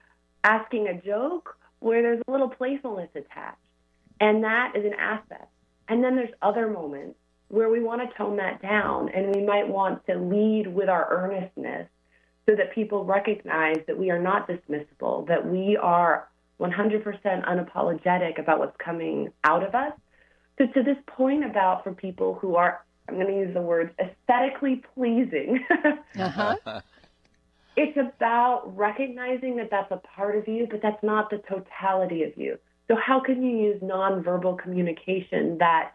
asking 0.43 0.87
a 0.87 1.01
joke 1.01 1.57
where 1.79 2.01
there's 2.01 2.21
a 2.27 2.31
little 2.31 2.49
playfulness 2.49 3.09
attached, 3.15 3.57
and 4.19 4.43
that 4.43 4.73
is 4.75 4.85
an 4.85 4.93
asset. 4.93 5.49
And 5.87 6.03
then 6.03 6.15
there's 6.15 6.33
other 6.41 6.67
moments 6.67 7.17
where 7.49 7.69
we 7.69 7.81
want 7.81 8.01
to 8.01 8.17
tone 8.17 8.37
that 8.37 8.61
down 8.61 9.09
and 9.09 9.35
we 9.35 9.45
might 9.45 9.67
want 9.67 10.05
to 10.07 10.15
lead 10.15 10.67
with 10.67 10.89
our 10.89 11.07
earnestness 11.11 11.87
so 12.47 12.55
that 12.55 12.73
people 12.73 13.05
recognize 13.05 13.77
that 13.87 13.97
we 13.97 14.11
are 14.11 14.21
not 14.21 14.47
dismissible, 14.47 15.27
that 15.27 15.47
we 15.47 15.77
are 15.77 16.27
100% 16.59 17.03
unapologetic 17.45 18.39
about 18.39 18.59
what's 18.59 18.77
coming 18.77 19.29
out 19.43 19.63
of 19.63 19.75
us. 19.75 19.93
So, 20.57 20.67
to 20.67 20.83
this 20.83 20.97
point 21.07 21.43
about 21.43 21.83
for 21.83 21.93
people 21.93 22.35
who 22.35 22.55
are, 22.55 22.85
I'm 23.09 23.15
going 23.15 23.27
to 23.27 23.33
use 23.33 23.53
the 23.53 23.61
words 23.61 23.91
aesthetically 23.99 24.83
pleasing, 24.93 25.65
uh-huh. 26.19 26.55
it's 27.75 27.97
about 27.97 28.75
recognizing 28.75 29.57
that 29.57 29.69
that's 29.69 29.91
a 29.91 29.97
part 30.15 30.37
of 30.37 30.47
you, 30.47 30.67
but 30.69 30.81
that's 30.81 31.03
not 31.03 31.29
the 31.29 31.39
totality 31.49 32.23
of 32.23 32.37
you. 32.37 32.57
So, 32.87 32.95
how 32.95 33.19
can 33.19 33.43
you 33.43 33.57
use 33.57 33.81
nonverbal 33.81 34.59
communication 34.59 35.57
that 35.57 35.93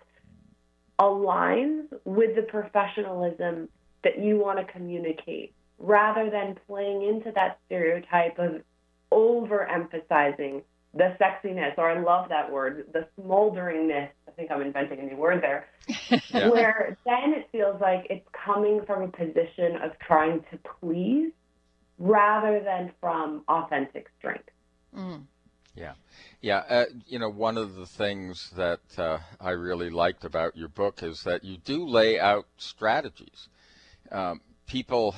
aligns 0.98 1.84
with 2.04 2.36
the 2.36 2.42
professionalism 2.42 3.70
that 4.04 4.18
you 4.22 4.38
want 4.38 4.58
to 4.58 4.70
communicate? 4.70 5.54
Rather 5.80 6.30
than 6.30 6.56
playing 6.66 7.02
into 7.02 7.32
that 7.32 7.58
stereotype 7.66 8.38
of 8.38 8.62
overemphasizing 9.12 10.62
the 10.92 11.16
sexiness, 11.20 11.78
or 11.78 11.90
I 11.90 12.00
love 12.00 12.28
that 12.28 12.50
word, 12.50 12.86
the 12.92 13.06
smolderingness. 13.18 14.10
I 14.26 14.30
think 14.32 14.50
I'm 14.50 14.60
inventing 14.60 14.98
a 14.98 15.02
new 15.02 15.16
word 15.16 15.42
there. 15.42 15.68
yeah. 16.30 16.48
Where 16.48 16.96
then 17.04 17.34
it 17.34 17.48
feels 17.52 17.80
like 17.80 18.06
it's 18.10 18.26
coming 18.32 18.82
from 18.86 19.02
a 19.02 19.08
position 19.08 19.76
of 19.82 19.98
trying 20.00 20.44
to 20.50 20.58
please 20.80 21.32
rather 21.98 22.60
than 22.60 22.92
from 23.00 23.44
authentic 23.48 24.10
strength. 24.18 24.48
Mm. 24.96 25.24
Yeah. 25.76 25.92
Yeah. 26.40 26.64
Uh, 26.68 26.84
you 27.06 27.18
know, 27.18 27.28
one 27.28 27.56
of 27.56 27.76
the 27.76 27.86
things 27.86 28.50
that 28.56 28.80
uh, 28.98 29.18
I 29.40 29.50
really 29.50 29.90
liked 29.90 30.24
about 30.24 30.56
your 30.56 30.68
book 30.68 31.02
is 31.02 31.22
that 31.22 31.44
you 31.44 31.56
do 31.56 31.86
lay 31.86 32.18
out 32.18 32.46
strategies. 32.56 33.48
Um, 34.10 34.40
people 34.66 35.14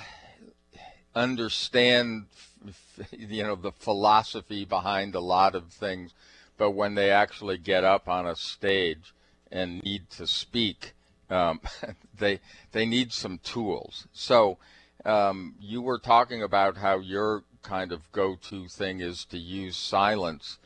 understand 1.14 2.26
you 3.10 3.42
know 3.42 3.54
the 3.54 3.72
philosophy 3.72 4.64
behind 4.64 5.14
a 5.14 5.20
lot 5.20 5.54
of 5.54 5.72
things 5.72 6.12
but 6.56 6.70
when 6.70 6.94
they 6.94 7.10
actually 7.10 7.58
get 7.58 7.84
up 7.84 8.08
on 8.08 8.26
a 8.26 8.36
stage 8.36 9.14
and 9.50 9.82
need 9.82 10.08
to 10.10 10.26
speak 10.26 10.94
um, 11.32 11.60
they 12.18 12.40
they 12.72 12.86
need 12.86 13.12
some 13.12 13.38
tools. 13.38 14.06
So 14.12 14.58
um, 15.04 15.54
you 15.60 15.82
were 15.82 15.98
talking 15.98 16.42
about 16.42 16.76
how 16.76 16.98
your 16.98 17.44
kind 17.62 17.92
of 17.92 18.10
go-to 18.12 18.68
thing 18.68 19.00
is 19.00 19.24
to 19.26 19.38
use 19.38 19.76
silence. 19.76 20.58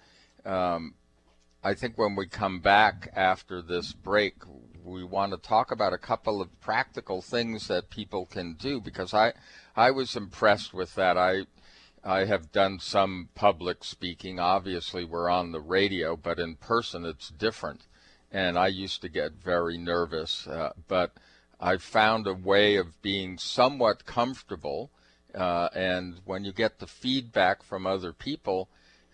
Um, 0.45 0.95
I 1.63 1.75
think 1.75 1.97
when 1.99 2.17
we 2.17 2.27
come 2.27 2.61
back 2.61 3.11
after 3.15 3.61
this 3.61 3.93
break 3.93 4.37
we 4.87 5.03
want 5.03 5.33
to 5.33 5.39
talk 5.39 5.73
about 5.73 5.93
a 5.93 5.99
couple 5.99 6.41
of 6.41 6.61
practical 6.61 7.21
things 7.21 7.67
that 7.67 7.91
people 7.91 8.25
can 8.25 8.55
do 8.55 8.81
because 8.81 9.13
I 9.13 9.33
I 9.75 9.91
was 9.91 10.15
impressed 10.15 10.73
with 10.73 10.95
that. 10.95 11.19
I 11.19 11.47
I 12.05 12.25
have 12.27 12.53
done 12.53 12.79
some 12.79 13.31
public 13.35 13.83
speaking. 13.83 14.39
Obviously, 14.39 15.05
we're 15.05 15.29
on 15.29 15.51
the 15.51 15.61
radio, 15.61 16.17
but 16.17 16.39
in 16.39 16.55
person 16.55 17.05
it's 17.05 17.31
different. 17.31 17.83
And 18.31 18.57
I 18.57 18.69
used 18.69 19.03
to 19.03 19.09
get 19.09 19.33
very 19.33 19.77
nervous, 19.77 20.47
uh, 20.47 20.73
but 20.87 21.13
I 21.59 21.79
found 21.79 22.27
a 22.27 22.35
way 22.35 22.77
of 22.77 23.01
being 23.03 23.39
somewhat 23.39 24.07
comfortable. 24.07 24.91
Uh, 25.35 25.69
and 25.75 26.21
when 26.25 26.45
you 26.45 26.53
get 26.53 26.79
the 26.79 26.87
feedback 26.87 27.63
from 27.63 27.87
other 27.87 28.13
people, 28.13 28.69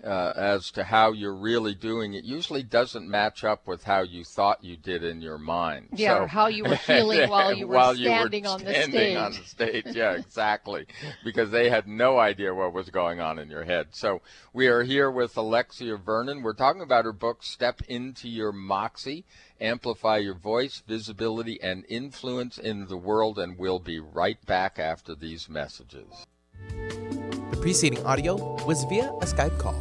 uh, 0.05 0.33
as 0.35 0.71
to 0.73 0.85
how 0.85 1.13
you're 1.13 1.35
really 1.35 1.75
doing, 1.75 2.15
it 2.15 2.25
usually 2.25 2.63
doesn't 2.63 3.09
match 3.09 3.45
up 3.45 3.67
with 3.67 3.85
how 3.85 4.03
you 4.03 4.25
thought 4.25 4.65
you 4.65 4.77
did 4.77 5.05
in 5.05 5.21
your 5.21 5.39
mind. 5.39 5.89
Yeah, 5.95 6.17
so, 6.17 6.23
or 6.23 6.27
how 6.27 6.47
you 6.49 6.65
were 6.65 6.77
feeling 6.87 7.29
while 7.31 7.55
you 7.55 7.67
were 7.69 7.77
while 7.77 7.95
standing, 7.95 8.45
you 8.45 8.51
were 8.51 8.55
on, 8.55 8.65
the 8.65 8.73
standing 8.73 9.17
on 9.17 9.33
the 9.33 9.45
stage. 9.45 9.85
Yeah, 9.87 10.13
exactly. 10.19 10.87
because 11.25 11.51
they 11.51 11.69
had 11.69 11.87
no 11.87 12.19
idea 12.19 12.55
what 12.55 12.73
was 12.73 12.91
going 12.91 13.21
on 13.21 13.39
in 13.39 13.49
your 13.49 13.65
head. 13.65 13.89
So 13.93 14.23
we 14.53 14.67
are 14.67 14.83
here 14.83 15.11
with 15.11 15.37
Alexia 15.37 15.97
Vernon. 15.97 16.43
We're 16.43 16.55
talking 16.55 16.83
about 16.83 17.05
her 17.05 17.13
book, 17.13 17.43
Step 17.43 17.83
Into 17.89 18.29
Your 18.29 18.53
Moxie. 18.53 19.25
amplify 19.61 20.19
your 20.19 20.35
voice, 20.35 20.83
visibility, 20.87 21.61
and 21.63 21.85
influence 21.89 22.59
in 22.59 22.87
the 22.87 22.97
world. 22.97 23.39
And 23.39 23.57
we'll 23.59 23.79
be 23.79 24.01
right 24.01 24.45
back 24.47 24.79
after 24.79 25.15
these 25.15 25.49
messages. 25.49 26.27
The 26.69 27.59
preceding 27.61 28.05
audio 28.05 28.35
was 28.65 28.85
via 28.85 29.11
a 29.21 29.27
Skype 29.27 29.59
call. 29.59 29.81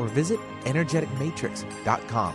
or 0.00 0.06
visit 0.08 0.40
energeticmatrix.com. 0.64 2.34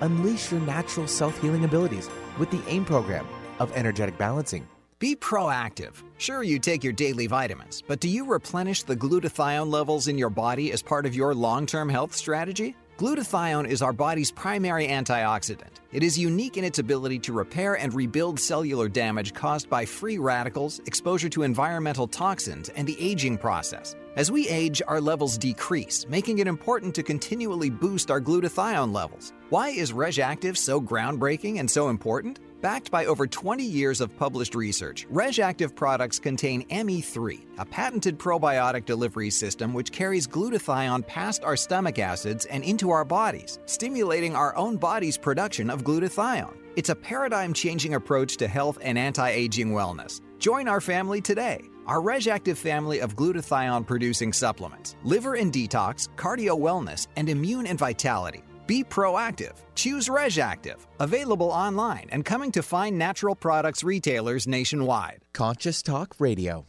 Unleash 0.00 0.52
your 0.52 0.60
natural 0.60 1.06
self 1.06 1.40
healing 1.40 1.64
abilities 1.64 2.08
with 2.38 2.50
the 2.50 2.62
AIM 2.68 2.84
program 2.84 3.26
of 3.58 3.72
energetic 3.72 4.16
balancing. 4.16 4.66
Be 5.00 5.16
proactive. 5.16 6.02
Sure, 6.18 6.42
you 6.42 6.58
take 6.58 6.84
your 6.84 6.92
daily 6.92 7.26
vitamins, 7.26 7.82
but 7.86 8.00
do 8.00 8.08
you 8.08 8.26
replenish 8.26 8.82
the 8.82 8.96
glutathione 8.96 9.70
levels 9.70 10.08
in 10.08 10.18
your 10.18 10.28
body 10.28 10.72
as 10.72 10.82
part 10.82 11.06
of 11.06 11.14
your 11.14 11.34
long 11.34 11.66
term 11.66 11.88
health 11.88 12.14
strategy? 12.14 12.76
Glutathione 12.98 13.66
is 13.66 13.80
our 13.80 13.94
body's 13.94 14.30
primary 14.30 14.86
antioxidant. 14.86 15.80
It 15.90 16.02
is 16.02 16.18
unique 16.18 16.58
in 16.58 16.64
its 16.64 16.78
ability 16.78 17.18
to 17.20 17.32
repair 17.32 17.76
and 17.78 17.94
rebuild 17.94 18.38
cellular 18.38 18.90
damage 18.90 19.32
caused 19.32 19.70
by 19.70 19.86
free 19.86 20.18
radicals, 20.18 20.80
exposure 20.80 21.30
to 21.30 21.42
environmental 21.42 22.06
toxins, 22.06 22.68
and 22.68 22.86
the 22.86 22.98
aging 23.00 23.38
process. 23.38 23.96
As 24.16 24.28
we 24.28 24.48
age, 24.48 24.82
our 24.88 25.00
levels 25.00 25.38
decrease, 25.38 26.04
making 26.08 26.38
it 26.38 26.48
important 26.48 26.96
to 26.96 27.02
continually 27.02 27.70
boost 27.70 28.10
our 28.10 28.20
glutathione 28.20 28.92
levels. 28.92 29.32
Why 29.50 29.68
is 29.68 29.92
Reg'Activ 29.92 30.56
so 30.56 30.80
groundbreaking 30.80 31.60
and 31.60 31.70
so 31.70 31.90
important? 31.90 32.40
Backed 32.60 32.90
by 32.90 33.06
over 33.06 33.28
20 33.28 33.62
years 33.62 34.00
of 34.00 34.16
published 34.18 34.56
research, 34.56 35.06
Reg'Activ 35.12 35.76
products 35.76 36.18
contain 36.18 36.66
ME3, 36.70 37.40
a 37.58 37.64
patented 37.64 38.18
probiotic 38.18 38.84
delivery 38.84 39.30
system 39.30 39.72
which 39.72 39.92
carries 39.92 40.26
glutathione 40.26 41.06
past 41.06 41.44
our 41.44 41.56
stomach 41.56 42.00
acids 42.00 42.46
and 42.46 42.64
into 42.64 42.90
our 42.90 43.04
bodies, 43.04 43.60
stimulating 43.66 44.34
our 44.34 44.56
own 44.56 44.76
body's 44.76 45.16
production 45.16 45.70
of 45.70 45.84
glutathione. 45.84 46.56
It's 46.74 46.88
a 46.90 46.96
paradigm 46.96 47.52
changing 47.52 47.94
approach 47.94 48.38
to 48.38 48.48
health 48.48 48.78
and 48.82 48.98
anti 48.98 49.30
aging 49.30 49.70
wellness. 49.70 50.20
Join 50.40 50.66
our 50.66 50.80
family 50.80 51.20
today. 51.20 51.69
Our 51.86 51.98
Reg'Activ 52.00 52.56
family 52.56 53.00
of 53.00 53.16
glutathione 53.16 53.86
producing 53.86 54.32
supplements, 54.32 54.96
liver 55.04 55.34
and 55.34 55.52
detox, 55.52 56.08
cardio 56.16 56.58
wellness, 56.58 57.08
and 57.16 57.28
immune 57.28 57.66
and 57.66 57.78
vitality. 57.78 58.42
Be 58.66 58.84
proactive. 58.84 59.54
Choose 59.74 60.08
Reg'Activ. 60.08 60.76
Available 61.00 61.48
online 61.48 62.08
and 62.12 62.24
coming 62.24 62.52
to 62.52 62.62
fine 62.62 62.96
natural 62.96 63.34
products 63.34 63.82
retailers 63.82 64.46
nationwide. 64.46 65.24
Conscious 65.32 65.82
Talk 65.82 66.14
Radio. 66.18 66.66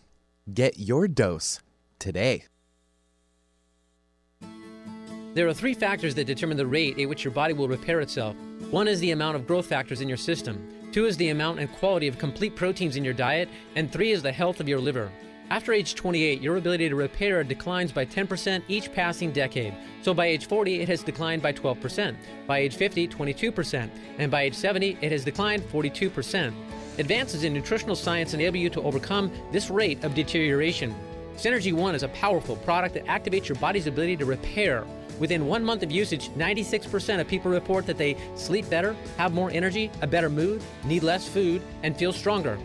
Get 0.51 0.79
your 0.79 1.07
dose 1.07 1.59
today. 1.99 2.45
There 5.33 5.47
are 5.47 5.53
three 5.53 5.73
factors 5.73 6.13
that 6.15 6.25
determine 6.25 6.57
the 6.57 6.67
rate 6.67 6.99
at 6.99 7.07
which 7.07 7.23
your 7.23 7.31
body 7.31 7.53
will 7.53 7.69
repair 7.69 8.01
itself. 8.01 8.35
One 8.69 8.87
is 8.87 8.99
the 8.99 9.11
amount 9.11 9.37
of 9.37 9.47
growth 9.47 9.65
factors 9.65 10.01
in 10.01 10.09
your 10.09 10.17
system, 10.17 10.67
two 10.91 11.05
is 11.05 11.17
the 11.17 11.29
amount 11.29 11.59
and 11.59 11.71
quality 11.71 12.07
of 12.07 12.17
complete 12.17 12.55
proteins 12.55 12.95
in 12.95 13.03
your 13.03 13.13
diet, 13.13 13.49
and 13.75 13.91
three 13.91 14.11
is 14.11 14.21
the 14.21 14.31
health 14.31 14.59
of 14.59 14.67
your 14.67 14.79
liver. 14.79 15.11
After 15.51 15.73
age 15.73 15.95
28, 15.95 16.41
your 16.41 16.55
ability 16.55 16.87
to 16.87 16.95
repair 16.95 17.43
declines 17.43 17.91
by 17.91 18.05
10% 18.05 18.63
each 18.69 18.93
passing 18.93 19.33
decade. 19.33 19.73
So 20.01 20.13
by 20.13 20.27
age 20.27 20.45
40, 20.45 20.79
it 20.79 20.87
has 20.87 21.03
declined 21.03 21.41
by 21.41 21.51
12%. 21.51 22.15
By 22.47 22.59
age 22.59 22.75
50, 22.75 23.09
22%. 23.09 23.89
And 24.17 24.31
by 24.31 24.43
age 24.43 24.55
70, 24.55 24.97
it 25.01 25.11
has 25.11 25.25
declined 25.25 25.63
42%. 25.63 26.53
Advances 26.99 27.43
in 27.43 27.53
nutritional 27.53 27.97
science 27.97 28.33
enable 28.33 28.57
you 28.57 28.69
to 28.69 28.81
overcome 28.81 29.29
this 29.51 29.69
rate 29.69 30.01
of 30.05 30.15
deterioration. 30.15 30.95
Synergy 31.35 31.73
One 31.73 31.95
is 31.95 32.03
a 32.03 32.09
powerful 32.09 32.55
product 32.57 32.93
that 32.95 33.05
activates 33.05 33.47
your 33.47 33.57
body's 33.57 33.87
ability 33.87 34.17
to 34.17 34.25
repair. 34.25 34.85
Within 35.19 35.45
one 35.47 35.63
month 35.63 35.83
of 35.83 35.91
usage, 35.91 36.29
96% 36.29 37.19
of 37.19 37.27
people 37.27 37.51
report 37.51 37.85
that 37.85 37.97
they 37.97 38.17
sleep 38.35 38.69
better, 38.69 38.95
have 39.17 39.33
more 39.33 39.51
energy, 39.51 39.91
a 40.01 40.07
better 40.07 40.29
mood, 40.29 40.61
need 40.83 41.03
less 41.03 41.27
food, 41.27 41.61
and 41.83 41.95
feel 41.95 42.11
stronger. 42.11 42.57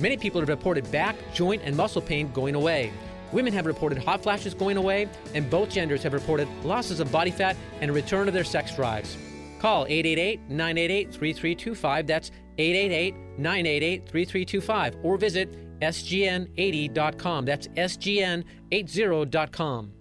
Many 0.00 0.16
people 0.16 0.40
have 0.40 0.48
reported 0.48 0.90
back, 0.90 1.16
joint, 1.32 1.62
and 1.64 1.76
muscle 1.76 2.02
pain 2.02 2.30
going 2.32 2.54
away. 2.54 2.92
Women 3.32 3.52
have 3.52 3.66
reported 3.66 3.98
hot 3.98 4.22
flashes 4.22 4.54
going 4.54 4.76
away, 4.76 5.08
and 5.34 5.48
both 5.50 5.70
genders 5.70 6.02
have 6.02 6.12
reported 6.12 6.48
losses 6.64 7.00
of 7.00 7.10
body 7.10 7.30
fat 7.30 7.56
and 7.80 7.90
a 7.90 7.94
return 7.94 8.28
of 8.28 8.34
their 8.34 8.44
sex 8.44 8.74
drives. 8.74 9.16
Call 9.58 9.86
888 9.86 10.40
988 10.50 11.12
3325. 11.12 12.06
That's 12.06 12.30
888 12.58 13.14
988 13.38 14.08
3325. 14.08 14.96
Or 15.02 15.16
visit 15.16 15.63
sgn80.com. 15.80 17.44
That's 17.44 17.68
sgn80.com. 17.68 19.92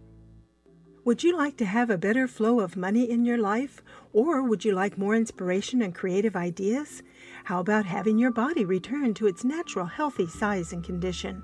Would 1.05 1.21
you 1.21 1.35
like 1.35 1.57
to 1.57 1.65
have 1.65 1.89
a 1.89 1.97
better 1.97 2.29
flow 2.29 2.61
of 2.61 2.77
money 2.77 3.09
in 3.09 3.25
your 3.25 3.37
life? 3.37 3.83
Or 4.13 4.41
would 4.41 4.63
you 4.63 4.73
like 4.73 4.97
more 4.97 5.15
inspiration 5.15 5.81
and 5.81 5.93
creative 5.93 6.37
ideas? 6.37 7.03
How 7.43 7.59
about 7.59 7.85
having 7.85 8.17
your 8.17 8.31
body 8.31 8.63
return 8.63 9.13
to 9.15 9.27
its 9.27 9.43
natural 9.43 9.85
healthy 9.85 10.27
size 10.27 10.71
and 10.71 10.81
condition? 10.81 11.43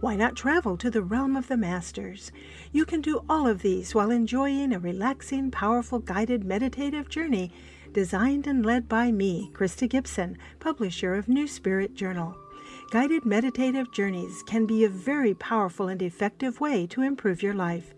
Why 0.00 0.16
not 0.16 0.34
travel 0.34 0.76
to 0.78 0.90
the 0.90 1.02
realm 1.02 1.36
of 1.36 1.46
the 1.46 1.56
masters? 1.56 2.32
You 2.72 2.84
can 2.84 3.00
do 3.00 3.24
all 3.28 3.46
of 3.46 3.62
these 3.62 3.94
while 3.94 4.10
enjoying 4.10 4.72
a 4.72 4.80
relaxing, 4.80 5.52
powerful, 5.52 6.00
guided 6.00 6.44
meditative 6.44 7.08
journey 7.08 7.52
designed 7.92 8.46
and 8.46 8.66
led 8.66 8.88
by 8.88 9.10
me, 9.10 9.50
Krista 9.54 9.88
Gibson, 9.88 10.36
publisher 10.58 11.14
of 11.14 11.28
New 11.28 11.46
Spirit 11.46 11.94
Journal. 11.94 12.36
Guided 12.90 13.26
meditative 13.26 13.90
journeys 13.90 14.44
can 14.44 14.64
be 14.64 14.84
a 14.84 14.88
very 14.88 15.34
powerful 15.34 15.88
and 15.88 16.00
effective 16.00 16.60
way 16.60 16.86
to 16.86 17.02
improve 17.02 17.42
your 17.42 17.52
life. 17.52 17.92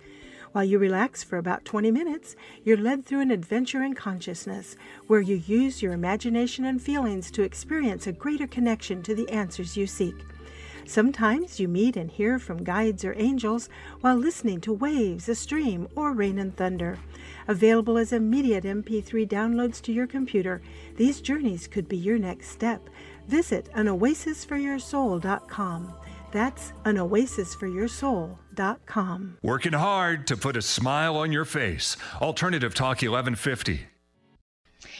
While 0.52 0.64
you 0.64 0.78
relax 0.78 1.22
for 1.22 1.36
about 1.36 1.66
20 1.66 1.90
minutes, 1.90 2.36
you're 2.64 2.78
led 2.78 3.04
through 3.04 3.20
an 3.20 3.30
adventure 3.30 3.82
in 3.82 3.92
consciousness 3.92 4.76
where 5.06 5.20
you 5.20 5.36
use 5.36 5.82
your 5.82 5.92
imagination 5.92 6.64
and 6.64 6.80
feelings 6.80 7.30
to 7.32 7.42
experience 7.42 8.06
a 8.06 8.12
greater 8.12 8.46
connection 8.46 9.02
to 9.02 9.14
the 9.14 9.28
answers 9.28 9.76
you 9.76 9.86
seek. 9.86 10.14
Sometimes 10.86 11.60
you 11.60 11.68
meet 11.68 11.98
and 11.98 12.10
hear 12.10 12.38
from 12.38 12.64
guides 12.64 13.04
or 13.04 13.12
angels 13.18 13.68
while 14.00 14.16
listening 14.16 14.58
to 14.62 14.72
waves, 14.72 15.28
a 15.28 15.34
stream, 15.34 15.86
or 15.94 16.14
rain 16.14 16.38
and 16.38 16.56
thunder. 16.56 16.98
Available 17.46 17.98
as 17.98 18.10
immediate 18.10 18.64
MP3 18.64 19.28
downloads 19.28 19.82
to 19.82 19.92
your 19.92 20.06
computer, 20.06 20.62
these 20.96 21.20
journeys 21.20 21.66
could 21.66 21.90
be 21.90 21.96
your 21.98 22.18
next 22.18 22.48
step. 22.48 22.88
Visit 23.28 23.70
anoasisforyoursoul.com. 23.74 25.94
That's 26.30 26.72
anoasisforyoursoul.com. 26.84 29.38
Working 29.42 29.72
hard 29.72 30.26
to 30.26 30.36
put 30.36 30.56
a 30.56 30.62
smile 30.62 31.16
on 31.16 31.32
your 31.32 31.44
face. 31.44 31.96
Alternative 32.20 32.74
Talk 32.74 33.02
1150. 33.02 33.86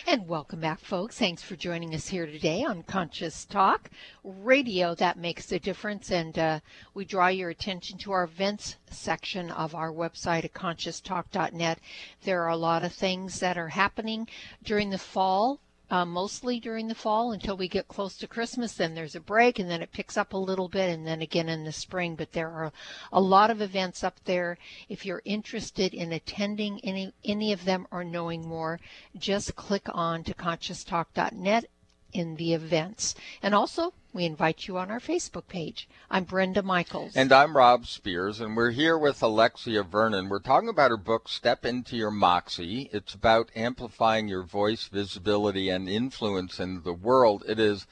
And 0.06 0.26
welcome 0.26 0.60
back, 0.60 0.80
folks. 0.80 1.18
Thanks 1.18 1.42
for 1.42 1.54
joining 1.54 1.94
us 1.94 2.08
here 2.08 2.24
today 2.24 2.64
on 2.64 2.82
Conscious 2.82 3.44
Talk 3.44 3.90
Radio. 4.24 4.94
That 4.94 5.18
makes 5.18 5.52
a 5.52 5.58
difference. 5.58 6.10
And 6.10 6.38
uh, 6.38 6.60
we 6.94 7.04
draw 7.04 7.28
your 7.28 7.50
attention 7.50 7.98
to 7.98 8.12
our 8.12 8.24
events 8.24 8.76
section 8.90 9.50
of 9.50 9.74
our 9.74 9.92
website 9.92 10.46
at 10.46 10.54
conscioustalk.net. 10.54 11.78
There 12.24 12.42
are 12.42 12.48
a 12.48 12.56
lot 12.56 12.84
of 12.84 12.94
things 12.94 13.40
that 13.40 13.58
are 13.58 13.68
happening 13.68 14.28
during 14.62 14.88
the 14.88 14.98
fall 14.98 15.60
uh, 15.90 16.04
mostly 16.04 16.60
during 16.60 16.88
the 16.88 16.94
fall 16.94 17.32
until 17.32 17.56
we 17.56 17.68
get 17.68 17.88
close 17.88 18.16
to 18.16 18.26
Christmas. 18.26 18.74
Then 18.74 18.94
there's 18.94 19.14
a 19.14 19.20
break, 19.20 19.58
and 19.58 19.70
then 19.70 19.82
it 19.82 19.92
picks 19.92 20.16
up 20.16 20.32
a 20.32 20.38
little 20.38 20.68
bit, 20.68 20.90
and 20.90 21.06
then 21.06 21.22
again 21.22 21.48
in 21.48 21.64
the 21.64 21.72
spring. 21.72 22.14
But 22.14 22.32
there 22.32 22.50
are 22.50 22.72
a 23.12 23.20
lot 23.20 23.50
of 23.50 23.60
events 23.60 24.04
up 24.04 24.20
there. 24.24 24.58
If 24.88 25.06
you're 25.06 25.22
interested 25.24 25.94
in 25.94 26.12
attending 26.12 26.80
any 26.84 27.12
any 27.24 27.52
of 27.52 27.64
them 27.64 27.86
or 27.90 28.04
knowing 28.04 28.46
more, 28.46 28.80
just 29.16 29.56
click 29.56 29.86
on 29.92 30.24
to 30.24 30.34
conscioustalk.net 30.34 31.66
in 32.12 32.36
the 32.36 32.54
events. 32.54 33.14
And 33.42 33.54
also, 33.54 33.92
we 34.12 34.24
invite 34.24 34.66
you 34.66 34.78
on 34.78 34.90
our 34.90 35.00
Facebook 35.00 35.46
page. 35.48 35.88
I'm 36.10 36.24
Brenda 36.24 36.62
Michaels. 36.62 37.14
And 37.14 37.32
I'm 37.32 37.56
Rob 37.56 37.86
Spears, 37.86 38.40
and 38.40 38.56
we're 38.56 38.70
here 38.70 38.96
with 38.96 39.22
Alexia 39.22 39.82
Vernon. 39.82 40.28
We're 40.28 40.40
talking 40.40 40.68
about 40.68 40.90
her 40.90 40.96
book, 40.96 41.28
Step 41.28 41.64
Into 41.64 41.96
Your 41.96 42.10
Moxie. 42.10 42.88
It's 42.92 43.14
about 43.14 43.50
amplifying 43.54 44.28
your 44.28 44.42
voice, 44.42 44.88
visibility, 44.88 45.68
and 45.68 45.88
influence 45.88 46.58
in 46.58 46.82
the 46.82 46.94
world. 46.94 47.44
It 47.46 47.58
is 47.58 47.86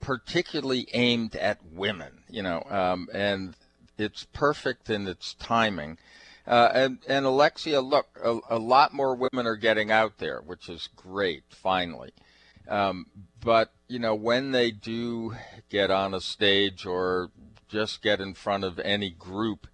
particularly 0.00 0.86
aimed 0.92 1.34
at 1.34 1.58
women, 1.64 2.22
you 2.30 2.42
know, 2.42 2.62
um, 2.70 3.08
and 3.12 3.56
it's 3.98 4.24
perfect 4.32 4.88
in 4.88 5.08
its 5.08 5.34
timing. 5.34 5.98
Uh, 6.46 6.70
and, 6.72 6.98
and 7.08 7.26
Alexia, 7.26 7.80
look, 7.80 8.06
a, 8.22 8.38
a, 8.50 8.58
lot 8.58 8.92
more 8.92 9.16
women 9.16 9.46
are 9.46 9.56
getting 9.56 9.90
out 9.90 10.18
there, 10.18 10.40
which 10.40 10.68
is 10.68 10.88
great, 10.94 11.42
finally. 11.48 12.12
Um, 12.68 13.06
but, 13.40 13.72
you 13.88 13.98
know, 13.98 14.14
when 14.14 14.52
they 14.52 14.70
do 14.70 15.34
get 15.68 15.90
on 15.90 16.14
a 16.14 16.20
stage 16.20 16.86
or 16.86 17.30
just 17.68 18.02
get 18.02 18.20
in 18.20 18.34
front 18.34 18.64
of 18.64 18.78
any 18.78 19.10
group, 19.10 19.66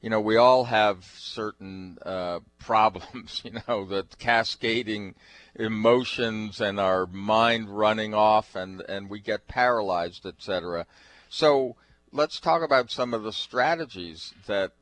you 0.00 0.10
know, 0.10 0.20
we 0.20 0.36
all 0.36 0.64
have 0.64 1.04
certain 1.04 1.98
uh, 2.04 2.40
problems, 2.58 3.42
you 3.44 3.52
know, 3.66 3.84
the 3.84 4.06
cascading 4.18 5.14
emotions 5.54 6.60
and 6.60 6.78
our 6.78 7.06
mind 7.06 7.76
running 7.76 8.14
off 8.14 8.54
and, 8.54 8.82
and 8.82 9.08
we 9.08 9.20
get 9.20 9.48
paralyzed, 9.48 10.26
etc. 10.26 10.86
So 11.28 11.76
let's 12.12 12.40
talk 12.40 12.62
about 12.62 12.90
some 12.90 13.14
of 13.14 13.22
the 13.22 13.32
strategies 13.32 14.34
that 14.46 14.72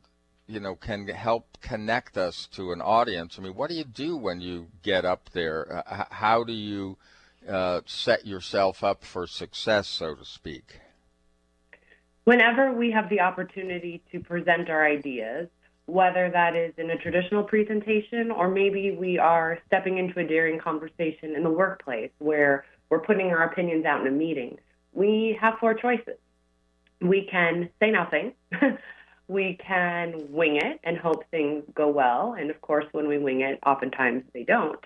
you 0.46 0.60
know 0.60 0.74
can 0.74 1.08
help 1.08 1.58
connect 1.60 2.16
us 2.16 2.46
to 2.52 2.72
an 2.72 2.80
audience. 2.80 3.38
I 3.38 3.42
mean, 3.42 3.54
what 3.54 3.70
do 3.70 3.76
you 3.76 3.84
do 3.84 4.16
when 4.16 4.40
you 4.40 4.68
get 4.82 5.04
up 5.04 5.30
there? 5.32 5.82
Uh, 5.86 6.04
how 6.10 6.44
do 6.44 6.52
you 6.52 6.98
uh, 7.48 7.80
set 7.86 8.26
yourself 8.26 8.82
up 8.82 9.04
for 9.04 9.26
success, 9.26 9.88
so 9.88 10.14
to 10.14 10.24
speak? 10.24 10.80
Whenever 12.24 12.72
we 12.72 12.90
have 12.90 13.10
the 13.10 13.20
opportunity 13.20 14.02
to 14.12 14.20
present 14.20 14.70
our 14.70 14.86
ideas, 14.86 15.48
whether 15.86 16.30
that 16.30 16.56
is 16.56 16.72
in 16.78 16.90
a 16.90 16.96
traditional 16.96 17.44
presentation 17.44 18.30
or 18.30 18.48
maybe 18.48 18.96
we 18.98 19.18
are 19.18 19.58
stepping 19.66 19.98
into 19.98 20.18
a 20.20 20.24
daring 20.24 20.58
conversation 20.58 21.36
in 21.36 21.42
the 21.42 21.50
workplace 21.50 22.10
where 22.18 22.64
we're 22.88 23.00
putting 23.00 23.26
our 23.26 23.44
opinions 23.44 23.84
out 23.84 24.00
in 24.00 24.06
a 24.06 24.10
meeting, 24.10 24.58
we 24.92 25.36
have 25.40 25.54
four 25.58 25.74
choices. 25.74 26.16
We 27.00 27.28
can 27.30 27.68
say 27.80 27.90
nothing. 27.90 28.32
we 29.28 29.58
can 29.66 30.32
wing 30.32 30.56
it 30.56 30.80
and 30.84 30.96
hope 30.96 31.24
things 31.30 31.64
go 31.74 31.88
well. 31.88 32.34
And 32.38 32.50
of 32.50 32.60
course, 32.60 32.86
when 32.92 33.08
we 33.08 33.18
wing 33.18 33.42
it, 33.42 33.58
oftentimes 33.66 34.22
they 34.32 34.44
don't. 34.44 34.80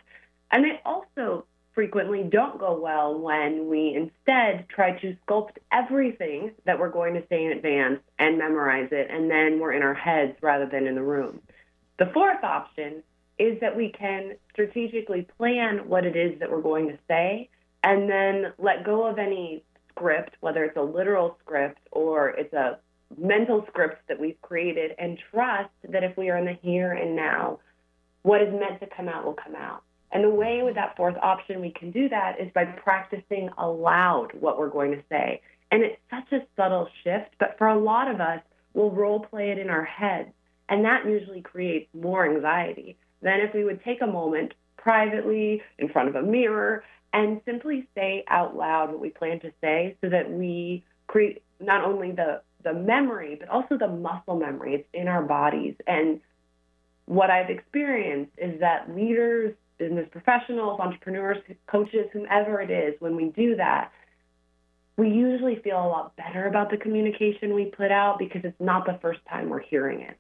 And 0.51 0.65
they 0.65 0.81
also 0.85 1.45
frequently 1.79 2.25
don't 2.25 2.59
go 2.59 2.77
well 2.77 3.17
when 3.17 3.69
we 3.69 3.95
instead 3.95 4.69
try 4.69 4.99
to 4.99 5.17
sculpt 5.25 5.59
everything 5.71 6.51
that 6.67 6.77
we're 6.77 6.91
going 6.91 7.15
to 7.15 7.23
say 7.29 7.45
in 7.45 7.53
advance 7.53 8.01
and 8.19 8.37
memorize 8.37 8.89
it, 8.91 9.07
and 9.09 9.31
then 9.31 9.61
we're 9.61 9.73
in 9.73 9.85
our 9.85 9.95
heads 9.95 10.37
rather 10.43 10.67
than 10.67 10.89
in 10.89 10.97
the 10.97 11.03
room. 11.03 11.41
The 12.01 12.11
fourth 12.13 12.43
option 12.43 13.05
is 13.39 13.61
that 13.61 13.77
we 13.77 13.93
can 13.97 14.33
strategically 14.53 15.29
plan 15.39 15.89
what 15.89 16.05
it 16.05 16.17
is 16.17 16.41
that 16.41 16.51
we're 16.51 16.63
going 16.63 16.89
to 16.89 16.99
say 17.07 17.49
and 17.85 18.11
then 18.11 18.53
let 18.59 18.85
go 18.85 19.07
of 19.07 19.21
any 19.21 19.63
script, 19.89 20.35
whether 20.41 20.65
it's 20.65 20.77
a 20.77 20.83
literal 20.83 21.37
script 21.45 21.79
or 21.93 22.31
it's 22.31 22.55
a 22.55 22.81
mental 23.17 23.65
script 23.69 24.03
that 24.09 24.19
we've 24.19 24.43
created 24.43 24.97
and 24.99 25.17
trust 25.31 25.71
that 25.89 26.03
if 26.03 26.17
we 26.17 26.29
are 26.29 26.39
in 26.39 26.45
the 26.45 26.59
here 26.61 26.95
and 26.95 27.15
now, 27.15 27.61
what 28.23 28.43
is 28.43 28.53
meant 28.53 28.81
to 28.81 28.89
come 28.97 29.09
out 29.09 29.25
will 29.25 29.35
come 29.35 29.55
out. 29.55 29.85
And 30.13 30.25
the 30.25 30.31
way 30.31 30.63
with 30.63 30.75
that 30.77 30.97
fourth 30.97 31.17
option 31.23 31.61
we 31.61 31.71
can 31.71 31.91
do 31.91 32.09
that 32.09 32.41
is 32.41 32.51
by 32.55 32.65
practicing 32.65 33.51
aloud 33.59 34.31
what 34.39 34.59
we're 34.59 34.71
going 34.71 34.93
to 34.93 35.03
say. 35.11 35.43
And 35.71 35.83
it's 35.83 36.01
such 36.11 36.33
a 36.33 36.47
subtle 36.57 36.89
shift, 37.05 37.35
but 37.39 37.57
for 37.59 37.69
a 37.69 37.79
lot 37.79 38.11
of 38.11 38.21
us, 38.21 38.41
we'll 38.73 38.91
role 38.91 39.21
play 39.21 39.51
it 39.51 39.59
in 39.59 39.69
our 39.69 39.85
heads. 39.85 40.31
And 40.69 40.85
that 40.85 41.07
usually 41.07 41.43
creates 41.43 41.89
more 41.95 42.29
anxiety 42.29 42.97
than 43.23 43.41
if 43.41 43.55
we 43.55 43.65
would 43.65 43.83
take 43.83 44.01
a 44.01 44.07
moment 44.07 44.55
privately 44.77 45.63
in 45.79 45.89
front 45.89 46.09
of 46.09 46.15
a 46.15 46.23
mirror 46.23 46.85
and 47.13 47.41
simply 47.45 47.89
say 47.95 48.25
out 48.29 48.57
loud 48.57 48.91
what 48.91 49.01
we 49.01 49.11
plan 49.11 49.41
to 49.41 49.53
say 49.61 49.97
so 50.01 50.09
that 50.09 50.31
we 50.31 50.85
create 51.07 51.43
not 51.61 51.85
only 51.85 52.13
the 52.13 52.41
the 52.65 52.73
memory, 52.73 53.37
but 53.39 53.49
also 53.49 53.79
the 53.79 53.89
muscle 53.89 54.37
memory. 54.37 54.75
It's 54.75 54.89
in 54.93 55.09
our 55.09 55.23
bodies. 55.23 55.75
And 55.87 56.21
what 57.07 57.31
I've 57.31 57.51
experienced 57.51 58.33
is 58.37 58.61
that 58.61 58.95
leaders, 58.95 59.55
business 59.79 60.09
professionals, 60.11 60.81
entrepreneurs, 60.81 61.39
coaches, 61.67 62.07
whomever 62.13 62.61
it 62.61 62.71
is, 62.71 62.95
when 63.01 63.17
we 63.17 63.31
do 63.31 63.57
that, 63.57 63.93
we 64.97 65.11
usually 65.11 65.57
feel 65.57 65.77
a 65.77 65.87
lot 65.87 66.17
better 66.17 66.47
about 66.47 66.71
the 66.71 66.77
communication 66.77 67.55
we 67.55 67.67
put 67.67 67.93
out 67.93 68.19
because 68.19 68.43
it's 68.45 68.61
not 68.61 68.85
the 68.85 68.99
first 69.01 69.21
time 69.31 69.49
we're 69.49 69.61
hearing 69.61 70.01
it. 70.01 70.17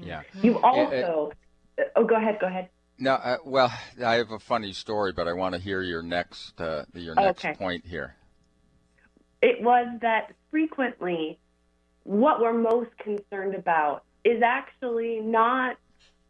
Yeah. 0.00 0.22
You 0.40 0.58
also, 0.60 1.32
uh, 1.78 1.82
oh, 1.96 2.04
go 2.04 2.16
ahead, 2.16 2.38
go 2.40 2.46
ahead. 2.46 2.68
No, 2.98 3.14
uh, 3.14 3.38
well, 3.44 3.72
I 4.04 4.14
have 4.14 4.30
a 4.30 4.38
funny 4.38 4.72
story, 4.72 5.12
but 5.12 5.26
I 5.26 5.32
want 5.32 5.54
to 5.54 5.60
hear 5.60 5.82
your 5.82 6.02
next 6.02 6.60
uh, 6.60 6.84
your 6.94 7.14
next 7.14 7.44
okay. 7.44 7.54
point 7.54 7.86
here. 7.86 8.14
It 9.42 9.62
was 9.62 9.88
that 10.02 10.32
frequently 10.50 11.38
what 12.04 12.40
we're 12.40 12.52
most 12.52 12.90
concerned 12.98 13.54
about 13.54 14.04
is 14.22 14.42
actually 14.42 15.20
not 15.20 15.76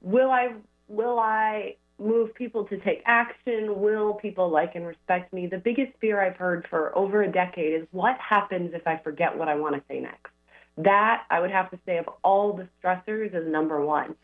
will 0.00 0.30
I 0.30 0.54
will 0.86 1.18
I 1.18 1.76
move 2.00 2.34
people 2.34 2.64
to 2.64 2.78
take 2.78 3.02
action? 3.06 3.80
Will 3.80 4.14
people 4.14 4.50
like 4.50 4.74
and 4.74 4.86
respect 4.86 5.32
me? 5.32 5.46
The 5.46 5.58
biggest 5.58 5.92
fear 6.00 6.20
I've 6.20 6.36
heard 6.36 6.66
for 6.70 6.96
over 6.96 7.22
a 7.22 7.30
decade 7.30 7.74
is 7.80 7.86
what 7.92 8.16
happens 8.18 8.72
if 8.74 8.86
I 8.86 8.98
forget 8.98 9.36
what 9.36 9.48
I 9.48 9.54
want 9.54 9.76
to 9.76 9.82
say 9.88 10.00
next? 10.00 10.32
That 10.78 11.24
I 11.30 11.40
would 11.40 11.50
have 11.50 11.70
to 11.70 11.78
say 11.86 11.98
of 11.98 12.08
all 12.24 12.54
the 12.54 12.68
stressors 12.82 13.34
is 13.34 13.46
number 13.50 13.84
one. 13.84 14.14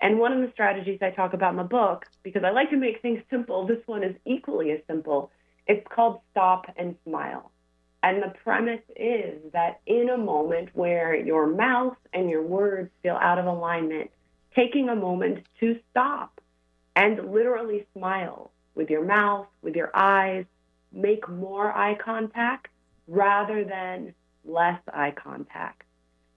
And 0.00 0.18
one 0.18 0.32
of 0.32 0.40
the 0.40 0.50
strategies 0.52 0.98
I 1.02 1.10
talk 1.10 1.34
about 1.34 1.50
in 1.50 1.58
the 1.58 1.64
book, 1.64 2.06
because 2.22 2.42
I 2.44 2.50
like 2.50 2.70
to 2.70 2.76
make 2.76 3.02
things 3.02 3.20
simple, 3.30 3.66
this 3.66 3.86
one 3.86 4.02
is 4.02 4.16
equally 4.24 4.70
as 4.72 4.80
simple. 4.86 5.30
It's 5.66 5.86
called 5.94 6.20
Stop 6.30 6.66
and 6.76 6.96
Smile. 7.04 7.52
And 8.02 8.22
the 8.22 8.32
premise 8.42 8.80
is 8.96 9.40
that 9.52 9.80
in 9.86 10.08
a 10.08 10.16
moment 10.16 10.70
where 10.72 11.14
your 11.14 11.46
mouth 11.46 11.96
and 12.14 12.30
your 12.30 12.42
words 12.42 12.90
feel 13.02 13.16
out 13.20 13.38
of 13.38 13.44
alignment, 13.44 14.10
taking 14.54 14.88
a 14.88 14.96
moment 14.96 15.44
to 15.60 15.78
stop 15.90 16.39
and 16.96 17.32
literally 17.32 17.86
smile 17.96 18.50
with 18.74 18.90
your 18.90 19.04
mouth, 19.04 19.46
with 19.62 19.76
your 19.76 19.90
eyes, 19.94 20.44
make 20.92 21.28
more 21.28 21.72
eye 21.72 21.94
contact 21.94 22.68
rather 23.06 23.64
than 23.64 24.14
less 24.44 24.80
eye 24.92 25.12
contact. 25.12 25.82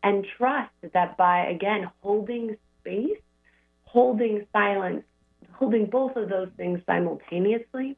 And 0.04 0.26
trust 0.38 0.72
that 0.93 1.18
by, 1.18 1.45
again, 1.47 1.89
holding 2.01 2.58
space, 2.82 3.20
holding 3.84 4.45
silence, 4.51 5.04
holding 5.54 5.86
both 5.86 6.16
of 6.18 6.30
those 6.30 6.49
things 6.58 6.82
simultaneously, 6.86 7.95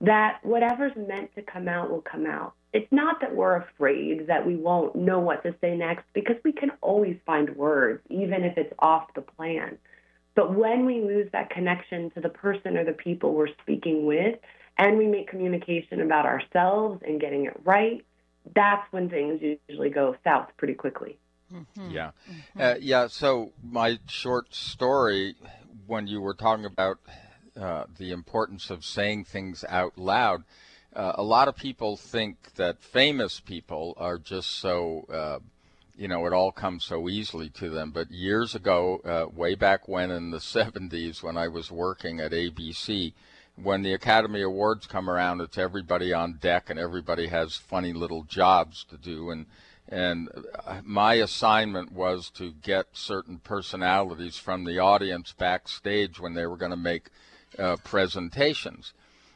that 0.00 0.38
whatever's 0.42 0.94
meant 0.96 1.34
to 1.34 1.42
come 1.42 1.66
out 1.66 1.90
will 1.90 2.02
come 2.02 2.26
out 2.26 2.54
it's 2.74 2.90
not 2.90 3.20
that 3.20 3.34
we're 3.34 3.56
afraid 3.56 4.26
that 4.26 4.44
we 4.44 4.56
won't 4.56 4.96
know 4.96 5.20
what 5.20 5.44
to 5.44 5.54
say 5.60 5.76
next 5.76 6.04
because 6.12 6.34
we 6.44 6.52
can 6.52 6.72
always 6.80 7.16
find 7.24 7.54
words, 7.54 8.02
even 8.10 8.42
if 8.42 8.58
it's 8.58 8.74
off 8.80 9.14
the 9.14 9.20
plan. 9.22 9.78
But 10.34 10.54
when 10.54 10.84
we 10.84 11.00
lose 11.00 11.30
that 11.32 11.50
connection 11.50 12.10
to 12.10 12.20
the 12.20 12.28
person 12.28 12.76
or 12.76 12.84
the 12.84 12.92
people 12.92 13.34
we're 13.34 13.54
speaking 13.62 14.06
with, 14.06 14.38
and 14.78 14.98
we 14.98 15.06
make 15.06 15.28
communication 15.28 16.00
about 16.00 16.26
ourselves 16.26 17.00
and 17.06 17.20
getting 17.20 17.44
it 17.44 17.54
right, 17.64 18.04
that's 18.54 18.90
when 18.92 19.08
things 19.08 19.40
usually 19.68 19.90
go 19.90 20.16
south 20.24 20.48
pretty 20.56 20.74
quickly. 20.74 21.16
Mm-hmm. 21.52 21.90
Yeah. 21.90 22.10
Mm-hmm. 22.30 22.60
Uh, 22.60 22.74
yeah. 22.80 23.06
So, 23.06 23.52
my 23.62 23.98
short 24.08 24.54
story, 24.54 25.36
when 25.86 26.06
you 26.06 26.20
were 26.20 26.34
talking 26.34 26.64
about 26.64 26.98
uh, 27.60 27.84
the 27.98 28.10
importance 28.10 28.70
of 28.70 28.84
saying 28.84 29.24
things 29.24 29.64
out 29.68 29.96
loud, 29.96 30.44
uh, 30.94 31.12
a 31.14 31.22
lot 31.22 31.48
of 31.48 31.56
people 31.56 31.96
think 31.96 32.54
that 32.54 32.82
famous 32.82 33.40
people 33.40 33.94
are 33.96 34.18
just 34.18 34.50
so, 34.50 35.06
uh, 35.12 35.38
you 35.96 36.08
know, 36.08 36.26
it 36.26 36.32
all 36.32 36.52
comes 36.52 36.84
so 36.84 37.08
easily 37.08 37.48
to 37.50 37.70
them. 37.70 37.90
But 37.90 38.10
years 38.10 38.54
ago, 38.54 39.00
uh, 39.04 39.34
way 39.34 39.54
back 39.54 39.88
when 39.88 40.10
in 40.10 40.30
the 40.30 40.38
70s, 40.38 41.22
when 41.22 41.36
I 41.36 41.48
was 41.48 41.70
working 41.70 42.20
at 42.20 42.32
ABC, 42.32 43.12
when 43.56 43.82
the 43.82 43.94
Academy 43.94 44.42
Awards 44.42 44.86
come 44.86 45.08
around, 45.08 45.40
it's 45.40 45.58
everybody 45.58 46.12
on 46.12 46.38
deck 46.40 46.70
and 46.70 46.78
everybody 46.78 47.28
has 47.28 47.56
funny 47.56 47.92
little 47.92 48.24
jobs 48.24 48.84
to 48.90 48.96
do. 48.96 49.30
And 49.30 49.46
and 49.86 50.30
uh, 50.64 50.80
my 50.82 51.14
assignment 51.14 51.92
was 51.92 52.30
to 52.30 52.52
get 52.62 52.86
certain 52.94 53.38
personalities 53.38 54.38
from 54.38 54.64
the 54.64 54.78
audience 54.78 55.34
backstage 55.36 56.18
when 56.18 56.32
they 56.32 56.46
were 56.46 56.56
going 56.56 56.70
to 56.70 56.76
make 56.76 57.10
uh, 57.58 57.76
presentations 57.84 58.94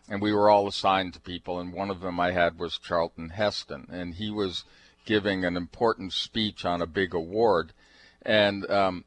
and 0.08 0.22
we 0.22 0.32
were 0.32 0.48
all 0.48 0.66
assigned 0.66 1.12
to 1.14 1.20
people, 1.20 1.60
and 1.60 1.72
one 1.72 1.90
of 1.90 2.00
them 2.00 2.18
I 2.18 2.30
had 2.30 2.58
was 2.58 2.78
Charlton 2.78 3.30
Heston, 3.30 3.86
and 3.90 4.14
he 4.14 4.30
was 4.30 4.64
giving 5.08 5.42
an 5.42 5.56
important 5.56 6.12
speech 6.12 6.66
on 6.66 6.82
a 6.82 6.86
big 6.86 7.14
award, 7.14 7.72
and 8.20 8.70
um, 8.70 9.04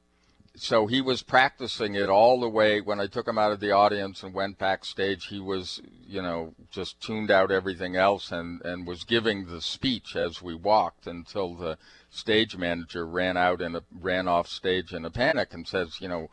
so 0.55 0.87
he 0.87 0.99
was 0.99 1.21
practicing 1.21 1.93
it 1.93 2.09
all 2.09 2.39
the 2.39 2.49
way 2.49 2.81
when 2.81 2.99
I 2.99 3.05
took 3.05 3.27
him 3.27 3.37
out 3.37 3.51
of 3.51 3.59
the 3.59 3.71
audience 3.71 4.23
and 4.23 4.33
went 4.33 4.57
backstage. 4.57 5.27
He 5.27 5.39
was, 5.39 5.79
you 6.07 6.23
know, 6.23 6.55
just 6.71 6.99
tuned 6.99 7.29
out 7.29 7.51
everything 7.51 7.95
else 7.95 8.31
and, 8.31 8.61
and 8.63 8.87
was 8.87 9.03
giving 9.03 9.45
the 9.45 9.61
speech 9.61 10.15
as 10.15 10.41
we 10.41 10.55
walked 10.55 11.05
until 11.05 11.53
the 11.53 11.77
stage 12.09 12.57
manager 12.57 13.05
ran 13.05 13.37
out 13.37 13.61
and 13.61 13.79
ran 13.99 14.27
off 14.27 14.47
stage 14.47 14.91
in 14.91 15.05
a 15.05 15.11
panic 15.11 15.53
and 15.53 15.67
says, 15.67 16.01
you 16.01 16.07
know, 16.09 16.29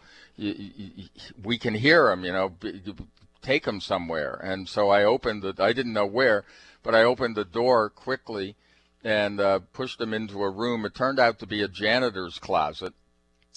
we 1.44 1.58
can 1.58 1.74
hear 1.74 2.10
him, 2.10 2.24
you 2.24 2.32
know, 2.32 2.54
take 3.42 3.66
him 3.66 3.80
somewhere. 3.80 4.40
And 4.42 4.66
so 4.66 4.88
I 4.88 5.04
opened 5.04 5.42
the, 5.42 5.54
I 5.58 5.74
didn't 5.74 5.92
know 5.92 6.06
where, 6.06 6.44
but 6.82 6.94
I 6.94 7.02
opened 7.02 7.36
the 7.36 7.44
door 7.44 7.90
quickly 7.90 8.56
and 9.05 9.40
uh, 9.40 9.61
pushed 9.72 10.01
him 10.01 10.12
into 10.12 10.42
a 10.42 10.51
room. 10.51 10.84
It 10.84 10.94
turned 10.94 11.18
out 11.18 11.38
to 11.40 11.46
be 11.46 11.62
a 11.62 11.68
janitor's 11.68 12.38
closet 12.38 12.94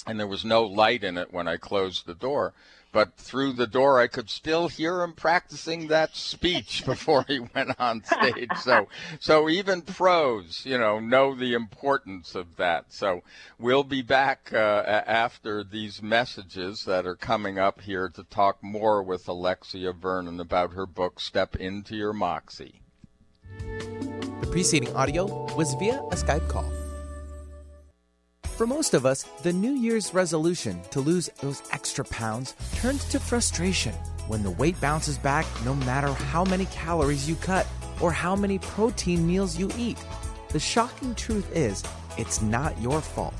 and 0.08 0.20
there 0.20 0.28
was 0.28 0.46
no 0.46 0.64
light 0.64 1.04
in 1.04 1.18
it 1.18 1.32
when 1.32 1.48
I 1.48 1.58
closed 1.58 2.06
the 2.06 2.16
door. 2.16 2.54
But 2.94 3.16
through 3.16 3.54
the 3.54 3.68
door, 3.68 4.02
I 4.02 4.08
could 4.08 4.30
still 4.30 4.68
hear 4.68 5.02
him 5.02 5.14
practicing 5.14 5.88
that 5.88 6.14
speech 6.14 6.84
before 6.86 7.24
he 7.26 7.39
went 7.39 7.80
on 7.80 8.04
stage. 8.04 8.50
So, 8.60 8.89
so 9.20 9.48
even 9.48 9.84
pros, 9.84 10.66
you 10.66 10.78
know, 10.78 11.00
know 11.00 11.34
the 11.34 11.54
importance 11.54 12.36
of 12.36 12.58
that. 12.58 12.92
So 12.92 13.22
we'll 13.58 13.86
be 13.86 14.02
back 14.02 14.52
uh, 14.52 14.58
after 15.08 15.64
these 15.64 16.02
messages 16.02 16.84
that 16.84 17.06
are 17.06 17.16
coming 17.16 17.58
up 17.58 17.80
here 17.80 18.10
to 18.10 18.24
talk 18.24 18.62
more 18.62 19.02
with 19.02 19.26
Alexia 19.26 19.94
Vernon 19.94 20.42
about 20.42 20.74
her 20.74 20.86
book, 20.86 21.22
Step 21.22 21.56
Into 21.56 21.96
Your 21.96 22.14
Moxie. 22.14 22.82
Preceding 24.52 24.93
audio 24.97 25.45
was 25.56 25.76
via 25.76 25.97
a 26.12 26.16
Skype 26.16 26.45
call. 26.49 26.70
For 28.58 28.68
most 28.68 28.93
of 28.93 29.06
us, 29.06 29.24
the 29.43 29.54
New 29.54 29.72
Year's 29.72 30.14
resolution 30.14 30.82
to 30.89 30.99
lose 30.99 31.30
those 31.39 31.64
extra 31.72 32.04
pounds 32.04 32.54
turns 32.76 33.06
to 33.06 33.20
frustration 33.22 33.93
when 34.28 34.43
the 34.43 34.52
weight 34.52 34.80
bounces 34.82 35.18
back 35.18 35.45
no 35.64 35.74
matter 35.74 36.10
how 36.10 36.43
many 36.43 36.66
calories 36.66 37.30
you 37.30 37.36
cut 37.38 37.66
or 38.02 38.12
how 38.12 38.36
many 38.36 38.60
protein 38.60 39.26
meals 39.26 39.58
you 39.58 39.72
eat. 39.78 39.97
The 40.49 40.60
shocking 40.60 41.16
truth 41.16 41.49
is, 41.56 41.82
it's 42.18 42.41
not 42.41 42.78
your 42.82 42.99
fault. 42.99 43.34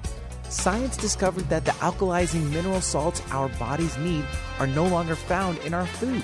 Science 0.48 0.96
discovered 0.96 1.50
that 1.50 1.66
the 1.66 1.72
alkalizing 1.84 2.50
mineral 2.52 2.80
salts 2.80 3.22
our 3.32 3.50
bodies 3.60 3.98
need 3.98 4.24
are 4.60 4.68
no 4.68 4.88
longer 4.88 5.16
found 5.16 5.58
in 5.60 5.74
our 5.74 5.86
food 5.86 6.24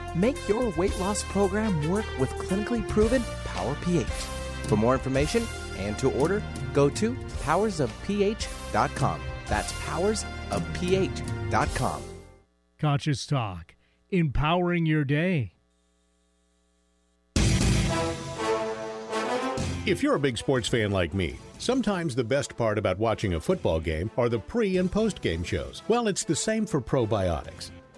Make 0.15 0.49
your 0.49 0.69
weight 0.71 0.99
loss 0.99 1.23
program 1.23 1.89
work 1.89 2.05
with 2.19 2.29
clinically 2.31 2.85
proven 2.87 3.23
Power 3.45 3.75
pH. 3.81 4.07
For 4.67 4.75
more 4.77 4.93
information 4.93 5.43
and 5.77 5.97
to 5.99 6.11
order, 6.11 6.43
go 6.73 6.89
to 6.89 7.13
powersofph.com. 7.43 9.21
That's 9.47 9.71
powersofph.com. 9.73 12.01
Conscious 12.79 13.25
Talk, 13.25 13.75
empowering 14.09 14.85
your 14.85 15.03
day. 15.03 15.53
If 19.83 20.03
you're 20.03 20.15
a 20.15 20.19
big 20.19 20.37
sports 20.37 20.67
fan 20.67 20.91
like 20.91 21.15
me, 21.15 21.39
sometimes 21.57 22.15
the 22.15 22.23
best 22.23 22.55
part 22.55 22.77
about 22.77 22.99
watching 22.99 23.33
a 23.33 23.39
football 23.39 23.79
game 23.79 24.11
are 24.15 24.29
the 24.29 24.37
pre 24.37 24.77
and 24.77 24.91
post 24.91 25.21
game 25.21 25.43
shows. 25.43 25.81
Well, 25.87 26.07
it's 26.07 26.23
the 26.23 26.35
same 26.35 26.67
for 26.67 26.79
probiotics. 26.79 27.71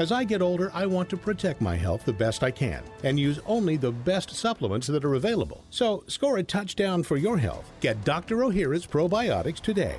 As 0.00 0.10
I 0.12 0.24
get 0.24 0.40
older, 0.40 0.70
I 0.72 0.86
want 0.86 1.10
to 1.10 1.16
protect 1.18 1.60
my 1.60 1.76
health 1.76 2.06
the 2.06 2.12
best 2.14 2.42
I 2.42 2.50
can 2.50 2.82
and 3.04 3.20
use 3.20 3.38
only 3.44 3.76
the 3.76 3.92
best 3.92 4.30
supplements 4.30 4.86
that 4.86 5.04
are 5.04 5.12
available. 5.12 5.62
So 5.68 6.04
score 6.06 6.38
a 6.38 6.42
touchdown 6.42 7.02
for 7.02 7.18
your 7.18 7.36
health. 7.36 7.70
Get 7.80 8.02
Dr. 8.02 8.38
Ohhira's 8.38 8.86
probiotics 8.86 9.60
today. 9.60 9.96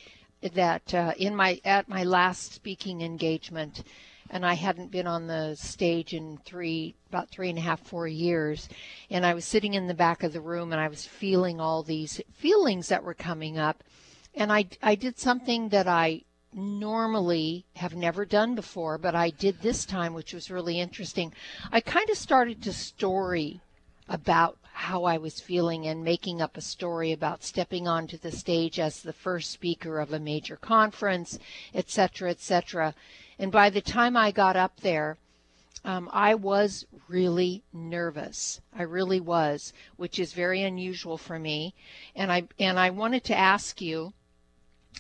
that 0.53 0.93
uh, 0.93 1.13
in 1.17 1.35
my 1.35 1.59
at 1.65 1.89
my 1.89 2.03
last 2.03 2.53
speaking 2.53 3.01
engagement, 3.01 3.83
and 4.29 4.45
I 4.45 4.53
hadn't 4.53 4.91
been 4.91 5.07
on 5.07 5.27
the 5.27 5.55
stage 5.55 6.13
in 6.13 6.37
three, 6.45 6.95
about 7.09 7.29
three 7.29 7.49
and 7.49 7.57
a 7.57 7.61
half, 7.61 7.79
four 7.81 8.07
years. 8.07 8.67
And 9.09 9.25
I 9.25 9.33
was 9.33 9.45
sitting 9.45 9.75
in 9.75 9.87
the 9.87 9.93
back 9.93 10.23
of 10.23 10.33
the 10.33 10.41
room 10.41 10.71
and 10.71 10.81
I 10.81 10.87
was 10.87 11.05
feeling 11.05 11.59
all 11.59 11.83
these 11.83 12.21
feelings 12.33 12.89
that 12.89 13.03
were 13.03 13.13
coming 13.13 13.57
up. 13.57 13.83
And 14.33 14.51
I, 14.51 14.65
I 14.81 14.95
did 14.95 15.19
something 15.19 15.69
that 15.69 15.87
I 15.87 16.23
normally 16.53 17.65
have 17.75 17.95
never 17.95 18.25
done 18.25 18.55
before, 18.55 18.97
but 18.97 19.13
I 19.13 19.29
did 19.29 19.61
this 19.61 19.85
time, 19.85 20.13
which 20.13 20.33
was 20.33 20.49
really 20.49 20.79
interesting. 20.79 21.33
I 21.71 21.81
kind 21.81 22.09
of 22.09 22.17
started 22.17 22.63
to 22.63 22.73
story 22.73 23.61
about 24.07 24.57
how 24.71 25.05
I 25.05 25.17
was 25.17 25.39
feeling 25.39 25.87
and 25.87 26.03
making 26.03 26.41
up 26.41 26.57
a 26.57 26.61
story 26.61 27.11
about 27.11 27.43
stepping 27.43 27.87
onto 27.87 28.17
the 28.17 28.31
stage 28.31 28.79
as 28.79 29.01
the 29.01 29.13
first 29.13 29.51
speaker 29.51 29.99
of 29.99 30.11
a 30.11 30.19
major 30.19 30.57
conference, 30.57 31.39
etc., 31.73 32.31
etc. 32.31 32.93
And 33.37 33.51
by 33.51 33.69
the 33.69 33.81
time 33.81 34.15
I 34.15 34.31
got 34.31 34.55
up 34.55 34.79
there, 34.81 35.17
um, 35.83 36.09
I 36.11 36.33
was 36.33 36.85
really 37.07 37.63
nervous. 37.71 38.59
I 38.73 38.81
really 38.81 39.19
was, 39.19 39.71
which 39.97 40.19
is 40.19 40.33
very 40.33 40.63
unusual 40.63 41.17
for 41.17 41.37
me. 41.37 41.75
And 42.15 42.31
I 42.31 42.47
and 42.59 42.79
I 42.79 42.89
wanted 42.89 43.23
to 43.25 43.37
ask 43.37 43.81
you. 43.81 44.13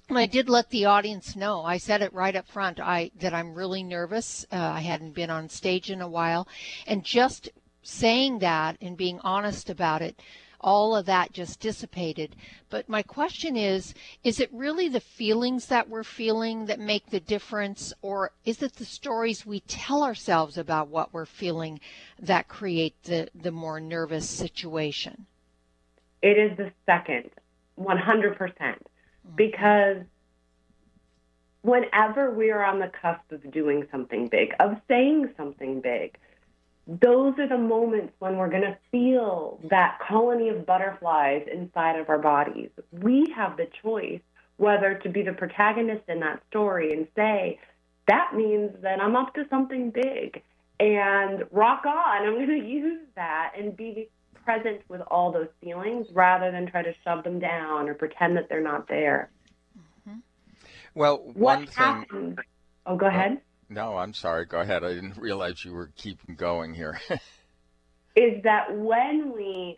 And 0.09 0.17
I 0.17 0.27
did 0.27 0.49
let 0.49 0.69
the 0.69 0.85
audience 0.85 1.35
know. 1.35 1.63
I 1.63 1.77
said 1.77 2.01
it 2.01 2.13
right 2.13 2.35
up 2.35 2.47
front. 2.47 2.79
I 2.79 3.11
that 3.19 3.33
I'm 3.33 3.55
really 3.55 3.81
nervous. 3.81 4.45
Uh, 4.51 4.57
I 4.57 4.81
hadn't 4.81 5.13
been 5.15 5.31
on 5.31 5.49
stage 5.49 5.89
in 5.89 6.01
a 6.01 6.07
while, 6.07 6.47
and 6.85 7.03
just 7.03 7.49
saying 7.81 8.39
that 8.39 8.77
and 8.81 8.97
being 8.97 9.19
honest 9.23 9.69
about 9.69 10.01
it, 10.01 10.19
all 10.65 10.95
of 10.95 11.05
that 11.05 11.31
just 11.31 11.59
dissipated. 11.59 12.35
But 12.69 12.89
my 12.89 13.03
question 13.03 13.55
is 13.55 13.93
is 14.23 14.39
it 14.39 14.49
really 14.51 14.89
the 14.89 14.99
feelings 14.99 15.67
that 15.67 15.87
we're 15.87 16.03
feeling 16.03 16.65
that 16.65 16.79
make 16.79 17.05
the 17.11 17.19
difference, 17.19 17.93
or 18.01 18.31
is 18.43 18.61
it 18.63 18.73
the 18.73 18.83
stories 18.83 19.45
we 19.45 19.59
tell 19.61 20.03
ourselves 20.03 20.57
about 20.57 20.89
what 20.89 21.13
we're 21.13 21.25
feeling 21.25 21.79
that 22.19 22.47
create 22.47 22.95
the, 23.03 23.29
the 23.35 23.51
more 23.51 23.79
nervous 23.79 24.27
situation? 24.27 25.27
It 26.23 26.39
is 26.39 26.57
the 26.57 26.71
second, 26.87 27.29
100%. 27.79 28.35
percent 28.35 28.87
hmm. 29.23 29.35
Because 29.35 29.97
whenever 31.61 32.31
we 32.31 32.49
are 32.49 32.65
on 32.65 32.79
the 32.79 32.91
cusp 33.01 33.31
of 33.31 33.51
doing 33.51 33.87
something 33.91 34.27
big, 34.27 34.55
of 34.59 34.77
saying 34.87 35.29
something 35.37 35.79
big, 35.79 36.17
those 36.87 37.33
are 37.39 37.47
the 37.47 37.57
moments 37.57 38.13
when 38.19 38.37
we're 38.37 38.49
going 38.49 38.61
to 38.61 38.77
feel 38.91 39.59
that 39.69 39.99
colony 40.07 40.49
of 40.49 40.65
butterflies 40.65 41.47
inside 41.51 41.99
of 41.99 42.09
our 42.09 42.19
bodies. 42.19 42.69
We 42.91 43.33
have 43.35 43.57
the 43.57 43.67
choice 43.81 44.21
whether 44.57 44.93
to 44.95 45.09
be 45.09 45.21
the 45.21 45.33
protagonist 45.33 46.03
in 46.07 46.19
that 46.21 46.41
story 46.49 46.93
and 46.93 47.07
say, 47.15 47.59
that 48.07 48.33
means 48.35 48.71
that 48.81 49.01
I'm 49.01 49.15
up 49.15 49.33
to 49.33 49.45
something 49.49 49.89
big 49.91 50.43
and 50.79 51.43
rock 51.51 51.85
on. 51.85 52.25
I'm 52.25 52.35
going 52.35 52.47
to 52.61 52.67
use 52.67 53.01
that 53.15 53.53
and 53.57 53.75
be 53.75 54.09
present 54.45 54.81
with 54.87 55.01
all 55.07 55.31
those 55.31 55.47
feelings 55.61 56.07
rather 56.13 56.51
than 56.51 56.67
try 56.67 56.83
to 56.83 56.93
shove 57.03 57.23
them 57.23 57.39
down 57.39 57.89
or 57.89 57.95
pretend 57.95 58.37
that 58.37 58.47
they're 58.47 58.61
not 58.61 58.87
there. 58.87 59.31
Mm-hmm. 60.07 60.19
Well, 60.93 61.17
what 61.17 61.35
one 61.35 61.65
thing. 61.65 61.75
Happens, 61.75 62.37
oh, 62.85 62.95
go 62.95 63.07
ahead. 63.07 63.41
No, 63.75 63.97
I'm 63.97 64.13
sorry. 64.13 64.45
Go 64.45 64.61
ahead. 64.61 64.85
I 64.85 64.93
didn't 64.93 65.17
realize 65.17 65.65
you 65.65 65.73
were 65.73 65.91
keeping 65.97 66.35
going 66.35 66.73
here. 66.73 66.97
is 68.15 68.41
that 68.43 68.73
when 68.73 69.33
we 69.35 69.77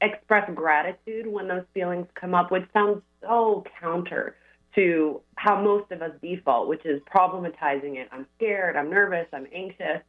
express 0.00 0.50
gratitude 0.54 1.26
when 1.26 1.46
those 1.46 1.64
feelings 1.74 2.06
come 2.14 2.34
up, 2.34 2.50
which 2.50 2.64
sounds 2.72 3.02
so 3.20 3.62
counter 3.78 4.36
to 4.74 5.20
how 5.34 5.60
most 5.60 5.92
of 5.92 6.00
us 6.00 6.12
default, 6.22 6.66
which 6.66 6.86
is 6.86 7.02
problematizing 7.14 7.96
it. 7.96 8.08
I'm 8.10 8.26
scared, 8.38 8.74
I'm 8.74 8.88
nervous, 8.88 9.26
I'm 9.34 9.46
anxious, 9.54 10.00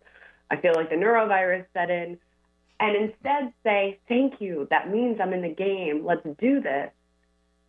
I 0.50 0.56
feel 0.62 0.74
like 0.74 0.90
the 0.90 0.96
norovirus 0.96 1.66
set 1.74 1.90
in. 1.90 2.18
And 2.80 2.96
instead 2.96 3.52
say, 3.62 4.00
thank 4.08 4.40
you, 4.40 4.68
that 4.70 4.90
means 4.90 5.20
I'm 5.22 5.34
in 5.34 5.42
the 5.42 5.54
game, 5.54 6.06
let's 6.06 6.26
do 6.40 6.62
this. 6.62 6.92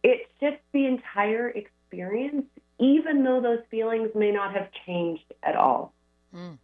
It 0.04 0.28
shifts 0.38 0.62
the 0.72 0.86
entire 0.86 1.48
experience 1.48 2.46
even 2.78 3.24
though 3.24 3.40
those 3.40 3.60
feelings 3.70 4.10
may 4.14 4.30
not 4.30 4.54
have 4.54 4.68
changed 4.86 5.32
at 5.42 5.56
all. 5.56 5.92
Mm. 6.34 6.58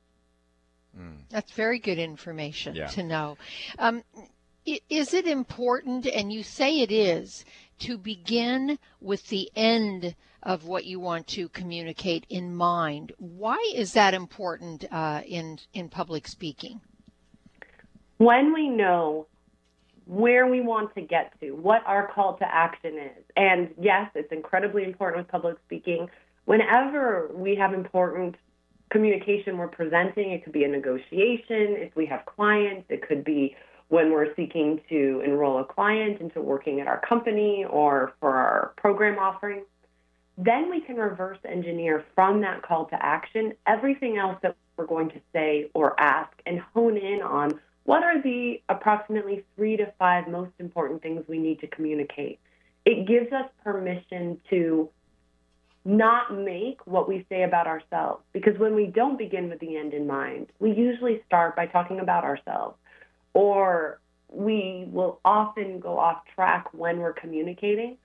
Mm. 0.98 1.16
That's 1.30 1.52
very 1.52 1.78
good 1.78 1.98
information 1.98 2.74
yeah. 2.74 2.86
to 2.88 3.02
know. 3.02 3.36
Um, 3.78 4.02
is 4.88 5.12
it 5.12 5.26
important, 5.26 6.06
and 6.06 6.32
you 6.32 6.42
say 6.42 6.80
it 6.80 6.90
is, 6.92 7.44
to 7.80 7.98
begin 7.98 8.78
with 9.00 9.28
the 9.28 9.50
end 9.54 10.14
of 10.42 10.64
what 10.64 10.84
you 10.84 11.00
want 11.00 11.26
to 11.26 11.48
communicate 11.48 12.24
in 12.28 12.54
mind? 12.54 13.12
Why 13.18 13.72
is 13.74 13.92
that 13.94 14.14
important 14.14 14.84
uh, 14.90 15.22
in 15.26 15.58
in 15.72 15.88
public 15.88 16.28
speaking? 16.28 16.80
When 18.18 18.54
we 18.54 18.68
know 18.68 19.26
where 20.06 20.46
we 20.46 20.60
want 20.60 20.94
to 20.94 21.00
get 21.00 21.32
to, 21.40 21.52
what 21.52 21.82
our 21.86 22.08
call 22.08 22.36
to 22.36 22.54
action 22.54 22.98
is. 22.98 23.24
And 23.36 23.70
yes, 23.80 24.10
it's 24.14 24.32
incredibly 24.32 24.84
important 24.84 25.22
with 25.22 25.28
public 25.28 25.56
speaking. 25.66 26.10
Whenever 26.44 27.30
we 27.32 27.54
have 27.54 27.72
important 27.72 28.36
communication 28.90 29.56
we're 29.56 29.68
presenting, 29.68 30.32
it 30.32 30.44
could 30.44 30.52
be 30.52 30.64
a 30.64 30.68
negotiation. 30.68 31.76
If 31.76 31.96
we 31.96 32.06
have 32.06 32.26
clients, 32.26 32.86
it 32.90 33.06
could 33.06 33.24
be 33.24 33.56
when 33.88 34.12
we're 34.12 34.34
seeking 34.34 34.80
to 34.88 35.22
enroll 35.24 35.58
a 35.58 35.64
client 35.64 36.20
into 36.20 36.40
working 36.40 36.80
at 36.80 36.86
our 36.86 37.00
company 37.00 37.64
or 37.68 38.12
for 38.20 38.34
our 38.34 38.72
program 38.76 39.18
offering. 39.18 39.64
Then 40.36 40.68
we 40.70 40.80
can 40.80 40.96
reverse 40.96 41.38
engineer 41.44 42.04
from 42.14 42.40
that 42.40 42.62
call 42.62 42.86
to 42.86 43.04
action 43.04 43.52
everything 43.66 44.18
else 44.18 44.36
that 44.42 44.56
we're 44.76 44.86
going 44.86 45.10
to 45.10 45.20
say 45.32 45.70
or 45.74 45.98
ask 46.00 46.32
and 46.44 46.60
hone 46.60 46.96
in 46.96 47.22
on 47.22 47.60
what 47.84 48.02
are 48.02 48.20
the 48.20 48.62
approximately 48.68 49.44
three 49.56 49.76
to 49.76 49.92
five 49.98 50.26
most 50.28 50.52
important 50.58 51.02
things 51.02 51.24
we 51.28 51.38
need 51.38 51.60
to 51.60 51.66
communicate? 51.66 52.40
It 52.84 53.06
gives 53.06 53.32
us 53.32 53.48
permission 53.62 54.38
to 54.50 54.88
not 55.84 56.34
make 56.34 56.86
what 56.86 57.08
we 57.08 57.26
say 57.28 57.42
about 57.42 57.66
ourselves. 57.66 58.22
Because 58.32 58.58
when 58.58 58.74
we 58.74 58.86
don't 58.86 59.18
begin 59.18 59.50
with 59.50 59.60
the 59.60 59.76
end 59.76 59.92
in 59.92 60.06
mind, 60.06 60.46
we 60.58 60.72
usually 60.72 61.22
start 61.26 61.56
by 61.56 61.66
talking 61.66 62.00
about 62.00 62.24
ourselves. 62.24 62.76
Or 63.34 64.00
we 64.30 64.86
will 64.90 65.20
often 65.24 65.78
go 65.78 65.98
off 65.98 66.22
track 66.34 66.68
when 66.72 67.00
we're 67.00 67.12
communicating. 67.12 67.98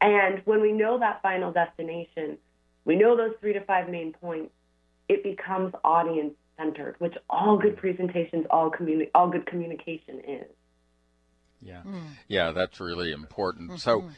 And 0.00 0.42
when 0.44 0.60
we 0.60 0.72
know 0.72 0.98
that 0.98 1.22
final 1.22 1.52
destination, 1.52 2.36
we 2.84 2.96
know 2.96 3.16
those 3.16 3.34
three 3.40 3.52
to 3.52 3.60
five 3.60 3.88
main 3.88 4.12
points, 4.12 4.52
it 5.08 5.22
becomes 5.22 5.72
audience 5.84 6.34
centered, 6.60 6.96
which 6.98 7.14
all 7.28 7.56
good 7.56 7.76
presentations, 7.76 8.46
all 8.50 8.70
communi- 8.70 9.10
all 9.14 9.28
good 9.28 9.46
communication 9.46 10.20
is. 10.20 10.46
Yeah, 11.62 11.82
mm. 11.86 12.02
yeah, 12.28 12.52
that's 12.52 12.80
really 12.80 13.12
important. 13.12 13.72
Mm-hmm. 13.72 13.78
So, 13.78 14.10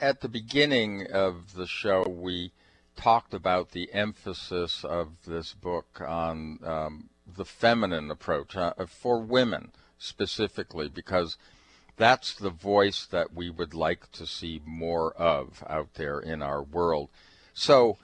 at 0.00 0.20
the 0.20 0.28
beginning 0.28 1.06
of 1.10 1.54
the 1.54 1.66
show, 1.66 2.06
we 2.08 2.52
talked 2.96 3.32
about 3.32 3.70
the 3.70 3.92
emphasis 3.94 4.84
of 4.84 5.08
this 5.26 5.54
book 5.54 6.02
on 6.06 6.58
um, 6.64 7.08
the 7.26 7.46
feminine 7.46 8.10
approach 8.10 8.56
uh, 8.56 8.74
for 8.86 9.20
women 9.20 9.72
specifically, 9.98 10.88
because 10.88 11.38
that's 11.96 12.34
the 12.34 12.50
voice 12.50 13.06
that 13.06 13.34
we 13.34 13.48
would 13.48 13.72
like 13.72 14.10
to 14.12 14.26
see 14.26 14.60
more 14.66 15.12
of 15.12 15.64
out 15.68 15.94
there 15.94 16.20
in 16.20 16.42
our 16.42 16.62
world. 16.62 17.08
So, 17.54 17.96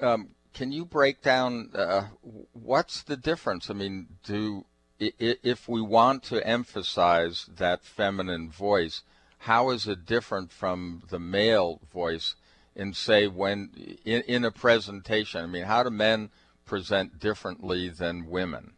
um, 0.00 0.30
can 0.54 0.70
you 0.70 0.84
break 0.84 1.20
down 1.20 1.70
uh, 1.74 2.04
what's 2.52 3.02
the 3.02 3.16
difference? 3.16 3.68
I 3.68 3.74
mean, 3.74 4.06
do 4.22 4.64
if 4.98 5.68
we 5.68 5.82
want 5.82 6.22
to 6.22 6.46
emphasize 6.46 7.50
that 7.56 7.84
feminine 7.84 8.48
voice, 8.48 9.02
how 9.38 9.70
is 9.70 9.86
it 9.88 10.06
different 10.06 10.52
from 10.52 11.02
the 11.10 11.18
male 11.18 11.80
voice 11.92 12.36
in 12.76 12.94
say 12.94 13.26
when 13.26 13.70
in, 14.04 14.22
in 14.22 14.44
a 14.44 14.52
presentation? 14.52 15.42
I 15.42 15.46
mean, 15.46 15.64
how 15.64 15.82
do 15.82 15.90
men 15.90 16.30
present 16.64 17.18
differently 17.18 17.88
than 17.88 18.26
women? 18.26 18.74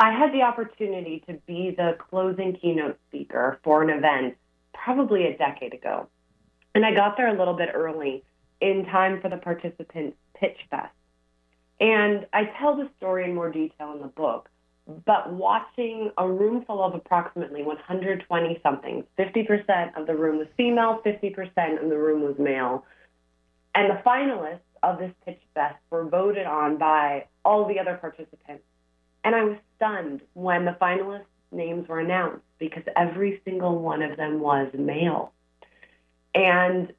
I 0.00 0.10
had 0.10 0.32
the 0.32 0.42
opportunity 0.42 1.22
to 1.28 1.34
be 1.46 1.72
the 1.76 1.96
closing 2.10 2.56
keynote 2.60 2.98
speaker 3.08 3.60
for 3.62 3.82
an 3.82 3.90
event 3.90 4.36
probably 4.74 5.26
a 5.26 5.38
decade 5.38 5.72
ago. 5.72 6.08
And 6.74 6.84
I 6.84 6.92
got 6.92 7.16
there 7.16 7.32
a 7.32 7.38
little 7.38 7.54
bit 7.54 7.68
early 7.72 8.24
in 8.60 8.84
time 8.86 9.20
for 9.20 9.30
the 9.30 9.36
participants 9.36 10.16
pitch 10.34 10.58
fest. 10.70 10.92
And 11.80 12.26
I 12.32 12.44
tell 12.58 12.76
the 12.76 12.88
story 12.96 13.24
in 13.24 13.34
more 13.34 13.50
detail 13.50 13.92
in 13.92 14.00
the 14.00 14.08
book, 14.08 14.48
but 15.04 15.32
watching 15.32 16.12
a 16.18 16.28
room 16.28 16.64
full 16.66 16.82
of 16.82 16.94
approximately 16.94 17.62
120 17.62 18.60
somethings, 18.62 19.04
50% 19.18 19.96
of 19.96 20.06
the 20.06 20.14
room 20.14 20.38
was 20.38 20.46
female, 20.56 21.00
50% 21.04 21.82
of 21.82 21.88
the 21.88 21.98
room 21.98 22.22
was 22.22 22.38
male. 22.38 22.84
And 23.74 23.90
the 23.90 24.02
finalists 24.02 24.60
of 24.82 24.98
this 24.98 25.12
pitch 25.24 25.40
fest 25.54 25.76
were 25.90 26.04
voted 26.04 26.46
on 26.46 26.76
by 26.76 27.26
all 27.44 27.66
the 27.66 27.80
other 27.80 27.96
participants. 27.96 28.64
And 29.24 29.34
I 29.34 29.44
was 29.44 29.56
stunned 29.76 30.20
when 30.34 30.66
the 30.66 30.76
finalists' 30.80 31.24
names 31.50 31.88
were 31.88 32.00
announced 32.00 32.44
because 32.58 32.82
every 32.94 33.40
single 33.44 33.78
one 33.78 34.02
of 34.02 34.16
them 34.16 34.40
was 34.40 34.68
male. 34.74 35.32
And 36.34 36.92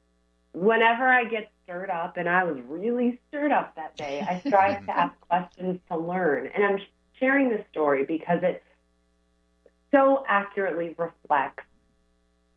whenever 0.55 1.07
I 1.07 1.25
get 1.25 1.51
stirred 1.63 1.89
up, 1.89 2.17
and 2.17 2.29
I 2.29 2.43
was 2.43 2.57
really 2.67 3.19
stirred 3.27 3.51
up 3.51 3.75
that 3.75 3.95
day. 3.97 4.21
I 4.21 4.39
strive 4.39 4.85
to 4.85 4.91
ask 4.97 5.19
questions 5.21 5.79
to 5.89 5.97
learn. 5.97 6.49
And 6.53 6.63
I'm 6.63 6.79
sharing 7.19 7.49
this 7.49 7.65
story 7.71 8.05
because 8.05 8.39
it 8.43 8.63
so 9.91 10.23
accurately 10.27 10.95
reflects 10.97 11.63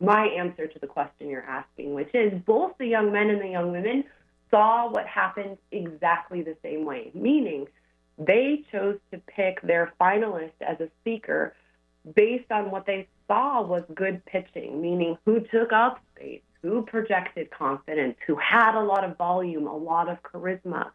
my 0.00 0.26
answer 0.26 0.66
to 0.66 0.78
the 0.78 0.86
question 0.86 1.28
you're 1.28 1.42
asking, 1.42 1.94
which 1.94 2.10
is 2.14 2.32
both 2.46 2.72
the 2.78 2.86
young 2.86 3.12
men 3.12 3.30
and 3.30 3.40
the 3.40 3.48
young 3.48 3.72
women 3.72 4.04
saw 4.50 4.90
what 4.90 5.06
happened 5.06 5.58
exactly 5.72 6.42
the 6.42 6.56
same 6.62 6.84
way, 6.84 7.10
meaning 7.14 7.66
they 8.16 8.64
chose 8.72 8.98
to 9.12 9.18
pick 9.18 9.60
their 9.62 9.92
finalist 10.00 10.52
as 10.60 10.80
a 10.80 10.88
speaker 11.00 11.54
based 12.14 12.50
on 12.50 12.70
what 12.70 12.86
they 12.86 13.06
saw 13.26 13.62
was 13.62 13.82
good 13.94 14.24
pitching, 14.24 14.80
meaning 14.80 15.18
who 15.24 15.40
took 15.40 15.72
up 15.72 16.00
space, 16.14 16.40
who 16.62 16.82
projected 16.82 17.50
confidence, 17.50 18.16
who 18.26 18.36
had 18.36 18.78
a 18.78 18.84
lot 18.84 19.04
of 19.04 19.16
volume, 19.16 19.66
a 19.66 19.76
lot 19.76 20.08
of 20.08 20.22
charisma, 20.22 20.90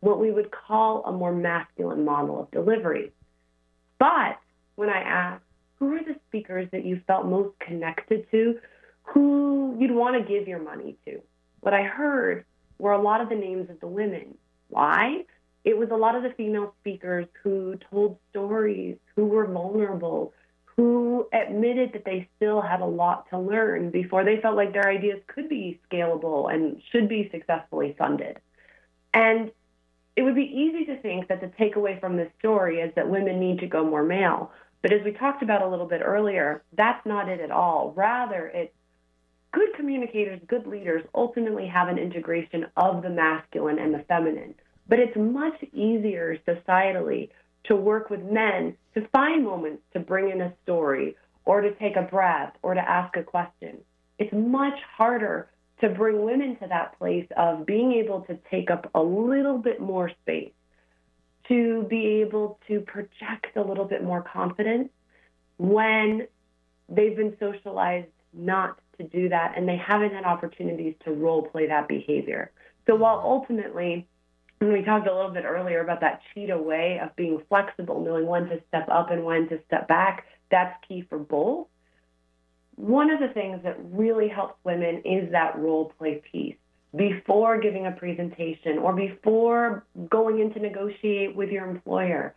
what 0.00 0.20
we 0.20 0.30
would 0.30 0.50
call 0.50 1.04
a 1.04 1.12
more 1.12 1.32
masculine 1.32 2.04
model 2.04 2.40
of 2.40 2.50
delivery. 2.50 3.12
But 3.98 4.38
when 4.74 4.90
I 4.90 5.00
asked, 5.00 5.44
who 5.78 5.94
are 5.94 6.04
the 6.04 6.16
speakers 6.28 6.68
that 6.72 6.84
you 6.84 7.00
felt 7.06 7.26
most 7.26 7.58
connected 7.60 8.30
to, 8.30 8.58
who 9.02 9.76
you'd 9.78 9.90
want 9.90 10.16
to 10.16 10.28
give 10.32 10.48
your 10.48 10.58
money 10.58 10.96
to? 11.06 11.20
What 11.60 11.74
I 11.74 11.82
heard 11.82 12.44
were 12.78 12.92
a 12.92 13.00
lot 13.00 13.20
of 13.20 13.28
the 13.28 13.34
names 13.34 13.70
of 13.70 13.80
the 13.80 13.86
women. 13.86 14.36
Why? 14.68 15.24
it 15.66 15.76
was 15.76 15.88
a 15.90 15.96
lot 15.96 16.14
of 16.14 16.22
the 16.22 16.30
female 16.36 16.72
speakers 16.80 17.26
who 17.42 17.76
told 17.90 18.18
stories, 18.30 18.96
who 19.16 19.26
were 19.26 19.46
vulnerable, 19.46 20.32
who 20.76 21.26
admitted 21.32 21.92
that 21.94 22.04
they 22.04 22.28
still 22.36 22.60
had 22.60 22.80
a 22.80 22.86
lot 22.86 23.28
to 23.30 23.38
learn 23.38 23.90
before 23.90 24.24
they 24.24 24.40
felt 24.40 24.56
like 24.56 24.72
their 24.72 24.88
ideas 24.88 25.20
could 25.26 25.48
be 25.48 25.80
scalable 25.90 26.52
and 26.52 26.82
should 26.92 27.08
be 27.08 27.28
successfully 27.32 27.94
funded. 27.98 28.38
And 29.14 29.50
it 30.16 30.22
would 30.22 30.34
be 30.34 30.42
easy 30.42 30.84
to 30.86 31.00
think 31.00 31.28
that 31.28 31.40
the 31.40 31.48
takeaway 31.48 31.98
from 31.98 32.16
this 32.16 32.30
story 32.38 32.80
is 32.80 32.94
that 32.94 33.08
women 33.08 33.40
need 33.40 33.60
to 33.60 33.66
go 33.66 33.84
more 33.84 34.02
male. 34.02 34.50
But 34.82 34.92
as 34.92 35.02
we 35.04 35.12
talked 35.12 35.42
about 35.42 35.62
a 35.62 35.68
little 35.68 35.86
bit 35.86 36.02
earlier, 36.04 36.62
that's 36.76 37.04
not 37.06 37.28
it 37.28 37.40
at 37.40 37.50
all. 37.50 37.92
Rather, 37.96 38.46
it's 38.48 38.72
good 39.52 39.74
communicators, 39.74 40.40
good 40.46 40.66
leaders 40.66 41.02
ultimately 41.14 41.66
have 41.66 41.88
an 41.88 41.98
integration 41.98 42.66
of 42.76 43.02
the 43.02 43.10
masculine 43.10 43.78
and 43.78 43.94
the 43.94 44.04
feminine. 44.08 44.54
But 44.88 45.00
it's 45.00 45.16
much 45.16 45.62
easier 45.72 46.38
societally 46.46 47.30
to 47.68 47.76
work 47.76 48.10
with 48.10 48.22
men 48.22 48.76
to 48.94 49.06
find 49.08 49.44
moments 49.44 49.82
to 49.92 50.00
bring 50.00 50.30
in 50.30 50.40
a 50.40 50.52
story 50.62 51.16
or 51.44 51.60
to 51.60 51.74
take 51.74 51.96
a 51.96 52.02
breath 52.02 52.52
or 52.62 52.74
to 52.74 52.80
ask 52.80 53.16
a 53.16 53.22
question. 53.22 53.78
It's 54.18 54.32
much 54.32 54.78
harder 54.96 55.50
to 55.80 55.90
bring 55.90 56.24
women 56.24 56.56
to 56.60 56.66
that 56.68 56.98
place 56.98 57.26
of 57.36 57.66
being 57.66 57.92
able 57.92 58.22
to 58.22 58.38
take 58.50 58.70
up 58.70 58.90
a 58.94 59.02
little 59.02 59.58
bit 59.58 59.80
more 59.80 60.10
space, 60.22 60.52
to 61.48 61.82
be 61.84 62.22
able 62.22 62.58
to 62.66 62.80
project 62.80 63.56
a 63.56 63.60
little 63.60 63.84
bit 63.84 64.02
more 64.02 64.22
confidence 64.22 64.88
when 65.58 66.26
they've 66.88 67.16
been 67.16 67.36
socialized 67.38 68.08
not 68.32 68.78
to 68.98 69.04
do 69.04 69.28
that 69.28 69.54
and 69.56 69.68
they 69.68 69.76
haven't 69.76 70.12
had 70.12 70.24
opportunities 70.24 70.94
to 71.04 71.12
role 71.12 71.42
play 71.42 71.66
that 71.66 71.88
behavior. 71.88 72.50
So 72.86 72.94
while 72.94 73.20
ultimately, 73.22 74.06
when 74.58 74.72
we 74.72 74.82
talked 74.82 75.06
a 75.06 75.14
little 75.14 75.30
bit 75.30 75.44
earlier 75.44 75.80
about 75.82 76.00
that 76.00 76.20
cheetah 76.32 76.58
way 76.58 76.98
of 77.02 77.14
being 77.16 77.42
flexible, 77.48 78.02
knowing 78.02 78.26
when 78.26 78.48
to 78.48 78.60
step 78.68 78.88
up 78.88 79.10
and 79.10 79.24
when 79.24 79.48
to 79.48 79.60
step 79.66 79.86
back, 79.86 80.24
that's 80.50 80.74
key 80.86 81.04
for 81.08 81.18
both. 81.18 81.66
One 82.76 83.10
of 83.10 83.20
the 83.20 83.28
things 83.28 83.60
that 83.64 83.76
really 83.80 84.28
helps 84.28 84.54
women 84.64 85.02
is 85.04 85.30
that 85.32 85.58
role 85.58 85.92
play 85.98 86.22
piece. 86.30 86.56
Before 86.94 87.58
giving 87.58 87.86
a 87.86 87.92
presentation 87.92 88.78
or 88.78 88.94
before 88.94 89.84
going 90.08 90.40
in 90.40 90.52
to 90.54 90.60
negotiate 90.60 91.34
with 91.36 91.50
your 91.50 91.68
employer, 91.68 92.34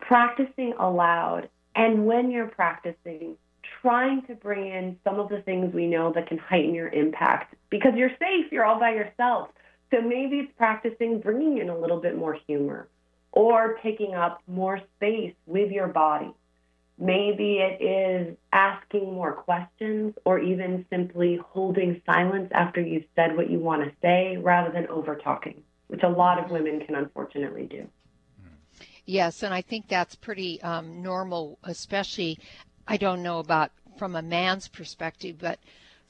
practicing 0.00 0.74
aloud. 0.78 1.48
And 1.74 2.06
when 2.06 2.30
you're 2.30 2.46
practicing, 2.46 3.36
trying 3.80 4.22
to 4.26 4.34
bring 4.34 4.66
in 4.66 4.98
some 5.02 5.18
of 5.18 5.28
the 5.28 5.42
things 5.42 5.74
we 5.74 5.86
know 5.86 6.12
that 6.14 6.28
can 6.28 6.38
heighten 6.38 6.74
your 6.74 6.88
impact 6.88 7.54
because 7.70 7.92
you're 7.96 8.16
safe, 8.20 8.52
you're 8.52 8.64
all 8.64 8.78
by 8.78 8.90
yourself. 8.90 9.48
So 9.94 10.00
maybe 10.00 10.38
it's 10.38 10.52
practicing 10.56 11.20
bringing 11.20 11.58
in 11.58 11.68
a 11.68 11.78
little 11.78 12.00
bit 12.00 12.16
more 12.16 12.36
humor 12.48 12.88
or 13.30 13.78
taking 13.80 14.14
up 14.14 14.42
more 14.48 14.80
space 14.96 15.34
with 15.46 15.70
your 15.70 15.86
body. 15.86 16.34
Maybe 16.98 17.58
it 17.58 17.80
is 17.80 18.36
asking 18.52 19.12
more 19.12 19.32
questions 19.32 20.14
or 20.24 20.40
even 20.40 20.84
simply 20.90 21.38
holding 21.50 22.02
silence 22.06 22.50
after 22.52 22.80
you've 22.80 23.04
said 23.14 23.36
what 23.36 23.50
you 23.50 23.60
want 23.60 23.84
to 23.84 23.92
say 24.02 24.36
rather 24.36 24.72
than 24.72 24.88
over 24.88 25.14
talking, 25.14 25.62
which 25.86 26.02
a 26.02 26.08
lot 26.08 26.42
of 26.42 26.50
women 26.50 26.84
can 26.84 26.96
unfortunately 26.96 27.66
do. 27.66 27.86
Yes, 29.06 29.44
and 29.44 29.54
I 29.54 29.60
think 29.60 29.86
that's 29.86 30.16
pretty 30.16 30.60
um, 30.62 31.02
normal, 31.02 31.58
especially 31.62 32.40
I 32.88 32.96
don't 32.96 33.22
know 33.22 33.38
about 33.38 33.70
from 33.96 34.16
a 34.16 34.22
man's 34.22 34.66
perspective, 34.66 35.36
but 35.38 35.60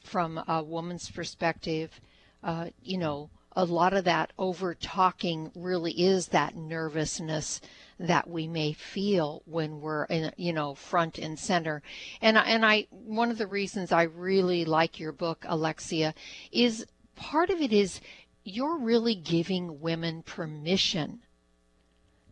from 0.02 0.42
a 0.48 0.62
woman's 0.62 1.10
perspective, 1.10 2.00
uh, 2.42 2.68
you 2.82 2.96
know, 2.96 3.28
a 3.56 3.64
lot 3.64 3.92
of 3.92 4.04
that 4.04 4.32
over 4.38 4.74
talking 4.74 5.50
really 5.54 5.92
is 5.92 6.28
that 6.28 6.56
nervousness 6.56 7.60
that 7.98 8.28
we 8.28 8.48
may 8.48 8.72
feel 8.72 9.42
when 9.46 9.80
we're 9.80 10.04
in, 10.06 10.32
you 10.36 10.52
know, 10.52 10.74
front 10.74 11.18
and 11.18 11.38
center. 11.38 11.82
And 12.20 12.36
and 12.36 12.64
I 12.66 12.86
one 12.90 13.30
of 13.30 13.38
the 13.38 13.46
reasons 13.46 13.92
I 13.92 14.02
really 14.02 14.64
like 14.64 14.98
your 14.98 15.12
book, 15.12 15.44
Alexia, 15.48 16.14
is 16.50 16.84
part 17.14 17.50
of 17.50 17.60
it 17.60 17.72
is 17.72 18.00
you're 18.44 18.78
really 18.78 19.14
giving 19.14 19.80
women 19.80 20.22
permission 20.22 21.20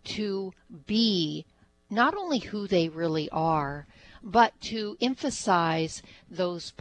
to 0.05 0.53
be 0.87 1.47
not 1.89 2.17
only 2.17 2.39
who 2.39 2.67
they 2.67 2.89
really 2.89 3.29
are, 3.31 3.87
but 4.23 4.59
to 4.61 4.97
emphasize 5.01 6.03
those 6.31 6.73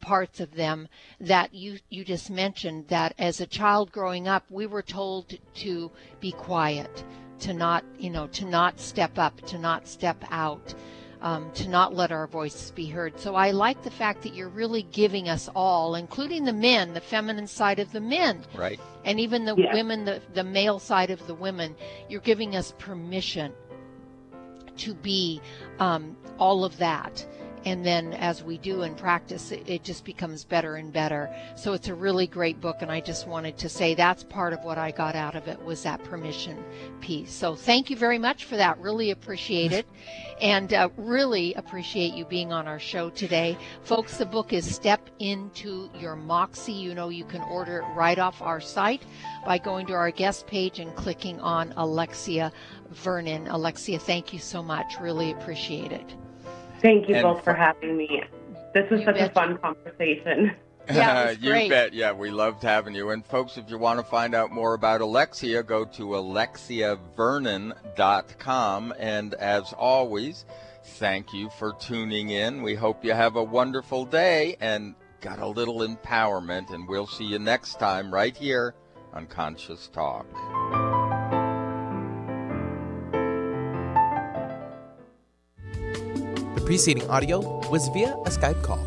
parts 0.00 0.40
of 0.40 0.54
them 0.54 0.88
that 1.20 1.54
you 1.54 1.78
you 1.90 2.04
just 2.04 2.30
mentioned 2.30 2.86
that 2.88 3.14
as 3.18 3.40
a 3.40 3.46
child 3.46 3.92
growing 3.92 4.28
up 4.28 4.44
we 4.50 4.66
were 4.66 4.82
told 4.82 5.36
to 5.54 5.90
be 6.20 6.32
quiet 6.32 7.04
to 7.38 7.52
not 7.52 7.84
you 7.98 8.10
know 8.10 8.26
to 8.28 8.44
not 8.44 8.78
step 8.80 9.18
up 9.18 9.40
to 9.42 9.58
not 9.58 9.86
step 9.86 10.24
out 10.30 10.74
um, 11.20 11.50
to 11.52 11.68
not 11.68 11.94
let 11.94 12.12
our 12.12 12.28
voices 12.28 12.70
be 12.70 12.86
heard 12.86 13.18
so 13.18 13.34
i 13.34 13.50
like 13.50 13.82
the 13.82 13.90
fact 13.90 14.22
that 14.22 14.34
you're 14.34 14.48
really 14.48 14.82
giving 14.84 15.28
us 15.28 15.48
all 15.54 15.94
including 15.96 16.44
the 16.44 16.52
men 16.52 16.94
the 16.94 17.00
feminine 17.00 17.46
side 17.46 17.80
of 17.80 17.90
the 17.92 18.00
men 18.00 18.44
right 18.54 18.78
and 19.04 19.18
even 19.18 19.44
the 19.44 19.56
yeah. 19.56 19.72
women 19.74 20.04
the, 20.04 20.22
the 20.34 20.44
male 20.44 20.78
side 20.78 21.10
of 21.10 21.26
the 21.26 21.34
women 21.34 21.74
you're 22.08 22.20
giving 22.20 22.54
us 22.54 22.72
permission 22.78 23.52
to 24.78 24.94
be 24.94 25.40
um, 25.78 26.16
all 26.38 26.64
of 26.64 26.76
that. 26.78 27.26
And 27.64 27.84
then 27.84 28.12
as 28.14 28.42
we 28.42 28.58
do 28.58 28.82
in 28.82 28.94
practice, 28.94 29.52
it, 29.52 29.68
it, 29.68 29.84
just 29.84 30.04
becomes 30.04 30.44
better 30.44 30.76
and 30.76 30.92
better. 30.92 31.34
So 31.56 31.72
it's 31.72 31.88
a 31.88 31.94
really 31.94 32.26
great 32.26 32.60
book. 32.60 32.76
And 32.80 32.90
I 32.90 33.00
just 33.00 33.26
wanted 33.26 33.56
to 33.58 33.68
say 33.68 33.94
that's 33.94 34.24
part 34.24 34.52
of 34.52 34.62
what 34.64 34.78
I 34.78 34.90
got 34.90 35.14
out 35.14 35.34
of 35.34 35.48
it 35.48 35.62
was 35.62 35.82
that 35.82 36.02
permission 36.04 36.62
piece. 37.00 37.32
So 37.32 37.54
thank 37.54 37.90
you 37.90 37.96
very 37.96 38.18
much 38.18 38.44
for 38.44 38.56
that. 38.56 38.78
Really 38.78 39.10
appreciate 39.10 39.72
it. 39.72 39.86
And 40.40 40.72
uh, 40.72 40.90
really 40.96 41.54
appreciate 41.54 42.14
you 42.14 42.24
being 42.24 42.52
on 42.52 42.68
our 42.68 42.78
show 42.78 43.10
today. 43.10 43.56
Folks, 43.82 44.18
the 44.18 44.26
book 44.26 44.52
is 44.52 44.72
Step 44.72 45.08
Into 45.18 45.90
Your 45.98 46.16
Moxie. 46.16 46.72
You 46.72 46.94
know, 46.94 47.08
you 47.08 47.24
can 47.24 47.42
order 47.42 47.78
it 47.78 47.94
right 47.96 48.18
off 48.18 48.40
our 48.42 48.60
site 48.60 49.02
by 49.44 49.58
going 49.58 49.86
to 49.86 49.94
our 49.94 50.10
guest 50.10 50.46
page 50.46 50.78
and 50.78 50.94
clicking 50.94 51.40
on 51.40 51.72
Alexia 51.76 52.52
Vernon. 52.90 53.48
Alexia, 53.48 53.98
thank 53.98 54.32
you 54.32 54.38
so 54.38 54.62
much. 54.62 55.00
Really 55.00 55.32
appreciate 55.32 55.92
it. 55.92 56.14
Thank 56.80 57.08
you 57.08 57.16
and 57.16 57.22
both 57.22 57.44
for, 57.44 57.54
having 57.54 57.96
me. 57.96 58.22
This 58.74 58.90
was 58.90 59.04
such 59.04 59.18
a 59.18 59.30
fun 59.30 59.56
conversation. 59.58 60.52
Yeah, 60.90 61.30
you 61.40 61.50
great. 61.50 61.68
bet. 61.68 61.92
Yeah, 61.92 62.12
we 62.12 62.30
loved 62.30 62.62
having 62.62 62.94
you. 62.94 63.10
And 63.10 63.22
folks, 63.26 63.58
if 63.58 63.68
you 63.68 63.76
want 63.76 64.00
to 64.00 64.06
find 64.06 64.34
out 64.34 64.50
more 64.50 64.72
about 64.72 65.02
Alexia, 65.02 65.62
go 65.62 65.84
to 65.84 66.02
alexiavernon.com. 66.02 68.94
And 68.98 69.34
as 69.34 69.74
always, 69.74 70.46
thank 70.82 71.34
you 71.34 71.50
for 71.58 71.74
tuning 71.74 72.30
in. 72.30 72.62
We 72.62 72.74
hope 72.74 73.04
you 73.04 73.12
have 73.12 73.36
a 73.36 73.44
wonderful 73.44 74.06
day 74.06 74.56
and 74.60 74.94
got 75.20 75.40
a 75.40 75.46
little 75.46 75.80
empowerment. 75.80 76.72
And 76.72 76.88
we'll 76.88 77.06
see 77.06 77.24
you 77.24 77.38
next 77.38 77.78
time 77.78 78.10
right 78.10 78.34
here 78.34 78.74
on 79.12 79.26
Conscious 79.26 79.88
Talk. 79.88 80.24
Preceding 86.68 87.08
audio 87.08 87.38
was 87.70 87.88
via 87.94 88.12
a 88.26 88.28
Skype 88.28 88.62
call. 88.62 88.84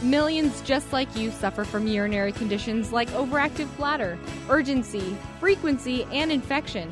Millions 0.00 0.60
just 0.60 0.92
like 0.92 1.08
you 1.16 1.28
suffer 1.32 1.64
from 1.64 1.88
urinary 1.88 2.30
conditions 2.30 2.92
like 2.92 3.08
overactive 3.22 3.66
bladder, 3.76 4.16
urgency, 4.48 5.16
frequency, 5.40 6.04
and 6.12 6.30
infection. 6.30 6.88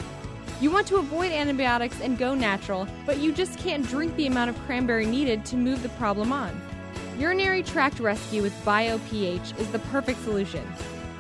You 0.61 0.73
want 0.73 0.89
to 0.89 0.97
avoid 0.97 1.31
antibiotics 1.31 2.01
and 2.01 2.19
go 2.19 2.35
natural, 2.35 2.89
but 3.07 3.19
you 3.19 3.31
just 3.31 3.61
can't 3.61 3.87
drink 3.87 4.17
the 4.17 4.27
amount 4.27 4.51
of 4.51 4.59
cranberry 4.67 5.07
needed 5.07 5.45
to 5.45 5.57
move 5.57 5.85
the 5.85 5.89
problem 5.91 6.33
on. 6.33 6.61
Urinary 7.17 7.63
tract 7.63 8.01
rescue 8.01 8.43
with 8.43 8.65
BioPH 8.65 9.57
is 9.61 9.71
the 9.71 9.79
perfect 9.95 10.21
solution. 10.25 10.67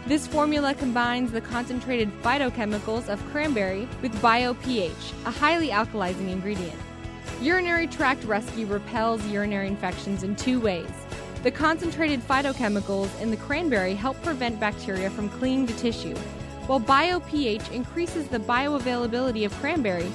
This 0.08 0.26
formula 0.26 0.74
combines 0.74 1.30
the 1.30 1.40
concentrated 1.40 2.10
phytochemicals 2.24 3.08
of 3.08 3.24
cranberry 3.26 3.86
with 4.02 4.12
BioPH, 4.16 5.24
a 5.24 5.30
highly 5.30 5.68
alkalizing 5.68 6.30
ingredient. 6.30 6.80
Urinary 7.42 7.86
tract 7.86 8.24
rescue 8.24 8.66
repels 8.66 9.24
urinary 9.26 9.68
infections 9.68 10.22
in 10.22 10.34
two 10.36 10.58
ways. 10.58 10.90
The 11.42 11.50
concentrated 11.50 12.26
phytochemicals 12.26 13.20
in 13.20 13.30
the 13.30 13.36
cranberry 13.36 13.94
help 13.94 14.20
prevent 14.22 14.58
bacteria 14.58 15.10
from 15.10 15.28
clinging 15.28 15.66
to 15.66 15.76
tissue, 15.76 16.16
while 16.66 16.80
BioPH 16.80 17.70
increases 17.72 18.26
the 18.28 18.38
bioavailability 18.38 19.44
of 19.44 19.52
cranberry 19.54 20.10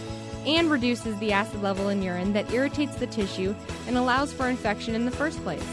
and 0.47 0.72
reduces 0.72 1.17
the 1.19 1.32
acid 1.32 1.61
level 1.61 1.89
in 1.89 2.01
urine 2.01 2.34
that 2.34 2.51
irritates 2.51 2.95
the 2.95 3.07
tissue 3.07 3.53
and 3.88 3.97
allows 3.97 4.34
for 4.34 4.49
infection 4.49 4.95
in 4.95 5.05
the 5.05 5.11
first 5.11 5.41
place. 5.43 5.63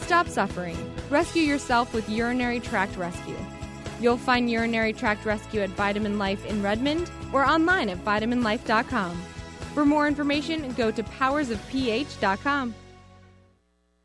Stop 0.00 0.26
suffering. 0.26 0.76
Rescue 1.08 1.42
yourself 1.42 1.94
with 1.94 2.08
Urinary 2.08 2.58
Tract 2.58 2.96
Rescue. 2.96 3.38
You'll 4.00 4.16
find 4.16 4.50
Urinary 4.50 4.92
Tract 4.92 5.24
Rescue 5.24 5.60
at 5.60 5.70
Vitamin 5.70 6.18
Life 6.18 6.44
in 6.46 6.62
Redmond 6.62 7.10
or 7.32 7.44
online 7.44 7.88
at 7.88 8.04
vitaminlife.com. 8.04 9.22
For 9.74 9.84
more 9.84 10.06
information, 10.08 10.72
go 10.74 10.90
to 10.90 11.02
powersofph.com. 11.02 12.74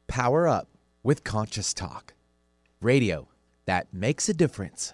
Power 0.08 0.48
up 0.48 0.68
with 1.04 1.24
Conscious 1.24 1.74
Talk. 1.74 2.14
Radio 2.82 3.28
that 3.66 3.92
makes 3.94 4.30
a 4.30 4.34
difference. 4.34 4.94